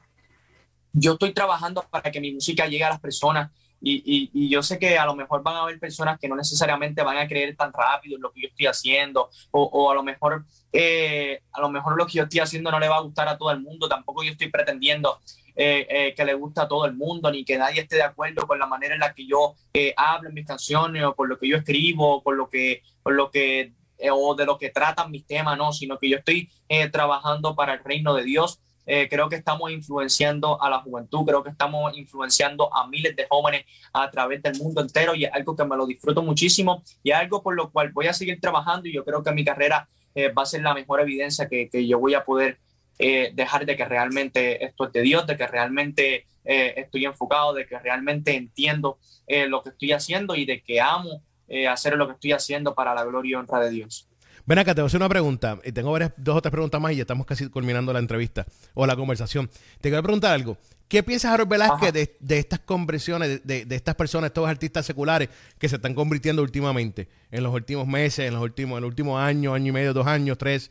yo 0.94 1.14
estoy 1.14 1.34
trabajando 1.34 1.86
para 1.90 2.12
que 2.12 2.22
mi 2.22 2.32
música 2.32 2.68
llegue 2.68 2.84
a 2.84 2.92
las 2.92 3.00
personas 3.00 3.52
y, 3.86 4.30
y, 4.34 4.48
yo 4.48 4.64
sé 4.64 4.80
que 4.80 4.98
a 4.98 5.06
lo 5.06 5.14
mejor 5.14 5.44
van 5.44 5.58
a 5.58 5.64
haber 5.64 5.78
personas 5.78 6.18
que 6.18 6.30
no 6.30 6.38
necesariamente 6.38 7.04
van 7.04 7.18
a 7.18 7.28
creer 7.28 7.54
tan 7.58 7.74
rápido 7.74 8.16
en 8.16 8.22
lo 8.22 8.32
que 8.32 8.44
yo 8.44 8.48
estoy 8.48 8.68
haciendo, 8.68 9.30
o, 9.52 9.62
o 9.62 9.92
a 9.92 9.94
lo 9.94 10.04
mejor 10.04 10.46
eh, 10.72 11.42
a 11.52 11.60
lo 11.60 11.70
mejor 11.70 11.98
lo 11.98 12.06
que 12.06 12.14
yo 12.14 12.24
estoy 12.24 12.40
haciendo 12.40 12.72
no 12.72 12.80
le 12.80 12.88
va 12.88 12.98
a 12.98 13.02
gustar 13.02 13.28
a 13.28 13.38
todo 13.38 13.52
el 13.52 13.60
mundo, 13.60 13.90
tampoco 13.90 14.24
yo 14.24 14.32
estoy 14.32 14.50
pretendiendo 14.50 15.20
eh, 15.56 15.86
eh, 15.90 16.14
que 16.16 16.24
le 16.24 16.34
guste 16.34 16.62
a 16.62 16.68
todo 16.70 16.86
el 16.86 16.94
mundo, 16.94 17.30
ni 17.30 17.44
que 17.44 17.58
nadie 17.58 17.82
esté 17.82 17.98
de 17.98 18.04
acuerdo 18.04 18.48
con 18.48 18.58
la 18.58 18.68
manera 18.68 18.94
en 18.94 19.02
la 19.02 19.14
que 19.14 19.28
yo 19.28 19.56
hablo 19.98 20.30
en 20.30 20.36
mis 20.36 20.48
canciones, 20.48 21.04
o 21.04 21.14
con 21.14 21.28
lo 21.28 21.38
que 21.38 21.50
yo 21.50 21.58
escribo, 21.58 22.16
o 22.16 22.24
con 22.24 22.38
lo 22.38 22.48
que, 22.50 22.84
con 23.02 23.18
lo 23.18 23.32
que 23.32 23.74
o 24.12 24.36
de 24.36 24.46
lo 24.46 24.58
que 24.58 24.70
tratan 24.70 25.12
mis 25.12 25.28
temas, 25.28 25.58
no, 25.58 25.74
sino 25.74 25.98
que 25.98 26.10
yo 26.10 26.18
estoy 26.18 26.50
trabajando 26.92 27.56
para 27.56 27.74
el 27.74 27.84
reino 27.84 28.14
de 28.14 28.24
Dios 28.24 28.60
eh, 28.86 29.08
creo 29.10 29.30
que 29.30 29.38
estamos 29.38 29.72
influenciando 29.72 30.62
a 30.62 30.70
la 30.70 30.80
juventud, 30.80 31.26
creo 31.26 31.44
que 31.44 31.50
estamos 31.50 31.96
influenciando 31.98 32.74
a 32.76 32.88
miles 32.88 33.16
de 33.16 33.26
jóvenes 33.30 33.66
a 33.94 34.10
través 34.10 34.42
del 34.44 34.58
mundo 34.58 34.82
entero 34.82 35.16
y 35.16 35.26
es 35.26 35.34
algo 35.34 35.56
que 35.56 35.64
me 35.64 35.78
lo 35.78 35.86
disfruto 35.86 36.22
muchísimo 36.22 36.84
y 37.02 37.12
es 37.12 37.18
algo 37.18 37.42
por 37.42 37.56
lo 37.56 37.72
cual 37.72 37.92
voy 37.92 38.08
a 38.08 38.14
seguir 38.14 38.40
trabajando 38.42 38.88
y 38.88 38.94
yo 38.94 39.06
creo 39.06 39.24
que 39.24 39.32
mi 39.32 39.46
carrera 39.46 39.88
eh, 40.16 40.30
va 40.30 40.44
a 40.44 40.46
ser 40.46 40.62
la 40.62 40.74
mejor 40.74 41.00
evidencia 41.00 41.48
que, 41.48 41.70
yo 41.88 42.00
voy 42.00 42.14
a 42.14 42.26
poder 42.26 42.60
eh, 43.00 43.32
dejar 43.34 43.66
de 43.66 43.78
que 43.78 43.86
realmente 43.86 44.64
esto 44.64 44.86
es 44.88 44.94
de 44.94 45.02
Dios, 45.02 45.26
de 45.28 45.38
que 45.38 45.48
realmente 45.48 46.28
estoy 46.46 47.06
enfocado, 47.06 47.54
de 47.54 47.66
que 47.66 47.80
realmente 47.80 48.36
entiendo 48.36 49.00
lo 49.48 49.62
que 49.64 49.70
estoy 49.70 49.94
haciendo 49.94 50.36
y 50.36 50.44
de 50.44 50.62
que 50.62 50.82
amo 50.82 51.24
hacer 51.70 51.96
lo 51.96 52.06
que 52.06 52.16
estoy 52.16 52.34
haciendo 52.34 52.76
para 52.76 52.94
la 52.94 53.06
gloria 53.06 53.32
y 53.32 53.36
honra 53.36 53.62
de 53.62 53.70
Dios. 53.70 54.10
Ven 54.46 54.60
acá, 54.60 54.76
te 54.76 54.82
voy 54.82 54.88
a 54.88 54.88
hacer 54.88 55.00
una 55.00 55.10
pregunta. 55.10 55.60
Y 55.64 55.72
tengo 55.72 55.92
varias, 55.92 56.12
dos 56.18 56.38
o 56.38 56.42
tres 56.42 56.52
preguntas 56.52 56.82
más 56.82 56.92
y 56.92 56.98
ya 56.98 57.04
estamos 57.04 57.26
casi 57.26 57.48
culminando 57.48 57.94
la 57.94 58.00
entrevista 58.00 58.46
o 58.74 58.86
la 58.86 58.96
conversación. 58.96 59.50
Te 59.80 59.90
quiero 59.90 60.04
preguntar 60.04 60.34
algo. 60.34 60.58
¿Qué 60.90 61.02
piensas, 61.02 61.32
Harold 61.32 61.50
Velázquez, 61.50 61.94
de, 62.20 62.38
estas 62.38 62.60
conversiones, 62.60 63.42
de, 63.44 63.66
estas 63.70 63.96
personas, 63.96 64.28
estos 64.28 64.48
artistas 64.48 64.86
seculares 64.86 65.30
que 65.58 65.70
se 65.70 65.78
están 65.78 65.96
convirtiendo 65.96 66.42
últimamente, 66.42 67.08
en 67.32 67.42
los 67.42 67.54
últimos 67.54 67.88
meses, 67.88 68.28
en 68.28 68.34
los 68.34 68.44
últimos, 68.44 68.78
en 68.78 68.84
el 68.84 68.90
último 68.90 69.18
año, 69.18 69.54
año 69.54 69.70
y 69.70 69.72
medio, 69.72 69.94
dos 69.94 70.06
años, 70.06 70.38
tres? 70.38 70.70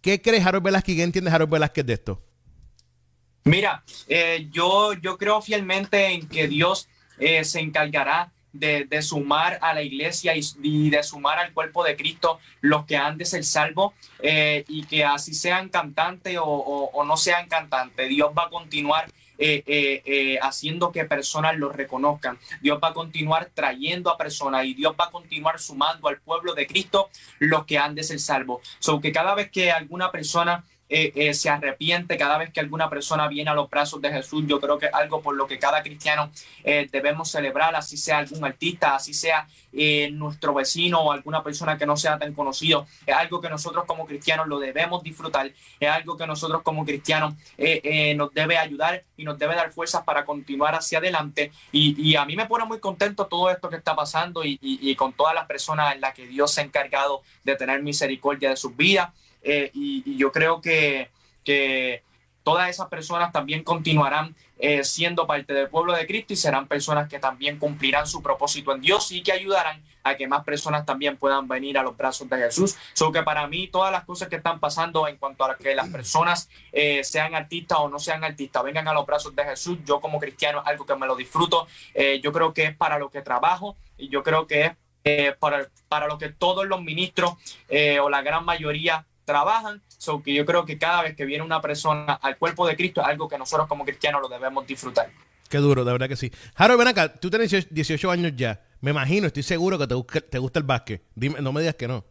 ¿Qué 0.00 0.20
crees, 0.20 0.46
Harold 0.46 0.64
Velázquez? 0.64 0.94
¿Qué 0.94 1.02
entiendes, 1.02 1.32
Harold 1.32 1.50
Velázquez, 1.50 1.86
de 1.86 1.92
esto? 1.94 2.22
Mira, 3.44 3.82
eh, 4.06 4.48
yo, 4.52 4.92
yo 4.92 5.18
creo 5.18 5.42
fielmente 5.42 6.12
en 6.12 6.28
que 6.28 6.46
Dios 6.46 6.88
eh, 7.18 7.44
se 7.44 7.60
encargará 7.60 8.33
de, 8.54 9.02
sumar 9.02 9.58
a 9.60 9.74
la 9.74 9.82
iglesia 9.82 10.32
y, 10.34 10.90
de 10.90 11.02
sumar 11.02 11.38
al 11.38 11.52
cuerpo 11.52 11.84
de 11.84 11.96
Cristo 11.96 12.38
los 12.60 12.86
que 12.86 12.96
han 12.96 13.18
de 13.18 13.24
ser 13.24 13.44
salvos 13.44 13.92
eh, 14.20 14.64
y 14.68 14.84
que 14.84 15.04
así 15.04 15.34
sean 15.34 15.68
cantantes 15.68 16.38
o, 16.40 17.04
no 17.04 17.16
sean 17.16 17.48
cantantes. 17.48 18.08
Dios 18.08 18.30
va 18.36 18.44
a 18.44 18.50
continuar 18.50 19.10
eh, 19.36 19.64
eh, 19.66 20.38
haciendo 20.40 20.92
que 20.92 21.04
personas 21.04 21.56
lo 21.58 21.70
reconozcan. 21.70 22.38
Dios 22.62 22.78
va 22.82 22.88
a 22.88 22.94
continuar 22.94 23.50
trayendo 23.52 24.10
a 24.10 24.16
personas 24.16 24.64
y 24.64 24.74
Dios 24.74 24.94
va 24.98 25.06
a 25.06 25.10
continuar 25.10 25.58
sumando 25.58 26.08
al 26.08 26.20
pueblo 26.20 26.54
de 26.54 26.66
Cristo 26.66 27.10
los 27.40 27.64
que 27.66 27.76
han 27.76 27.94
de 27.94 28.04
ser 28.04 28.20
salvos. 28.20 28.62
So 28.78 29.00
que 29.00 29.10
cada 29.10 29.34
vez 29.34 29.50
que 29.50 29.72
alguna 29.72 30.12
persona 30.12 30.64
eh, 30.86 31.12
eh, 31.14 31.32
se 31.32 31.48
arrepiente 31.48 32.18
cada 32.18 32.36
vez 32.36 32.52
que 32.52 32.60
alguna 32.60 32.90
persona 32.90 33.26
viene 33.26 33.50
a 33.50 33.54
los 33.54 33.70
brazos 33.70 34.02
de 34.02 34.10
Jesús. 34.10 34.44
Yo 34.46 34.60
creo 34.60 34.78
que 34.78 34.86
es 34.86 34.94
algo 34.94 35.22
por 35.22 35.34
lo 35.34 35.46
que 35.46 35.58
cada 35.58 35.82
cristiano 35.82 36.30
eh, 36.62 36.88
debemos 36.92 37.30
celebrar, 37.30 37.74
así 37.74 37.96
sea 37.96 38.18
algún 38.18 38.44
artista, 38.44 38.94
así 38.94 39.14
sea 39.14 39.48
nuestro 40.12 40.54
vecino 40.54 41.00
o 41.00 41.10
alguna 41.10 41.42
persona 41.42 41.76
que 41.76 41.84
no 41.84 41.96
sea 41.96 42.18
tan 42.18 42.32
conocido. 42.32 42.86
Es 43.06 43.14
algo 43.16 43.40
que 43.40 43.48
nosotros 43.48 43.84
como 43.86 44.06
cristianos 44.06 44.46
lo 44.46 44.60
debemos 44.60 45.02
disfrutar, 45.02 45.50
es 45.80 45.88
algo 45.88 46.16
que 46.16 46.28
nosotros 46.28 46.62
como 46.62 46.84
cristianos 46.84 47.34
nos 48.14 48.32
debe 48.32 48.56
ayudar 48.56 49.02
y 49.16 49.24
nos 49.24 49.36
debe 49.36 49.56
dar 49.56 49.72
fuerzas 49.72 50.04
para 50.04 50.24
continuar 50.24 50.76
hacia 50.76 50.98
adelante. 50.98 51.50
Y, 51.72 52.14
a 52.14 52.24
mí 52.24 52.36
me 52.36 52.46
pone 52.46 52.66
muy 52.66 52.78
contento 52.78 53.26
todo 53.26 53.50
esto 53.50 53.68
que 53.68 53.76
está 53.76 53.96
pasando 53.96 54.44
y, 54.44 54.58
y 54.60 54.94
con 54.94 55.12
todas 55.12 55.34
las 55.34 55.46
personas 55.46 55.92
en 55.92 56.00
las 56.00 56.14
que 56.14 56.28
Dios 56.28 56.52
se 56.52 56.60
ha 56.60 56.64
encargado 56.64 57.22
de 57.42 57.56
tener 57.56 57.82
misericordia 57.82 58.50
de 58.50 58.56
sus 58.56 58.76
vidas 58.76 59.10
eh, 59.44 59.70
y, 59.74 60.16
yo 60.16 60.32
creo 60.32 60.60
que, 60.60 61.10
que 61.44 62.02
todas 62.44 62.68
esas 62.68 62.88
personas 62.88 63.32
también 63.32 63.64
continuarán 63.64 64.36
eh, 64.58 64.84
siendo 64.84 65.26
parte 65.26 65.52
del 65.52 65.68
pueblo 65.68 65.94
de 65.94 66.06
Cristo 66.06 66.32
y 66.32 66.36
serán 66.36 66.68
personas 66.68 67.08
que 67.08 67.18
también 67.18 67.58
cumplirán 67.58 68.06
su 68.06 68.22
propósito 68.22 68.72
en 68.72 68.80
Dios 68.80 69.10
y 69.10 69.22
que 69.22 69.32
ayudarán 69.32 69.82
a 70.04 70.16
que 70.16 70.28
más 70.28 70.44
personas 70.44 70.86
también 70.86 71.16
puedan 71.16 71.48
venir 71.48 71.78
a 71.78 71.82
los 71.82 71.96
brazos 71.96 72.28
de 72.28 72.36
Jesús. 72.36 72.76
So 72.92 73.10
que 73.10 73.22
para 73.22 73.46
mí 73.48 73.68
todas 73.68 73.90
las 73.90 74.04
cosas 74.04 74.28
que 74.28 74.36
están 74.36 74.60
pasando 74.60 75.08
en 75.08 75.16
cuanto 75.16 75.44
a 75.44 75.56
que 75.56 75.74
las 75.74 75.88
personas 75.88 76.48
eh, 76.72 77.02
sean 77.02 77.34
artistas 77.34 77.78
o 77.80 77.88
no 77.88 77.98
sean 77.98 78.22
artistas, 78.22 78.62
vengan 78.62 78.86
a 78.86 78.92
los 78.92 79.06
brazos 79.06 79.34
de 79.34 79.44
Jesús, 79.44 79.78
yo 79.84 80.00
como 80.00 80.20
cristiano 80.20 80.60
es 80.60 80.66
algo 80.66 80.84
que 80.84 80.94
me 80.94 81.06
lo 81.06 81.16
disfruto, 81.16 81.66
yo 82.22 82.32
creo 82.32 82.52
que 82.52 82.64
es 82.64 82.76
para 82.76 82.98
lo 82.98 83.10
que 83.10 83.22
trabajo 83.22 83.76
y 83.96 84.08
yo 84.08 84.22
creo 84.22 84.46
que 84.46 84.76
es 85.02 85.36
para, 85.36 85.68
para 85.88 86.06
lo 86.06 86.18
que 86.18 86.28
todos 86.28 86.66
los 86.66 86.82
ministros 86.82 87.34
o 88.02 88.10
la 88.10 88.22
gran 88.22 88.44
mayoría 88.44 89.06
trabajan. 89.24 89.82
So 89.98 90.22
que 90.22 90.34
yo 90.34 90.44
creo 90.44 90.64
que 90.64 90.78
cada 90.78 91.02
vez 91.02 91.16
que 91.16 91.24
viene 91.24 91.44
una 91.44 91.60
persona 91.60 92.14
al 92.14 92.36
cuerpo 92.36 92.66
de 92.66 92.76
Cristo 92.76 93.00
es 93.00 93.06
algo 93.08 93.28
que 93.28 93.38
nosotros 93.38 93.66
como 93.68 93.84
cristianos 93.84 94.22
lo 94.22 94.28
debemos 94.28 94.66
disfrutar. 94.66 95.10
Qué 95.48 95.58
duro, 95.58 95.84
de 95.84 95.92
verdad 95.92 96.08
que 96.08 96.16
sí. 96.16 96.32
Harold, 96.56 96.78
ven 96.78 96.88
acá, 96.88 97.12
tú 97.14 97.30
tienes 97.30 97.68
18 97.70 98.10
años 98.10 98.32
ya. 98.36 98.60
Me 98.80 98.90
imagino, 98.90 99.26
estoy 99.26 99.42
seguro 99.42 99.78
que 99.78 99.86
te, 99.86 99.94
gusta, 99.94 100.20
te 100.20 100.38
gusta 100.38 100.58
el 100.58 100.64
básquet. 100.64 101.02
Dime, 101.14 101.40
no 101.40 101.52
me 101.52 101.60
digas 101.60 101.76
que 101.76 101.88
no. 101.88 102.04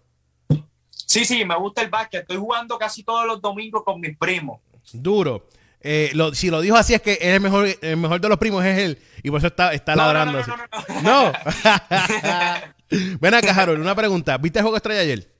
Sí, 0.89 1.25
sí, 1.25 1.43
me 1.45 1.55
gusta 1.57 1.81
el 1.81 1.89
básquet. 1.89 2.21
Estoy 2.21 2.37
jugando 2.37 2.77
casi 2.77 3.03
todos 3.03 3.25
los 3.27 3.41
domingos 3.41 3.83
con 3.83 3.99
mis 3.99 4.17
primos. 4.17 4.59
Duro. 4.93 5.47
Eh, 5.81 6.11
lo, 6.13 6.33
si 6.33 6.49
lo 6.49 6.61
dijo 6.61 6.77
así 6.77 6.93
es 6.93 7.01
que 7.01 7.13
es 7.13 7.19
el 7.21 7.41
mejor, 7.41 7.67
el 7.81 7.97
mejor 7.97 8.21
de 8.21 8.29
los 8.29 8.37
primos 8.37 8.63
es 8.63 8.77
él 8.77 8.97
y 9.21 9.29
por 9.29 9.39
eso 9.39 9.47
está, 9.47 9.73
está 9.73 9.95
No, 9.97 10.03
ladrando. 10.05 10.39
no, 10.41 10.55
no, 10.55 11.01
no. 11.01 11.31
No. 11.31 11.33
ven 13.19 13.33
acá, 13.33 13.53
Harold, 13.53 13.81
una 13.81 13.93
pregunta. 13.95 14.37
¿Viste 14.37 14.59
el 14.59 14.63
juego 14.63 14.77
estrella 14.77 15.01
ayer? 15.01 15.32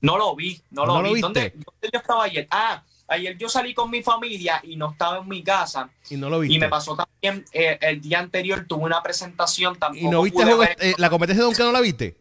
No 0.00 0.16
lo 0.16 0.34
vi, 0.34 0.60
no 0.70 0.86
lo 0.86 0.94
¿No 0.94 1.02
lo 1.02 1.12
vi. 1.12 1.20
¿Dónde, 1.20 1.52
dónde 1.54 1.90
yo 1.92 1.98
estaba 1.98 2.24
ayer? 2.24 2.46
Ah, 2.50 2.82
ayer 3.06 3.36
yo 3.36 3.48
salí 3.48 3.74
con 3.74 3.90
mi 3.90 4.02
familia 4.02 4.60
y 4.62 4.76
no 4.76 4.92
estaba 4.92 5.18
en 5.18 5.28
mi 5.28 5.42
casa. 5.42 5.90
Y 6.08 6.16
no 6.16 6.30
lo 6.30 6.40
viste. 6.40 6.54
Y 6.54 6.58
me 6.58 6.68
pasó 6.68 6.96
también 6.96 7.44
eh, 7.52 7.78
el 7.82 8.00
día 8.00 8.18
anterior, 8.18 8.64
tuve 8.66 8.84
una 8.84 9.02
presentación 9.02 9.78
tampoco. 9.78 10.06
¿Y 10.06 10.08
no 10.08 10.22
viste 10.22 10.44
ver- 10.44 10.76
eh, 10.80 10.94
la 10.96 11.10
competencia 11.10 11.42
de 11.42 11.46
donkeo 11.46 11.66
no 11.66 11.72
la 11.72 11.80
viste? 11.80 12.16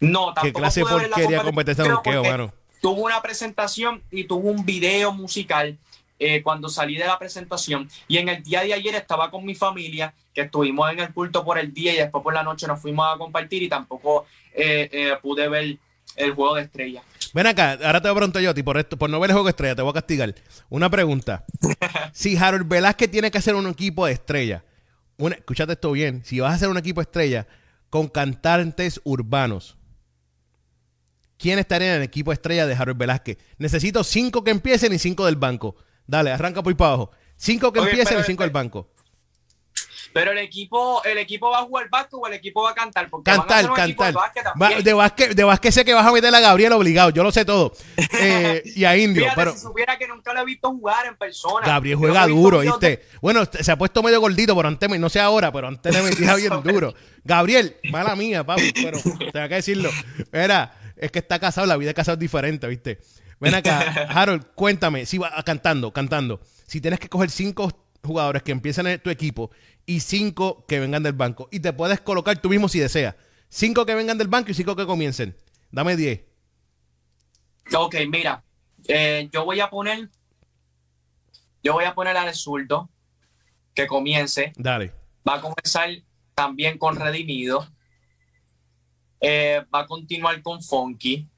No, 0.00 0.26
tampoco 0.34 0.42
Qué 0.42 0.52
clase 0.52 0.80
de 0.80 0.86
pude 0.86 0.94
ver 0.96 1.08
la 1.10 1.16
porquería 1.16 1.42
competencia 1.42 1.84
de 1.84 1.90
donkeo, 1.90 2.24
mano. 2.24 2.54
Tuve 2.80 3.00
una 3.02 3.20
presentación 3.22 4.02
y 4.10 4.24
tuve 4.24 4.50
un 4.50 4.64
video 4.64 5.12
musical 5.12 5.78
eh, 6.18 6.42
cuando 6.42 6.68
salí 6.68 6.96
de 6.96 7.06
la 7.06 7.18
presentación. 7.18 7.88
Y 8.08 8.18
en 8.18 8.28
el 8.30 8.42
día 8.42 8.62
de 8.62 8.74
ayer 8.74 8.94
estaba 8.94 9.30
con 9.30 9.44
mi 9.44 9.54
familia, 9.54 10.12
que 10.34 10.42
estuvimos 10.42 10.90
en 10.90 11.00
el 11.00 11.12
culto 11.12 11.44
por 11.44 11.58
el 11.58 11.72
día 11.72 11.92
y 11.94 11.96
después 11.96 12.22
por 12.22 12.32
la 12.34 12.42
noche 12.42 12.66
nos 12.66 12.80
fuimos 12.80 13.06
a 13.14 13.18
compartir 13.18 13.62
y 13.62 13.68
tampoco 13.68 14.26
pude 15.22 15.48
ver 15.48 15.76
el 16.16 16.34
juego 16.34 16.56
de 16.56 16.62
estrella. 16.62 17.02
Ven 17.32 17.46
acá, 17.46 17.78
ahora 17.82 18.00
te 18.00 18.08
voy 18.08 18.16
a 18.16 18.18
preguntar 18.18 18.42
yo 18.42 18.50
a 18.50 18.54
ti, 18.54 18.62
por, 18.62 18.76
esto, 18.76 18.96
por 18.96 19.08
no 19.08 19.20
ver 19.20 19.30
el 19.30 19.34
juego 19.34 19.48
estrella, 19.48 19.76
te 19.76 19.82
voy 19.82 19.90
a 19.90 19.94
castigar. 19.94 20.34
Una 20.68 20.90
pregunta. 20.90 21.44
si 22.12 22.36
Harold 22.36 22.68
Velázquez 22.68 23.10
tiene 23.10 23.30
que 23.30 23.38
hacer 23.38 23.54
un 23.54 23.66
equipo 23.68 24.06
de 24.06 24.12
estrella, 24.12 24.64
una, 25.16 25.36
escúchate 25.36 25.74
esto 25.74 25.92
bien, 25.92 26.24
si 26.24 26.40
vas 26.40 26.52
a 26.52 26.54
hacer 26.56 26.68
un 26.68 26.78
equipo 26.78 27.00
de 27.00 27.04
estrella 27.04 27.46
con 27.88 28.08
cantantes 28.08 29.00
urbanos, 29.04 29.76
¿quién 31.38 31.58
estaría 31.58 31.94
en 31.94 31.96
el 31.98 32.02
equipo 32.02 32.30
de 32.30 32.34
estrella 32.34 32.66
de 32.66 32.74
Harold 32.74 32.98
Velázquez? 32.98 33.38
Necesito 33.58 34.02
cinco 34.02 34.42
que 34.42 34.50
empiecen 34.50 34.92
y 34.92 34.98
cinco 34.98 35.26
del 35.26 35.36
banco. 35.36 35.76
Dale, 36.06 36.32
arranca 36.32 36.62
por 36.62 36.72
ahí 36.72 36.76
para 36.76 36.94
abajo. 36.94 37.10
Cinco 37.36 37.72
que 37.72 37.80
empiecen 37.80 38.18
y 38.18 38.22
cinco 38.24 38.42
del 38.42 38.50
banco. 38.50 38.90
Pero 40.12 40.32
el 40.32 40.38
equipo, 40.38 41.02
el 41.04 41.18
equipo 41.18 41.50
va 41.50 41.58
a 41.60 41.62
jugar 41.62 41.88
básquet 41.88 42.14
o 42.14 42.26
el 42.26 42.34
equipo 42.34 42.62
va 42.62 42.70
a 42.70 42.74
cantar. 42.74 43.08
Porque 43.08 43.30
van 43.30 43.40
a 43.40 43.46
Cantar, 43.46 43.72
cantar. 43.74 44.06
de 44.08 44.12
básquet 44.12 44.44
Va- 44.60 44.82
de, 44.82 44.92
básquet, 44.92 45.34
de 45.34 45.44
básquet 45.44 45.72
sé 45.72 45.84
que 45.84 45.94
vas 45.94 46.04
a 46.06 46.10
meter 46.12 46.34
a 46.34 46.40
Gabriel 46.40 46.72
obligado, 46.72 47.10
yo 47.10 47.22
lo 47.22 47.30
sé 47.32 47.44
todo. 47.44 47.72
Eh, 48.22 48.62
y 48.76 48.84
a 48.84 48.96
Indio, 48.98 49.22
Fíjate, 49.22 49.36
pero 49.40 49.52
si 49.52 49.60
supiera 49.60 49.96
que 49.96 50.06
nunca 50.06 50.34
lo 50.34 50.40
he 50.40 50.44
visto 50.44 50.68
jugar 50.70 51.06
en 51.06 51.16
persona. 51.16 51.66
Gabriel 51.66 51.96
juega 51.96 52.26
duro, 52.26 52.60
¿viste? 52.60 53.02
Bueno, 53.22 53.44
se 53.46 53.70
ha 53.72 53.78
puesto 53.78 54.02
medio 54.02 54.20
gordito, 54.20 54.54
pero 54.54 54.68
antes, 54.68 54.90
no 55.00 55.08
sé 55.08 55.20
ahora, 55.20 55.50
pero 55.50 55.68
antes 55.68 55.94
le 55.94 56.02
metía 56.02 56.34
bien 56.36 56.62
duro. 56.62 56.92
Gabriel, 57.24 57.76
mala 57.90 58.14
mía, 58.16 58.44
papi, 58.44 58.72
pero 58.74 58.98
tengo 59.32 59.48
que 59.48 59.54
decirlo. 59.54 59.90
Era, 60.32 60.74
es 60.96 61.10
que 61.10 61.20
está 61.20 61.38
casado, 61.38 61.66
la 61.66 61.76
vida 61.76 61.88
de 61.88 61.94
casado 61.94 62.14
es 62.14 62.20
diferente, 62.20 62.66
¿viste? 62.66 62.98
Ven 63.38 63.54
acá, 63.54 63.80
Harold, 64.10 64.44
cuéntame, 64.54 65.06
si 65.06 65.16
va 65.16 65.30
cantando, 65.44 65.92
cantando, 65.92 66.40
si 66.66 66.80
tienes 66.80 67.00
que 67.00 67.08
coger 67.08 67.30
cinco 67.30 67.79
jugadores 68.02 68.42
que 68.42 68.52
empiecen 68.52 68.86
en 68.86 69.00
tu 69.00 69.10
equipo 69.10 69.50
y 69.86 70.00
cinco 70.00 70.64
que 70.66 70.80
vengan 70.80 71.02
del 71.02 71.12
banco, 71.12 71.48
y 71.50 71.60
te 71.60 71.72
puedes 71.72 72.00
colocar 72.00 72.40
tú 72.40 72.48
mismo 72.48 72.68
si 72.68 72.78
deseas, 72.78 73.14
cinco 73.48 73.84
que 73.86 73.94
vengan 73.94 74.18
del 74.18 74.28
banco 74.28 74.50
y 74.50 74.54
cinco 74.54 74.76
que 74.76 74.86
comiencen. 74.86 75.36
Dame 75.70 75.96
diez. 75.96 76.22
Ok, 77.72 77.96
mira, 78.08 78.42
eh, 78.88 79.28
yo 79.32 79.44
voy 79.44 79.60
a 79.60 79.70
poner, 79.70 80.08
yo 81.62 81.74
voy 81.74 81.84
a 81.84 81.94
poner 81.94 82.16
al 82.16 82.34
zurdo 82.34 82.90
que 83.74 83.86
comience. 83.86 84.52
Dale. 84.56 84.92
Va 85.28 85.36
a 85.36 85.40
comenzar 85.40 85.90
también 86.34 86.78
con 86.78 86.96
Redimido. 86.96 87.68
Eh, 89.20 89.62
va 89.72 89.80
a 89.80 89.86
continuar 89.86 90.40
con 90.42 90.62
Funky. 90.62 91.28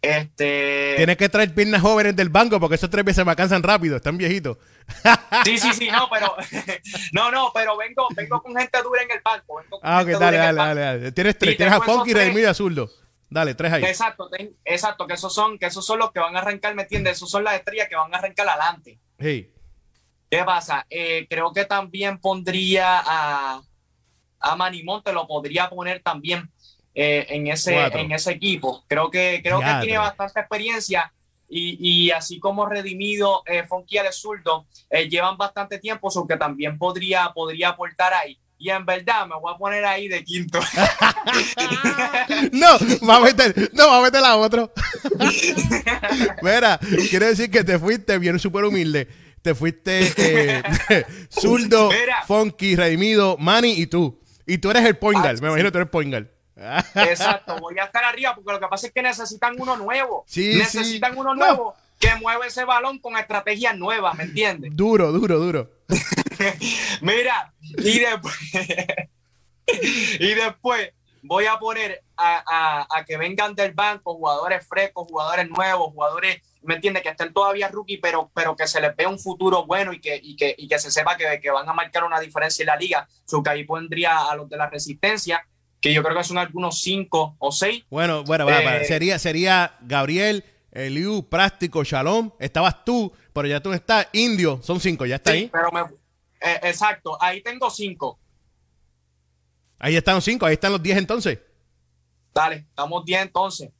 Este. 0.00 0.94
Tienes 0.96 1.16
que 1.16 1.28
traer 1.28 1.52
piernas 1.52 1.82
jóvenes 1.82 2.14
del 2.14 2.28
banco 2.28 2.60
porque 2.60 2.76
esos 2.76 2.88
tres 2.88 3.04
veces 3.04 3.26
me 3.26 3.34
cansan 3.34 3.62
rápido, 3.62 3.96
están 3.96 4.16
viejitos. 4.16 4.56
Sí, 5.44 5.58
sí, 5.58 5.72
sí, 5.74 5.88
no, 5.90 6.08
pero 6.10 6.34
no, 7.12 7.30
no, 7.30 7.50
pero 7.54 7.76
vengo, 7.76 8.08
vengo 8.14 8.42
con 8.42 8.56
gente 8.56 8.82
dura 8.82 9.02
en 9.02 9.10
el 9.10 9.20
banco. 9.22 9.56
vengo 9.56 9.80
con 9.80 9.80
Ah, 9.82 10.00
ok, 10.02 10.08
dale, 10.18 10.36
dale, 10.38 10.80
dale. 10.80 11.12
Tienes 11.12 11.38
tres, 11.38 11.52
Sí, 11.52 11.56
tienes 11.56 11.74
a 11.74 11.80
Funky, 11.80 12.12
y 12.12 12.44
a 12.44 12.54
Zurdo. 12.54 12.88
Dale, 13.30 13.54
tres 13.54 13.72
ahí. 13.72 13.84
Exacto, 13.84 14.28
ten- 14.30 14.56
exacto, 14.64 15.06
que 15.06 15.14
esos 15.14 15.34
son, 15.34 15.58
que 15.58 15.66
esos 15.66 15.84
son 15.84 15.98
los 15.98 16.10
que 16.12 16.20
van 16.20 16.34
a 16.36 16.40
arrancar, 16.40 16.74
¿me 16.74 16.82
entiendes? 16.82 17.16
Esos 17.18 17.30
son 17.30 17.44
las 17.44 17.54
estrellas 17.54 17.88
que 17.88 17.96
van 17.96 18.14
a 18.14 18.18
arrancar 18.18 18.48
adelante. 18.48 18.98
Hey. 19.18 19.52
¿Qué 20.30 20.44
pasa? 20.44 20.86
Eh, 20.88 21.26
creo 21.28 21.52
que 21.52 21.64
también 21.66 22.18
pondría 22.18 23.00
a, 23.04 23.62
a 24.40 24.56
Manny 24.56 24.82
Monte, 24.82 25.12
lo 25.12 25.26
podría 25.26 25.68
poner 25.68 26.02
también 26.02 26.50
eh, 26.94 27.26
en, 27.28 27.46
ese, 27.48 27.74
Cuatro. 27.74 28.00
en 28.00 28.12
ese 28.12 28.32
equipo. 28.32 28.84
Creo 28.88 29.10
que, 29.10 29.40
creo 29.42 29.60
que 29.60 29.74
tiene 29.82 29.98
bastante 29.98 30.40
experiencia 30.40 31.12
y, 31.48 32.06
y 32.06 32.10
así 32.10 32.38
como 32.38 32.66
Redimido, 32.66 33.42
eh, 33.46 33.64
Fonky 33.66 33.96
y 33.96 34.12
Zurdo 34.12 34.66
eh, 34.90 35.08
llevan 35.08 35.36
bastante 35.36 35.78
tiempo, 35.78 36.10
so 36.10 36.26
que 36.26 36.36
también 36.36 36.78
podría, 36.78 37.30
podría 37.34 37.70
aportar 37.70 38.12
ahí. 38.14 38.38
Y 38.60 38.70
en 38.70 38.84
verdad 38.84 39.24
me 39.26 39.36
voy 39.36 39.54
a 39.54 39.56
poner 39.56 39.84
ahí 39.84 40.08
de 40.08 40.24
quinto. 40.24 40.60
No, 42.52 42.78
va 43.08 43.16
a 43.16 43.20
meter, 43.20 43.70
no, 43.72 43.88
va 43.88 43.98
a 43.98 44.02
meter 44.02 44.22
a 44.24 44.36
otro. 44.36 44.72
Mira, 46.42 46.78
quiere 47.08 47.26
decir 47.26 47.50
que 47.50 47.64
te 47.64 47.78
fuiste 47.78 48.18
bien 48.18 48.38
súper 48.38 48.64
humilde. 48.64 49.08
Te 49.42 49.54
fuiste 49.54 50.12
eh, 50.16 50.62
Zurdo, 51.30 51.90
Mira. 51.90 52.22
Funky, 52.26 52.76
Redimido, 52.76 53.36
Manny 53.38 53.72
y 53.72 53.86
tú. 53.86 54.20
Y 54.46 54.58
tú 54.58 54.70
eres 54.70 54.84
el 54.84 54.98
Ah, 55.14 55.34
sí, 55.34 55.42
Me 55.42 55.48
imagino 55.48 55.68
que 55.68 55.72
tú 55.72 55.78
eres 55.78 55.90
point 55.90 56.10
guard. 56.10 56.26
Exacto, 56.94 57.56
voy 57.60 57.78
a 57.78 57.84
estar 57.84 58.04
arriba 58.04 58.34
porque 58.34 58.52
lo 58.52 58.60
que 58.60 58.66
pasa 58.68 58.86
es 58.88 58.92
que 58.92 59.02
necesitan 59.02 59.54
uno 59.58 59.76
nuevo. 59.76 60.24
Sí, 60.26 60.54
necesitan 60.56 61.12
sí. 61.12 61.18
uno 61.18 61.34
No. 61.34 61.44
nuevo 61.46 61.74
que 62.00 62.14
mueva 62.16 62.46
ese 62.46 62.64
balón 62.64 62.98
con 63.00 63.16
estrategias 63.16 63.76
nuevas, 63.76 64.14
¿me 64.16 64.24
entiendes? 64.24 64.70
Duro, 64.74 65.10
duro, 65.12 65.38
duro. 65.38 65.70
Mira, 67.00 67.52
y 67.60 67.98
después, 67.98 68.34
y 70.20 70.34
después 70.34 70.92
voy 71.22 71.46
a 71.46 71.58
poner 71.58 72.02
a, 72.16 72.42
a- 72.46 72.98
a 72.98 73.04
que 73.04 73.16
vengan 73.16 73.54
del 73.54 73.72
banco 73.72 74.14
jugadores 74.14 74.66
frescos, 74.66 75.06
jugadores 75.08 75.48
nuevos, 75.50 75.92
jugadores, 75.92 76.40
¿me 76.62 76.76
entiendes? 76.76 77.02
Que 77.02 77.10
estén 77.10 77.32
todavía 77.32 77.68
rookie, 77.68 77.98
pero, 77.98 78.30
pero 78.34 78.56
que 78.56 78.66
se 78.66 78.80
les 78.80 78.94
vea 78.96 79.08
un 79.08 79.18
futuro 79.18 79.66
bueno 79.66 79.92
y 79.92 80.00
que, 80.00 80.18
y 80.22 80.36
que, 80.36 80.54
y 80.56 80.68
que 80.68 80.78
se 80.78 80.90
sepa 80.90 81.16
que, 81.16 81.40
que 81.40 81.50
van 81.50 81.68
a 81.68 81.72
marcar 81.74 82.04
una 82.04 82.20
diferencia 82.20 82.62
en 82.62 82.66
la 82.68 82.76
liga. 82.76 83.08
So 83.26 83.42
que 83.42 83.50
ahí 83.50 83.64
pondría 83.64 84.18
a 84.30 84.36
los 84.36 84.48
de 84.48 84.56
la 84.56 84.70
resistencia, 84.70 85.44
que 85.80 85.92
yo 85.92 86.02
creo 86.02 86.16
que 86.16 86.24
son 86.24 86.38
algunos 86.38 86.80
cinco 86.80 87.36
o 87.38 87.52
seis. 87.52 87.84
Bueno, 87.90 88.24
bueno, 88.24 88.46
va, 88.46 88.60
va. 88.62 88.76
Eh, 88.78 88.84
Sería, 88.84 89.18
sería 89.18 89.76
Gabriel, 89.82 90.44
Eliu, 90.72 91.28
Práctico, 91.28 91.84
Shalom. 91.84 92.30
Estabas 92.38 92.84
tú, 92.84 93.12
pero 93.32 93.46
ya 93.48 93.60
tú 93.60 93.72
estás. 93.72 94.08
Indio, 94.12 94.60
son 94.62 94.80
cinco, 94.80 95.06
ya 95.06 95.16
está 95.16 95.32
Sí, 95.32 95.38
ahí. 95.38 95.50
pero 95.52 95.70
me, 95.72 95.80
eh, 96.40 96.60
exacto, 96.64 97.16
ahí 97.20 97.40
tengo 97.42 97.70
cinco. 97.70 98.18
Ahí 99.78 99.94
están 99.96 100.16
los 100.16 100.24
cinco, 100.24 100.44
ahí 100.46 100.54
están 100.54 100.72
los 100.72 100.82
diez 100.82 100.98
entonces. 100.98 101.38
Dale, 102.34 102.56
estamos 102.68 103.04
10 103.04 103.22
entonces. 103.22 103.70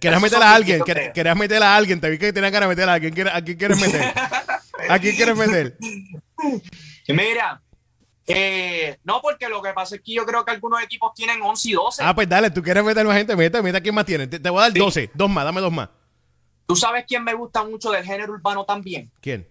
Querías 0.00 0.20
meter 0.22 0.42
a 0.42 0.54
alguien, 0.54 0.80
quer- 0.80 1.12
querías 1.12 1.36
meter 1.36 1.62
a 1.62 1.76
alguien, 1.76 2.00
te 2.00 2.08
vi 2.10 2.18
que 2.18 2.32
tenías 2.32 2.50
ganas 2.52 2.68
de 2.68 2.74
meter 2.76 2.88
a 2.88 2.94
alguien. 2.94 3.28
¿A 3.28 3.42
quién 3.42 3.58
quieres 3.58 3.80
meter? 3.80 4.12
¿A 4.88 4.98
quién 4.98 5.14
quieres 5.16 5.36
meter? 5.36 5.76
Mira, 7.08 7.60
eh, 8.34 8.98
no, 9.04 9.20
porque 9.22 9.48
lo 9.48 9.62
que 9.62 9.72
pasa 9.72 9.96
es 9.96 10.02
que 10.02 10.14
yo 10.14 10.24
creo 10.26 10.44
que 10.44 10.50
algunos 10.52 10.82
equipos 10.82 11.12
tienen 11.14 11.40
11 11.42 11.68
y 11.68 11.72
12. 11.72 12.02
Ah, 12.04 12.14
pues 12.14 12.28
dale, 12.28 12.50
tú 12.50 12.62
quieres 12.62 12.84
meter 12.84 13.06
más 13.06 13.16
gente, 13.16 13.36
mete, 13.36 13.62
mete 13.62 13.78
a 13.78 13.80
quién 13.80 13.94
más 13.94 14.04
tienes. 14.06 14.28
Te, 14.30 14.38
te 14.38 14.50
voy 14.50 14.58
a 14.58 14.62
dar 14.62 14.72
Sí. 14.72 14.78
12, 14.78 15.10
dos 15.14 15.30
más, 15.30 15.44
dame 15.44 15.60
dos 15.60 15.72
más. 15.72 15.88
Tú 16.66 16.76
sabes 16.76 17.04
quién 17.06 17.24
me 17.24 17.34
gusta 17.34 17.64
mucho 17.64 17.90
del 17.90 18.04
género 18.04 18.32
urbano 18.32 18.64
también. 18.64 19.10
¿Quién? 19.20 19.48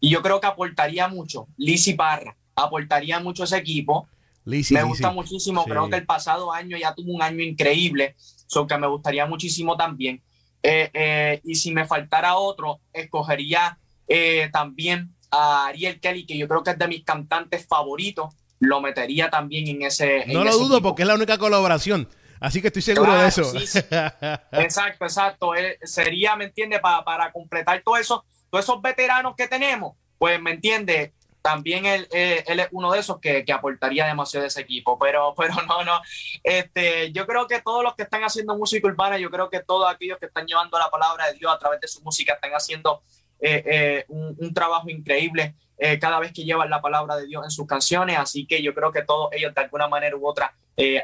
Y 0.00 0.10
yo 0.10 0.22
creo 0.22 0.40
que 0.40 0.46
aportaría 0.46 1.08
mucho. 1.08 1.48
Lizzy 1.56 1.94
Parra. 1.94 2.36
Aportaría 2.54 3.20
mucho 3.20 3.44
ese 3.44 3.56
equipo. 3.58 4.08
me 4.44 4.82
gusta 4.84 5.10
muchísimo. 5.10 5.64
Creo 5.64 5.88
que 5.88 5.96
el 5.96 6.06
pasado 6.06 6.52
año 6.52 6.76
ya 6.76 6.94
tuvo 6.94 7.12
un 7.12 7.22
año 7.22 7.42
increíble, 7.42 8.14
so 8.46 8.66
que 8.66 8.76
me 8.78 8.86
gustaría 8.86 9.26
muchísimo 9.26 9.76
también. 9.76 10.22
Eh, 10.62 10.90
eh, 10.92 11.40
y 11.44 11.54
si 11.54 11.72
me 11.72 11.86
faltara 11.86 12.36
otro, 12.36 12.80
escogería 12.92 13.78
eh, 14.08 14.48
también 14.52 15.14
a 15.36 15.66
Ariel 15.66 16.00
Kelly, 16.00 16.26
que 16.26 16.36
yo 16.36 16.48
creo 16.48 16.62
que 16.62 16.70
es 16.70 16.78
de 16.78 16.88
mis 16.88 17.04
cantantes 17.04 17.66
favoritos. 17.66 18.34
Lo 18.58 18.80
metería 18.80 19.28
también 19.28 19.68
en 19.68 19.82
ese. 19.82 20.24
No 20.28 20.42
lo 20.42 20.56
dudo 20.56 20.80
porque 20.80 21.02
es 21.02 21.08
la 21.08 21.14
única 21.14 21.36
colaboración. 21.36 22.08
Así 22.40 22.60
que 22.60 22.68
estoy 22.68 22.82
seguro 22.82 23.12
de 23.14 23.28
eso. 23.28 23.52
exacto, 24.52 25.04
exacto. 25.04 25.52
sería, 25.82 26.36
¿me 26.36 26.44
entiende? 26.46 26.80
para 26.80 27.32
completar 27.32 27.82
todo 27.84 27.96
eso, 27.96 28.24
todos 28.50 28.64
esos 28.64 28.80
veteranos 28.82 29.34
que 29.36 29.48
tenemos, 29.48 29.96
pues, 30.18 30.40
¿me 30.40 30.52
entiende? 30.52 31.12
también 31.46 31.86
él, 31.86 32.08
eh, 32.10 32.42
él, 32.48 32.58
es 32.58 32.66
uno 32.72 32.90
de 32.90 32.98
esos 32.98 33.20
que, 33.20 33.44
que, 33.44 33.52
aportaría 33.52 34.04
demasiado 34.04 34.42
a 34.42 34.48
ese 34.48 34.62
equipo, 34.62 34.98
pero, 34.98 35.32
pero 35.38 35.54
no, 35.68 35.84
no. 35.84 36.00
Este, 36.42 37.12
yo 37.12 37.24
creo 37.24 37.46
que 37.46 37.62
todos 37.62 37.84
los 37.84 37.94
que 37.94 38.02
están 38.02 38.24
haciendo 38.24 38.56
música 38.56 38.88
urbana, 38.88 39.16
yo 39.16 39.30
creo 39.30 39.48
que 39.48 39.60
todos 39.60 39.88
aquellos 39.88 40.18
que 40.18 40.26
están 40.26 40.44
llevando 40.44 40.76
la 40.76 40.90
palabra 40.90 41.28
de 41.28 41.34
Dios 41.34 41.54
a 41.54 41.56
través 41.56 41.80
de 41.80 41.86
su 41.86 42.02
música 42.02 42.32
están 42.32 42.50
haciendo 42.50 43.04
eh, 43.40 43.62
eh, 43.66 44.04
un, 44.08 44.52
trabajo 44.54 44.88
increíble 44.88 45.54
cada 46.00 46.18
vez 46.20 46.32
que 46.32 46.42
llevan 46.42 46.70
la 46.70 46.80
palabra 46.80 47.16
de 47.16 47.26
Dios 47.26 47.44
en 47.44 47.50
sus 47.50 47.66
canciones, 47.66 48.16
así 48.18 48.46
que 48.46 48.62
yo 48.62 48.74
creo 48.74 48.90
que 48.90 49.02
todos 49.02 49.28
ellos 49.32 49.54
de 49.54 49.60
alguna 49.60 49.86
manera 49.86 50.16
u 50.16 50.26
otra 50.26 50.54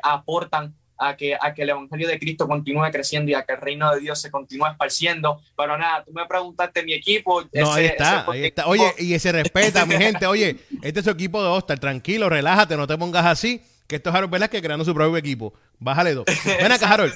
aportan 0.02 0.74
a 1.02 1.16
que, 1.16 1.36
a 1.38 1.52
que 1.52 1.62
el 1.62 1.70
Evangelio 1.70 2.08
de 2.08 2.18
Cristo 2.18 2.46
continúe 2.46 2.90
creciendo 2.90 3.30
y 3.30 3.34
a 3.34 3.42
que 3.42 3.52
el 3.52 3.60
reino 3.60 3.92
de 3.92 4.00
Dios 4.00 4.20
se 4.20 4.30
continúe 4.30 4.66
esparciendo. 4.66 5.40
Pero 5.56 5.76
nada, 5.76 6.04
tú 6.04 6.12
me 6.12 6.26
preguntaste 6.26 6.84
mi 6.84 6.92
equipo. 6.92 7.42
No, 7.52 7.72
ahí 7.72 7.86
está, 7.86 8.24
ahí 8.30 8.44
está. 8.44 8.66
Oye, 8.66 8.94
y 8.98 9.18
se 9.18 9.32
respeta, 9.32 9.84
mi 9.84 9.96
gente. 9.96 10.26
Oye, 10.26 10.56
este 10.82 11.00
es 11.00 11.04
su 11.04 11.10
equipo 11.10 11.42
de 11.42 11.48
Hostal. 11.48 11.80
Tranquilo, 11.80 12.28
relájate, 12.28 12.76
no 12.76 12.86
te 12.86 12.96
pongas 12.96 13.26
así. 13.26 13.60
Que 13.92 13.96
esto 13.96 14.08
es 14.08 14.16
Harold 14.16 14.48
que 14.48 14.62
creando 14.62 14.86
su 14.86 14.94
propio 14.94 15.18
equipo. 15.18 15.52
Bájale 15.78 16.14
dos. 16.14 16.24
Ven 16.46 16.72
acá, 16.72 16.90
Harold. 16.90 17.12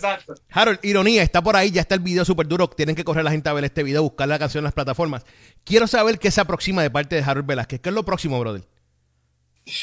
Harold, 0.50 0.78
ironía, 0.82 1.22
está 1.22 1.42
por 1.42 1.56
ahí, 1.56 1.70
ya 1.70 1.80
está 1.80 1.94
el 1.94 2.02
video 2.02 2.22
súper 2.22 2.46
duro. 2.46 2.68
Tienen 2.68 2.94
que 2.94 3.02
correr 3.02 3.24
la 3.24 3.30
gente 3.30 3.48
a 3.48 3.54
ver 3.54 3.64
este 3.64 3.82
video, 3.82 4.02
buscar 4.02 4.28
la 4.28 4.38
canción 4.38 4.60
en 4.60 4.64
las 4.64 4.74
plataformas. 4.74 5.24
Quiero 5.64 5.86
saber 5.86 6.18
qué 6.18 6.30
se 6.30 6.42
aproxima 6.42 6.82
de 6.82 6.90
parte 6.90 7.16
de 7.16 7.22
Harold 7.22 7.46
Velázquez. 7.46 7.80
¿Qué 7.80 7.88
es 7.88 7.94
lo 7.94 8.04
próximo, 8.04 8.38
brother? 8.38 8.68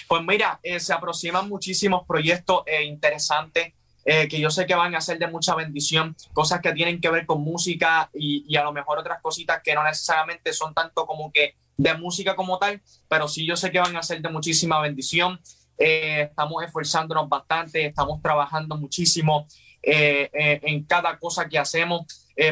Pues 0.08 0.22
mira, 0.22 0.60
eh, 0.62 0.80
se 0.80 0.94
aproximan 0.94 1.50
muchísimos 1.50 2.06
proyectos 2.06 2.62
eh, 2.68 2.84
interesantes 2.84 3.74
eh, 4.06 4.28
que 4.28 4.40
yo 4.40 4.52
sé 4.52 4.68
que 4.68 4.76
van 4.76 4.94
a 4.94 5.02
ser 5.02 5.18
de 5.18 5.26
mucha 5.26 5.56
bendición, 5.56 6.16
cosas 6.32 6.62
que 6.62 6.74
tienen 6.74 7.02
que 7.02 7.10
ver 7.10 7.26
con 7.26 7.42
música 7.42 8.12
y, 8.14 8.56
a 8.56 8.64
lo 8.64 8.72
mejor 8.72 9.00
otras 9.00 9.20
cositas 9.20 9.62
que 9.64 9.74
no 9.74 9.84
necesariamente 9.84 10.54
son 10.54 10.76
tanto 10.76 11.08
como 11.08 11.32
que 11.32 11.56
de 11.76 11.96
música 11.96 12.36
como 12.36 12.60
tal, 12.60 12.84
pero 13.10 13.28
sí 13.28 13.48
yo 13.48 13.56
sé 13.56 13.72
que 13.72 13.80
van 13.80 13.96
a 13.96 14.04
ser 14.04 14.22
de 14.22 14.30
muchísima 14.30 14.80
bendición. 14.80 15.40
Eh, 15.78 16.24
estamos 16.30 16.64
esforzándonos 16.64 17.28
bastante, 17.28 17.86
estamos 17.86 18.22
trabajando 18.22 18.78
muchísimo 18.78 19.48
eh, 19.82 20.30
en 20.32 20.84
cada 20.86 21.18
cosa 21.18 21.48
que 21.48 21.60
hacemos 21.60 22.06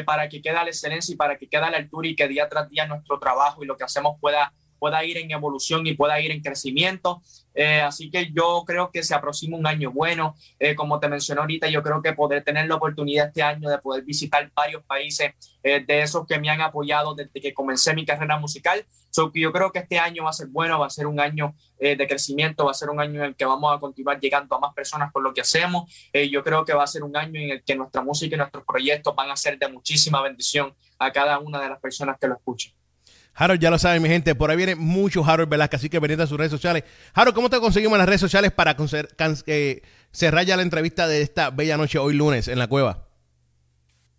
para 0.04 0.28
que 0.28 0.40
quede 0.40 0.54
la 0.54 0.66
excelencia 0.66 1.12
y 1.12 1.16
para 1.16 1.36
que 1.36 1.48
quede 1.48 1.68
la 1.68 1.76
altura 1.76 2.06
y 2.06 2.14
que 2.14 2.28
día 2.28 2.48
tras 2.48 2.68
día 2.68 2.86
nuestro 2.86 3.18
trabajo 3.18 3.64
y 3.64 3.66
lo 3.66 3.76
que 3.76 3.82
hacemos 3.82 4.16
pueda 4.20 4.52
pueda 4.82 5.04
ir 5.04 5.16
en 5.16 5.30
evolución 5.30 5.86
y 5.86 5.94
pueda 5.94 6.20
ir 6.20 6.32
en 6.32 6.42
crecimiento. 6.42 7.22
Eh, 7.54 7.80
así 7.80 8.10
que 8.10 8.32
yo 8.32 8.64
creo 8.66 8.90
que 8.90 9.04
se 9.04 9.14
aproxima 9.14 9.56
un 9.56 9.64
año 9.64 9.92
bueno. 9.92 10.34
Eh, 10.58 10.74
como 10.74 10.98
te 10.98 11.08
mencioné 11.08 11.40
ahorita, 11.40 11.68
yo 11.68 11.84
creo 11.84 12.02
que 12.02 12.12
poder 12.14 12.42
tener 12.42 12.66
la 12.66 12.74
oportunidad 12.74 13.28
este 13.28 13.44
año 13.44 13.70
de 13.70 13.78
poder 13.78 14.02
visitar 14.02 14.50
varios 14.56 14.82
países 14.82 15.34
eh, 15.62 15.84
de 15.86 16.02
esos 16.02 16.26
que 16.26 16.40
me 16.40 16.50
han 16.50 16.60
apoyado 16.60 17.14
desde 17.14 17.40
que 17.40 17.54
comencé 17.54 17.94
mi 17.94 18.04
carrera 18.04 18.40
musical. 18.40 18.84
So, 19.10 19.30
yo 19.32 19.52
creo 19.52 19.70
que 19.70 19.78
este 19.78 20.00
año 20.00 20.24
va 20.24 20.30
a 20.30 20.32
ser 20.32 20.48
bueno, 20.48 20.80
va 20.80 20.86
a 20.86 20.90
ser 20.90 21.06
un 21.06 21.20
año 21.20 21.54
de 21.78 22.06
crecimiento, 22.06 22.64
va 22.64 22.70
a 22.70 22.74
ser 22.74 22.90
un 22.90 23.00
año 23.00 23.20
en 23.20 23.26
el 23.26 23.36
que 23.36 23.44
vamos 23.44 23.76
a 23.76 23.80
continuar 23.80 24.18
llegando 24.20 24.54
a 24.54 24.60
más 24.60 24.72
personas 24.72 25.12
por 25.12 25.20
lo 25.20 25.34
que 25.34 25.40
hacemos. 25.40 25.92
yo 26.30 26.44
creo 26.44 26.64
que 26.64 26.72
va 26.72 26.84
a 26.84 26.86
ser 26.86 27.02
un 27.02 27.16
año 27.16 27.40
en 27.40 27.50
el 27.50 27.64
que 27.64 27.74
nuestra 27.74 28.02
música 28.02 28.36
y 28.36 28.38
nuestros 28.38 28.64
proyectos 28.64 29.14
van 29.16 29.30
a 29.30 29.36
ser 29.36 29.58
de 29.58 29.68
muchísima 29.68 30.22
bendición 30.22 30.72
a 31.00 31.10
cada 31.10 31.40
una 31.40 31.60
de 31.60 31.68
las 31.68 31.80
personas 31.80 32.16
que 32.20 32.28
lo 32.28 32.34
escuchen. 32.34 32.72
Harold, 33.34 33.60
ya 33.60 33.70
lo 33.70 33.78
saben, 33.78 34.02
mi 34.02 34.08
gente, 34.08 34.34
por 34.34 34.50
ahí 34.50 34.56
viene 34.56 34.74
mucho 34.74 35.24
Harold 35.24 35.48
Velázquez, 35.48 35.80
así 35.80 35.88
que 35.88 35.98
venid 35.98 36.20
a 36.20 36.26
sus 36.26 36.36
redes 36.36 36.50
sociales. 36.50 36.84
Harold, 37.14 37.34
¿cómo 37.34 37.48
te 37.48 37.58
conseguimos 37.60 37.94
en 37.94 38.00
las 38.00 38.08
redes 38.08 38.20
sociales 38.20 38.52
para 38.52 38.76
eh, 39.46 39.82
cerrar 40.10 40.44
ya 40.44 40.56
la 40.56 40.62
entrevista 40.62 41.06
de 41.06 41.22
esta 41.22 41.50
bella 41.50 41.76
noche 41.76 41.98
hoy 41.98 42.14
lunes 42.14 42.48
en 42.48 42.58
la 42.58 42.66
cueva? 42.66 43.06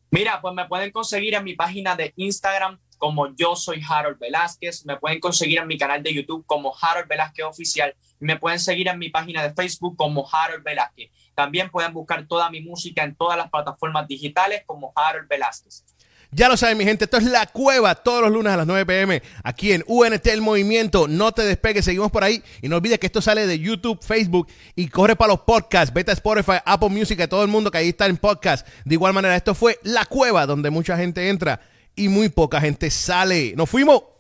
Mira, 0.10 0.42
pues 0.42 0.54
me 0.54 0.68
pueden 0.68 0.92
conseguir 0.92 1.36
en 1.36 1.44
mi 1.44 1.56
página 1.56 1.96
de 1.96 2.14
Instagram 2.16 2.80
como 3.04 3.36
yo 3.36 3.58
soy 3.58 3.82
Harold 3.86 4.18
Velázquez, 4.18 4.86
me 4.86 4.96
pueden 4.96 5.20
conseguir 5.20 5.60
en 5.60 5.68
mi 5.68 5.78
canal 5.78 6.02
de 6.02 6.14
YouTube 6.14 6.46
como 6.46 6.74
Harold 6.80 7.10
Velázquez 7.10 7.44
Oficial, 7.44 7.94
me 8.20 8.38
pueden 8.38 8.60
seguir 8.60 8.88
en 8.88 8.98
mi 8.98 9.10
página 9.10 9.44
de 9.44 9.54
Facebook 9.54 9.98
como 9.98 10.26
Harold 10.32 10.64
Velázquez. 10.64 11.12
También 11.36 11.70
pueden 11.70 11.92
buscar 11.92 12.26
toda 12.28 12.50
mi 12.50 12.62
música 12.62 13.04
en 13.04 13.14
todas 13.16 13.38
las 13.38 13.50
plataformas 13.50 14.08
digitales 14.08 14.64
como 14.66 14.94
Harold 14.96 15.28
Velázquez. 15.28 15.84
Ya 16.36 16.50
lo 16.50 16.58
saben, 16.58 16.80
mi 16.80 16.84
gente, 16.84 17.06
esto 17.06 17.18
es 17.18 17.26
La 17.26 17.46
Cueva 17.46 17.94
todos 17.94 18.24
los 18.24 18.32
lunes 18.32 18.52
a 18.52 18.58
las 18.58 18.66
9 18.66 18.86
pm 18.88 19.22
aquí 19.44 19.72
en 19.72 19.84
UNT 19.86 20.26
El 20.26 20.42
Movimiento. 20.42 21.08
No 21.08 21.32
te 21.32 21.44
despegues, 21.44 21.86
seguimos 21.86 22.12
por 22.12 22.24
ahí. 22.24 22.42
Y 22.62 22.70
no 22.70 22.78
olvides 22.78 22.98
que 22.98 23.06
esto 23.06 23.22
sale 23.22 23.46
de 23.46 23.60
YouTube, 23.60 24.00
Facebook 24.02 24.48
y 24.76 24.88
corre 24.88 25.16
para 25.16 25.34
los 25.34 25.42
podcasts. 25.42 25.94
Vete 25.94 26.10
a 26.10 26.16
Spotify, 26.16 26.58
Apple 26.66 26.90
Music, 26.90 27.20
a 27.22 27.28
todo 27.28 27.44
el 27.44 27.50
mundo 27.50 27.70
que 27.70 27.78
ahí 27.78 27.90
está 27.90 28.08
en 28.08 28.18
podcast. 28.18 28.68
De 28.84 28.96
igual 28.96 29.14
manera, 29.14 29.36
esto 29.36 29.54
fue 29.54 29.78
La 29.84 30.06
Cueva, 30.06 30.48
donde 30.48 30.72
mucha 30.72 30.98
gente 30.98 31.30
entra 31.30 31.62
y 31.96 32.08
muy 32.08 32.30
poca 32.30 32.60
gente 32.60 32.90
sale. 32.90 33.54
¡Nos 33.56 33.70
fuimos! 33.70 34.13